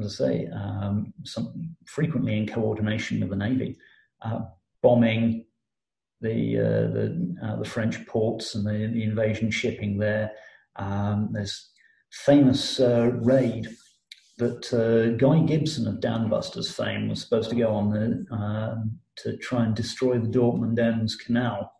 as 0.03 0.19
I 0.21 0.27
say, 0.27 0.47
um, 0.47 1.13
some, 1.23 1.75
frequently 1.85 2.37
in 2.37 2.47
coordination 2.47 3.19
with 3.19 3.29
the 3.29 3.35
Navy, 3.35 3.77
uh, 4.21 4.41
bombing 4.81 5.45
the 6.21 6.59
uh, 6.59 6.93
the, 6.93 7.35
uh, 7.43 7.55
the 7.57 7.65
French 7.65 8.05
ports 8.05 8.55
and 8.55 8.65
the, 8.65 8.91
the 8.93 9.03
invasion 9.03 9.49
shipping 9.51 9.97
there. 9.97 10.31
Um, 10.75 11.29
there's 11.31 11.71
famous 12.11 12.79
uh, 12.79 13.11
raid 13.21 13.67
that 14.37 14.73
uh, 14.73 15.15
Guy 15.17 15.39
Gibson 15.45 15.87
of 15.87 15.99
Dambusters 15.99 16.75
fame 16.75 17.09
was 17.09 17.21
supposed 17.21 17.49
to 17.49 17.55
go 17.55 17.73
on 17.73 17.91
the, 17.91 18.25
um, 18.35 18.99
to 19.17 19.37
try 19.37 19.63
and 19.65 19.75
destroy 19.75 20.17
the 20.17 20.27
Dortmund 20.27 20.79
Ems 20.79 21.15
Canal, 21.15 21.71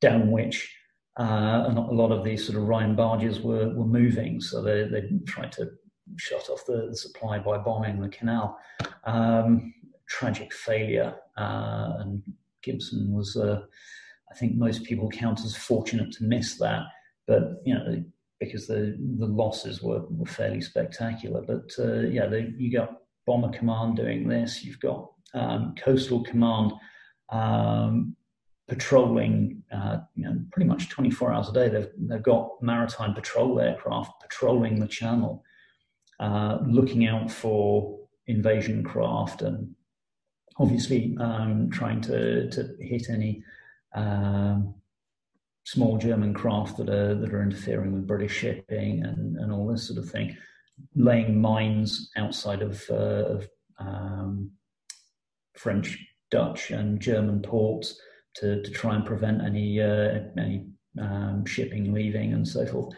down 0.00 0.30
which 0.30 0.72
uh, 1.18 1.64
a 1.66 1.72
lot 1.92 2.12
of 2.12 2.24
these 2.24 2.46
sort 2.46 2.56
of 2.56 2.68
Rhine 2.68 2.94
barges 2.94 3.40
were, 3.40 3.74
were 3.74 3.86
moving. 3.86 4.40
So 4.40 4.62
they, 4.62 4.84
they 4.84 5.08
tried 5.26 5.52
to 5.52 5.70
shut 6.16 6.48
off 6.48 6.64
the, 6.66 6.88
the 6.88 6.96
supply 6.96 7.38
by 7.38 7.58
bombing 7.58 8.00
the 8.00 8.08
canal. 8.08 8.58
Um, 9.04 9.74
tragic 10.08 10.52
failure, 10.52 11.14
uh, 11.36 11.94
and 11.98 12.22
Gibson 12.62 13.12
was 13.12 13.36
uh, 13.36 13.60
I 14.30 14.34
think 14.34 14.56
most 14.56 14.84
people 14.84 15.08
count 15.08 15.40
as 15.44 15.56
fortunate 15.56 16.12
to 16.12 16.24
miss 16.24 16.56
that, 16.58 16.82
but 17.26 17.62
you 17.64 17.74
know 17.74 18.04
because 18.40 18.66
the 18.66 18.96
the 19.18 19.26
losses 19.26 19.82
were, 19.82 20.04
were 20.08 20.26
fairly 20.26 20.60
spectacular. 20.60 21.42
But 21.42 21.70
uh, 21.78 22.00
yeah, 22.00 22.28
you 22.34 22.72
got 22.72 23.02
Bomber 23.26 23.56
Command 23.56 23.96
doing 23.96 24.28
this. 24.28 24.64
You've 24.64 24.80
got 24.80 25.10
um, 25.34 25.74
Coastal 25.78 26.24
Command 26.24 26.72
um, 27.30 28.16
patrolling, 28.68 29.62
uh, 29.72 29.98
you 30.14 30.24
know, 30.24 30.40
pretty 30.52 30.68
much 30.68 30.88
24 30.88 31.32
hours 31.32 31.48
a 31.48 31.52
day. 31.52 31.68
They've 31.68 31.90
they've 31.98 32.22
got 32.22 32.50
maritime 32.62 33.14
patrol 33.14 33.60
aircraft 33.60 34.12
patrolling 34.22 34.80
the 34.80 34.88
channel, 34.88 35.44
uh, 36.20 36.58
looking 36.66 37.06
out 37.06 37.30
for 37.30 37.98
invasion 38.26 38.84
craft 38.84 39.42
and 39.42 39.74
obviously 40.58 41.16
um, 41.18 41.68
trying 41.70 42.00
to 42.00 42.48
to 42.50 42.76
hit 42.78 43.08
any 43.10 43.42
um, 43.94 44.74
small 45.64 45.98
German 45.98 46.34
craft 46.34 46.76
that 46.76 46.88
are 46.88 47.14
that 47.14 47.32
are 47.32 47.42
interfering 47.42 47.92
with 47.92 48.06
British 48.06 48.32
shipping 48.32 49.04
and, 49.04 49.36
and 49.36 49.52
all 49.52 49.66
this 49.66 49.86
sort 49.86 49.98
of 49.98 50.10
thing, 50.10 50.36
laying 50.94 51.40
mines 51.40 52.10
outside 52.16 52.62
of, 52.62 52.82
uh, 52.90 53.24
of 53.34 53.48
um, 53.78 54.50
French, 55.56 55.98
Dutch, 56.30 56.70
and 56.70 57.00
German 57.00 57.40
ports 57.40 58.00
to, 58.36 58.62
to 58.62 58.70
try 58.70 58.94
and 58.94 59.04
prevent 59.04 59.42
any 59.42 59.80
uh, 59.80 60.20
any 60.38 60.66
um, 61.00 61.44
shipping 61.46 61.92
leaving 61.92 62.32
and 62.32 62.46
so 62.46 62.66
forth. 62.66 62.94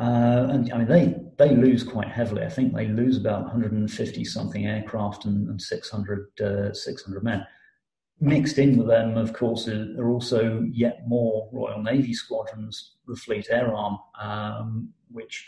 Uh, 0.00 0.48
and 0.50 0.72
I 0.72 0.78
mean, 0.78 0.88
they 0.88 1.14
they 1.38 1.54
lose 1.54 1.82
quite 1.82 2.08
heavily. 2.08 2.42
I 2.42 2.48
think 2.48 2.74
they 2.74 2.88
lose 2.88 3.16
about 3.18 3.42
150 3.42 4.24
something 4.24 4.66
aircraft 4.66 5.24
and, 5.24 5.48
and 5.48 5.60
600 5.60 6.40
uh, 6.40 6.72
600 6.72 7.24
men 7.24 7.46
mixed 8.20 8.58
in 8.58 8.76
with 8.76 8.86
them, 8.86 9.16
of 9.16 9.32
course, 9.32 9.68
are 9.68 10.08
also 10.08 10.64
yet 10.72 11.02
more 11.06 11.48
Royal 11.52 11.82
Navy 11.82 12.14
squadrons, 12.14 12.96
the 13.06 13.16
Fleet 13.16 13.48
Air 13.50 13.74
Arm, 13.74 13.98
um, 14.20 14.88
which 15.10 15.46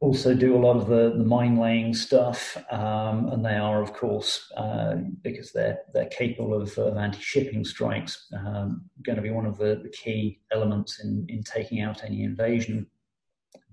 also 0.00 0.32
do 0.32 0.56
a 0.56 0.58
lot 0.58 0.76
of 0.76 0.86
the, 0.86 1.12
the 1.16 1.24
mine 1.24 1.58
laying 1.58 1.92
stuff, 1.92 2.56
um, 2.70 3.28
and 3.28 3.44
they 3.44 3.56
are, 3.56 3.82
of 3.82 3.92
course, 3.92 4.50
uh, 4.56 4.94
because 5.22 5.52
they're 5.52 5.80
they're 5.92 6.06
capable 6.06 6.54
of, 6.54 6.76
of 6.78 6.96
anti 6.96 7.18
shipping 7.20 7.64
strikes, 7.64 8.26
um, 8.32 8.88
going 9.02 9.16
to 9.16 9.22
be 9.22 9.30
one 9.30 9.46
of 9.46 9.58
the, 9.58 9.80
the 9.82 9.90
key 9.90 10.40
elements 10.52 11.00
in 11.00 11.26
in 11.28 11.42
taking 11.42 11.80
out 11.80 12.04
any 12.04 12.22
invasion 12.22 12.86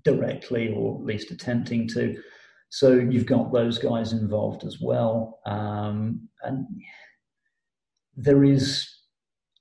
directly, 0.06 0.72
or 0.74 0.98
at 0.98 1.04
least 1.04 1.30
attempting 1.30 1.86
to. 1.88 2.16
So 2.70 2.94
you've 2.94 3.26
got 3.26 3.52
those 3.52 3.78
guys 3.78 4.12
involved 4.12 4.64
as 4.64 4.78
well, 4.80 5.40
um, 5.46 6.28
and 6.42 6.66
there 8.16 8.44
is 8.44 8.88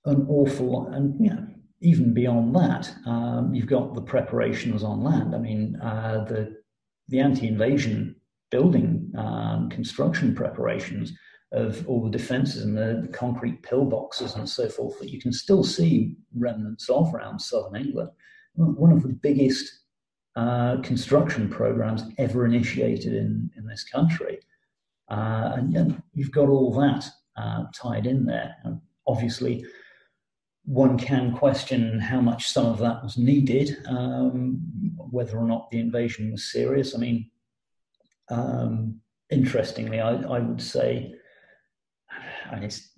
an 0.06 0.26
awful 0.30 0.72
lot, 0.72 0.93
and 0.93 1.20
you 1.24 1.32
know, 1.32 1.46
even 1.82 2.14
beyond 2.14 2.56
that, 2.56 2.93
um, 3.06 3.54
you've 3.54 3.68
got 3.68 3.93
the 3.93 4.02
preparations 4.02 4.84
on 4.84 5.04
land. 5.04 5.36
I 5.36 5.39
mean, 5.39 5.76
uh, 5.82 6.26
the 6.28 6.56
the 7.10 7.20
anti-invasion 7.20 8.16
building 8.50 9.12
um, 9.18 9.70
construction 9.70 10.34
preparations 10.34 11.14
of 11.52 11.88
all 11.88 12.04
the 12.04 12.18
defences 12.18 12.64
and 12.64 12.78
the, 12.78 13.02
the, 13.04 13.08
concrete 13.08 13.62
pillboxes 13.62 14.36
and 14.36 14.50
so 14.50 14.68
forth 14.68 15.00
that 15.00 15.10
you 15.10 15.22
can 15.22 15.32
still 15.32 15.64
see 15.64 16.16
remnants 16.36 16.89
of 16.89 17.14
around 17.14 17.39
southern 17.39 17.76
England. 17.76 18.10
One 18.56 18.91
of 18.91 19.04
the 19.04 19.10
biggest 19.10 19.85
uh, 20.36 20.78
construction 20.82 21.50
programs 21.50 22.04
ever 22.18 22.46
initiated 22.46 23.14
in, 23.14 23.50
in 23.56 23.66
this 23.66 23.84
country. 23.84 24.40
Uh, 25.10 25.54
and, 25.56 25.76
and, 25.76 26.04
you've 26.14 26.32
got 26.32 26.50
all 26.50 26.74
that 26.74 27.06
uh, 27.38 27.64
tied 27.74 28.06
in 28.08 28.26
there. 28.26 28.56
And 28.64 28.82
obviously, 29.08 29.66
one 30.66 30.98
can 30.98 31.32
question 31.32 32.00
how 32.00 32.20
much 32.20 32.50
some 32.50 32.66
of 32.66 32.80
that 32.80 33.04
was 33.04 33.18
needed, 33.18 33.78
um, 33.88 34.60
whether 34.98 35.38
or 35.38 35.46
not 35.46 35.70
the 35.70 35.80
invasion 35.80 36.32
was 36.32 36.52
serious. 36.52 36.96
I 36.96 36.98
mean, 36.98 37.30
um, 38.30 39.00
interestingly, 39.30 40.02
I, 40.02 40.16
I, 40.16 40.40
would 40.40 40.62
say, 40.62 41.14
and 42.52 42.64
it's 42.64 42.90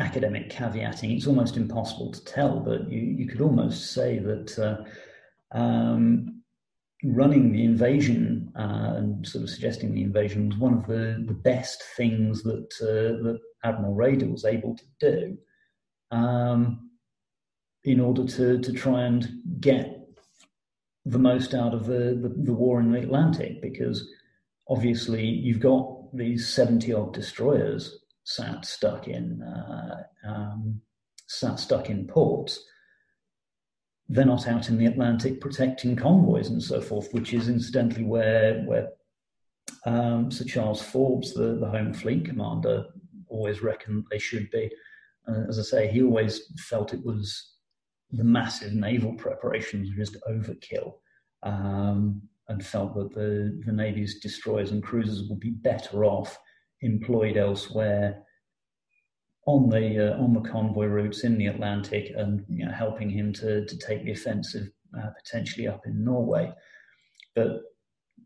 academic 0.00 0.50
caveating, 0.50 1.16
it's 1.16 1.28
almost 1.28 1.56
impossible 1.56 2.10
to 2.10 2.24
tell, 2.24 2.58
but 2.58 2.90
you, 2.90 3.00
you 3.00 3.28
could 3.28 3.40
almost 3.40 3.92
say 3.92 4.18
that 4.18 4.58
uh, 4.58 4.84
um, 5.52 6.42
running 7.04 7.52
the 7.52 7.64
invasion 7.64 8.52
uh, 8.56 8.94
and 8.96 9.26
sort 9.26 9.44
of 9.44 9.50
suggesting 9.50 9.92
the 9.92 10.02
invasion 10.02 10.48
was 10.48 10.58
one 10.58 10.74
of 10.74 10.86
the, 10.86 11.22
the 11.26 11.34
best 11.34 11.82
things 11.96 12.42
that, 12.42 12.68
uh, 12.80 13.22
that 13.24 13.40
Admiral 13.64 13.94
Raeder 13.94 14.30
was 14.30 14.44
able 14.44 14.76
to 14.76 14.84
do 15.00 15.38
um, 16.16 16.90
in 17.84 18.00
order 18.00 18.24
to, 18.24 18.60
to 18.60 18.72
try 18.72 19.02
and 19.02 19.28
get 19.60 19.98
the 21.04 21.18
most 21.18 21.54
out 21.54 21.74
of 21.74 21.86
the, 21.86 22.18
the, 22.22 22.32
the, 22.44 22.52
war 22.52 22.78
in 22.78 22.92
the 22.92 23.00
Atlantic 23.00 23.60
because 23.60 24.08
obviously 24.68 25.24
you've 25.24 25.58
got 25.58 26.16
these 26.16 26.48
70 26.48 26.92
odd 26.92 27.12
destroyers 27.12 27.98
sat 28.24 28.64
stuck 28.64 29.08
in 29.08 29.42
uh, 29.42 30.02
um, 30.24 30.80
sat 31.26 31.58
stuck 31.58 31.90
in 31.90 32.06
ports 32.06 32.64
they're 34.12 34.26
not 34.26 34.46
out 34.46 34.68
in 34.68 34.76
the 34.76 34.86
Atlantic 34.86 35.40
protecting 35.40 35.96
convoys 35.96 36.50
and 36.50 36.62
so 36.62 36.82
forth, 36.82 37.08
which 37.12 37.32
is 37.32 37.48
incidentally 37.48 38.04
where 38.04 38.62
where 38.64 38.88
um, 39.86 40.30
Sir 40.30 40.44
Charles 40.44 40.82
Forbes, 40.82 41.32
the, 41.32 41.56
the 41.58 41.68
Home 41.68 41.94
Fleet 41.94 42.26
Commander, 42.26 42.84
always 43.28 43.62
reckoned 43.62 44.04
they 44.10 44.18
should 44.18 44.50
be. 44.50 44.70
Uh, 45.26 45.44
as 45.48 45.58
I 45.58 45.62
say, 45.62 45.88
he 45.88 46.02
always 46.02 46.52
felt 46.68 46.92
it 46.92 47.04
was 47.04 47.54
the 48.10 48.24
massive 48.24 48.74
naval 48.74 49.14
preparations 49.14 49.88
were 49.88 50.04
just 50.04 50.18
overkill, 50.28 50.94
um, 51.42 52.20
and 52.48 52.64
felt 52.64 52.94
that 52.94 53.14
the, 53.14 53.62
the 53.64 53.72
Navy's 53.72 54.20
destroyers 54.20 54.72
and 54.72 54.82
cruisers 54.82 55.26
would 55.28 55.40
be 55.40 55.50
better 55.50 56.04
off 56.04 56.38
employed 56.82 57.38
elsewhere 57.38 58.22
on 59.46 59.68
the 59.68 60.14
uh, 60.14 60.22
on 60.22 60.32
the 60.32 60.48
convoy 60.48 60.86
routes 60.86 61.24
in 61.24 61.36
the 61.36 61.46
Atlantic 61.46 62.12
and 62.16 62.44
you 62.48 62.64
know, 62.64 62.72
helping 62.72 63.10
him 63.10 63.32
to 63.34 63.64
to 63.66 63.78
take 63.78 64.04
the 64.04 64.12
offensive 64.12 64.68
uh, 64.98 65.10
potentially 65.16 65.66
up 65.66 65.86
in 65.86 66.04
Norway. 66.04 66.52
But 67.34 67.62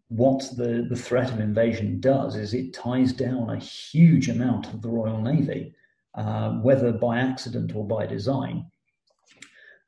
what 0.08 0.48
the, 0.56 0.86
the 0.88 0.96
threat 0.96 1.32
of 1.32 1.40
invasion 1.40 2.00
does 2.00 2.36
is 2.36 2.54
it 2.54 2.72
ties 2.72 3.12
down 3.12 3.50
a 3.50 3.58
huge 3.58 4.28
amount 4.28 4.66
of 4.66 4.82
the 4.82 4.88
Royal 4.88 5.20
Navy, 5.20 5.74
uh, 6.14 6.52
whether 6.54 6.92
by 6.92 7.18
accident 7.18 7.74
or 7.74 7.86
by 7.86 8.06
design. 8.06 8.66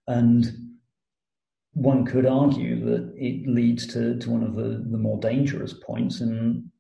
And 0.09 0.47
one 1.73 2.05
could 2.05 2.27
argue 2.27 2.85
that 2.87 3.13
it 3.17 3.49
leads 3.49 3.87
to, 3.89 4.19
to 4.19 4.31
one 4.31 4.43
of 4.43 4.57
the, 4.57 4.85
the 4.91 4.99
more 4.99 5.21
dangerous 5.21 5.75
points 5.75 6.21
in 6.21 6.71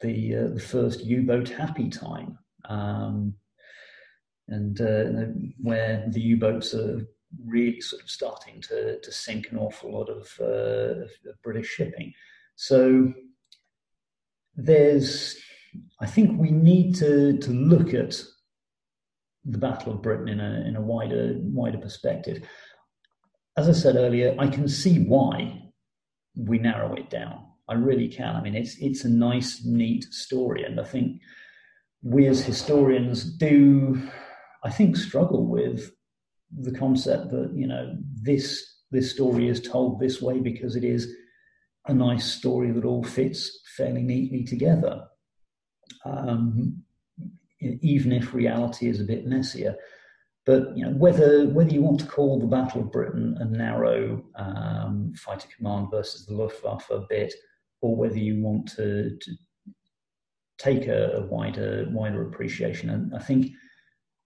the, 0.00 0.36
uh, 0.36 0.48
the 0.48 0.60
first 0.60 1.04
U 1.04 1.22
boat 1.22 1.48
happy 1.48 1.88
time. 1.88 2.38
Um, 2.68 3.34
and 4.52 4.80
uh, 4.80 5.26
where 5.60 6.04
the 6.08 6.20
U-boats 6.20 6.74
are 6.74 7.00
really 7.46 7.80
sort 7.80 8.02
of 8.02 8.10
starting 8.10 8.60
to, 8.68 9.00
to 9.00 9.12
sink 9.12 9.50
an 9.50 9.58
awful 9.58 9.92
lot 9.92 10.08
of, 10.08 10.30
uh, 10.40 11.04
of 11.30 11.42
British 11.42 11.68
shipping. 11.68 12.12
So 12.56 13.12
there's, 14.54 15.36
I 16.00 16.06
think 16.06 16.38
we 16.38 16.50
need 16.50 16.94
to, 16.96 17.38
to 17.38 17.50
look 17.50 17.94
at 17.94 18.22
the 19.44 19.58
Battle 19.58 19.92
of 19.94 20.02
Britain 20.02 20.28
in 20.28 20.40
a, 20.40 20.64
in 20.68 20.76
a 20.76 20.80
wider, 20.80 21.34
wider 21.38 21.78
perspective. 21.78 22.46
As 23.56 23.68
I 23.68 23.72
said 23.72 23.96
earlier, 23.96 24.34
I 24.38 24.46
can 24.46 24.68
see 24.68 24.98
why 24.98 25.58
we 26.34 26.58
narrow 26.58 26.94
it 26.94 27.10
down. 27.10 27.46
I 27.68 27.74
really 27.74 28.08
can. 28.08 28.36
I 28.36 28.42
mean, 28.42 28.54
it's, 28.54 28.76
it's 28.78 29.04
a 29.04 29.08
nice, 29.08 29.64
neat 29.64 30.04
story. 30.04 30.64
And 30.64 30.78
I 30.78 30.84
think 30.84 31.20
we 32.02 32.26
as 32.26 32.44
historians 32.44 33.24
do 33.24 34.10
I 34.64 34.70
think, 34.70 34.96
struggle 34.96 35.46
with 35.46 35.92
the 36.56 36.72
concept 36.72 37.30
that 37.30 37.52
you 37.54 37.66
know 37.66 37.96
this 38.14 38.80
this 38.90 39.10
story 39.10 39.48
is 39.48 39.60
told 39.60 39.98
this 39.98 40.20
way 40.20 40.40
because 40.40 40.76
it 40.76 40.84
is 40.84 41.12
a 41.86 41.94
nice 41.94 42.26
story 42.26 42.70
that 42.70 42.84
all 42.84 43.02
fits 43.02 43.60
fairly 43.76 44.02
neatly 44.02 44.44
together, 44.44 45.04
um, 46.04 46.82
even 47.60 48.12
if 48.12 48.34
reality 48.34 48.88
is 48.88 49.00
a 49.00 49.04
bit 49.04 49.26
messier. 49.26 49.74
But 50.44 50.76
you 50.76 50.84
know 50.84 50.92
whether 50.92 51.48
whether 51.48 51.70
you 51.70 51.82
want 51.82 52.00
to 52.00 52.06
call 52.06 52.38
the 52.38 52.46
Battle 52.46 52.82
of 52.82 52.92
Britain 52.92 53.36
a 53.40 53.44
narrow 53.44 54.24
um, 54.36 55.12
fighter 55.16 55.48
command 55.56 55.88
versus 55.90 56.26
the 56.26 56.34
Luftwaffe 56.34 56.90
bit, 57.08 57.32
or 57.80 57.96
whether 57.96 58.18
you 58.18 58.42
want 58.42 58.68
to, 58.76 59.16
to 59.20 59.32
take 60.58 60.86
a, 60.86 61.12
a 61.16 61.26
wider 61.26 61.88
wider 61.90 62.26
appreciation, 62.26 62.90
and 62.90 63.14
I 63.14 63.20
think 63.20 63.52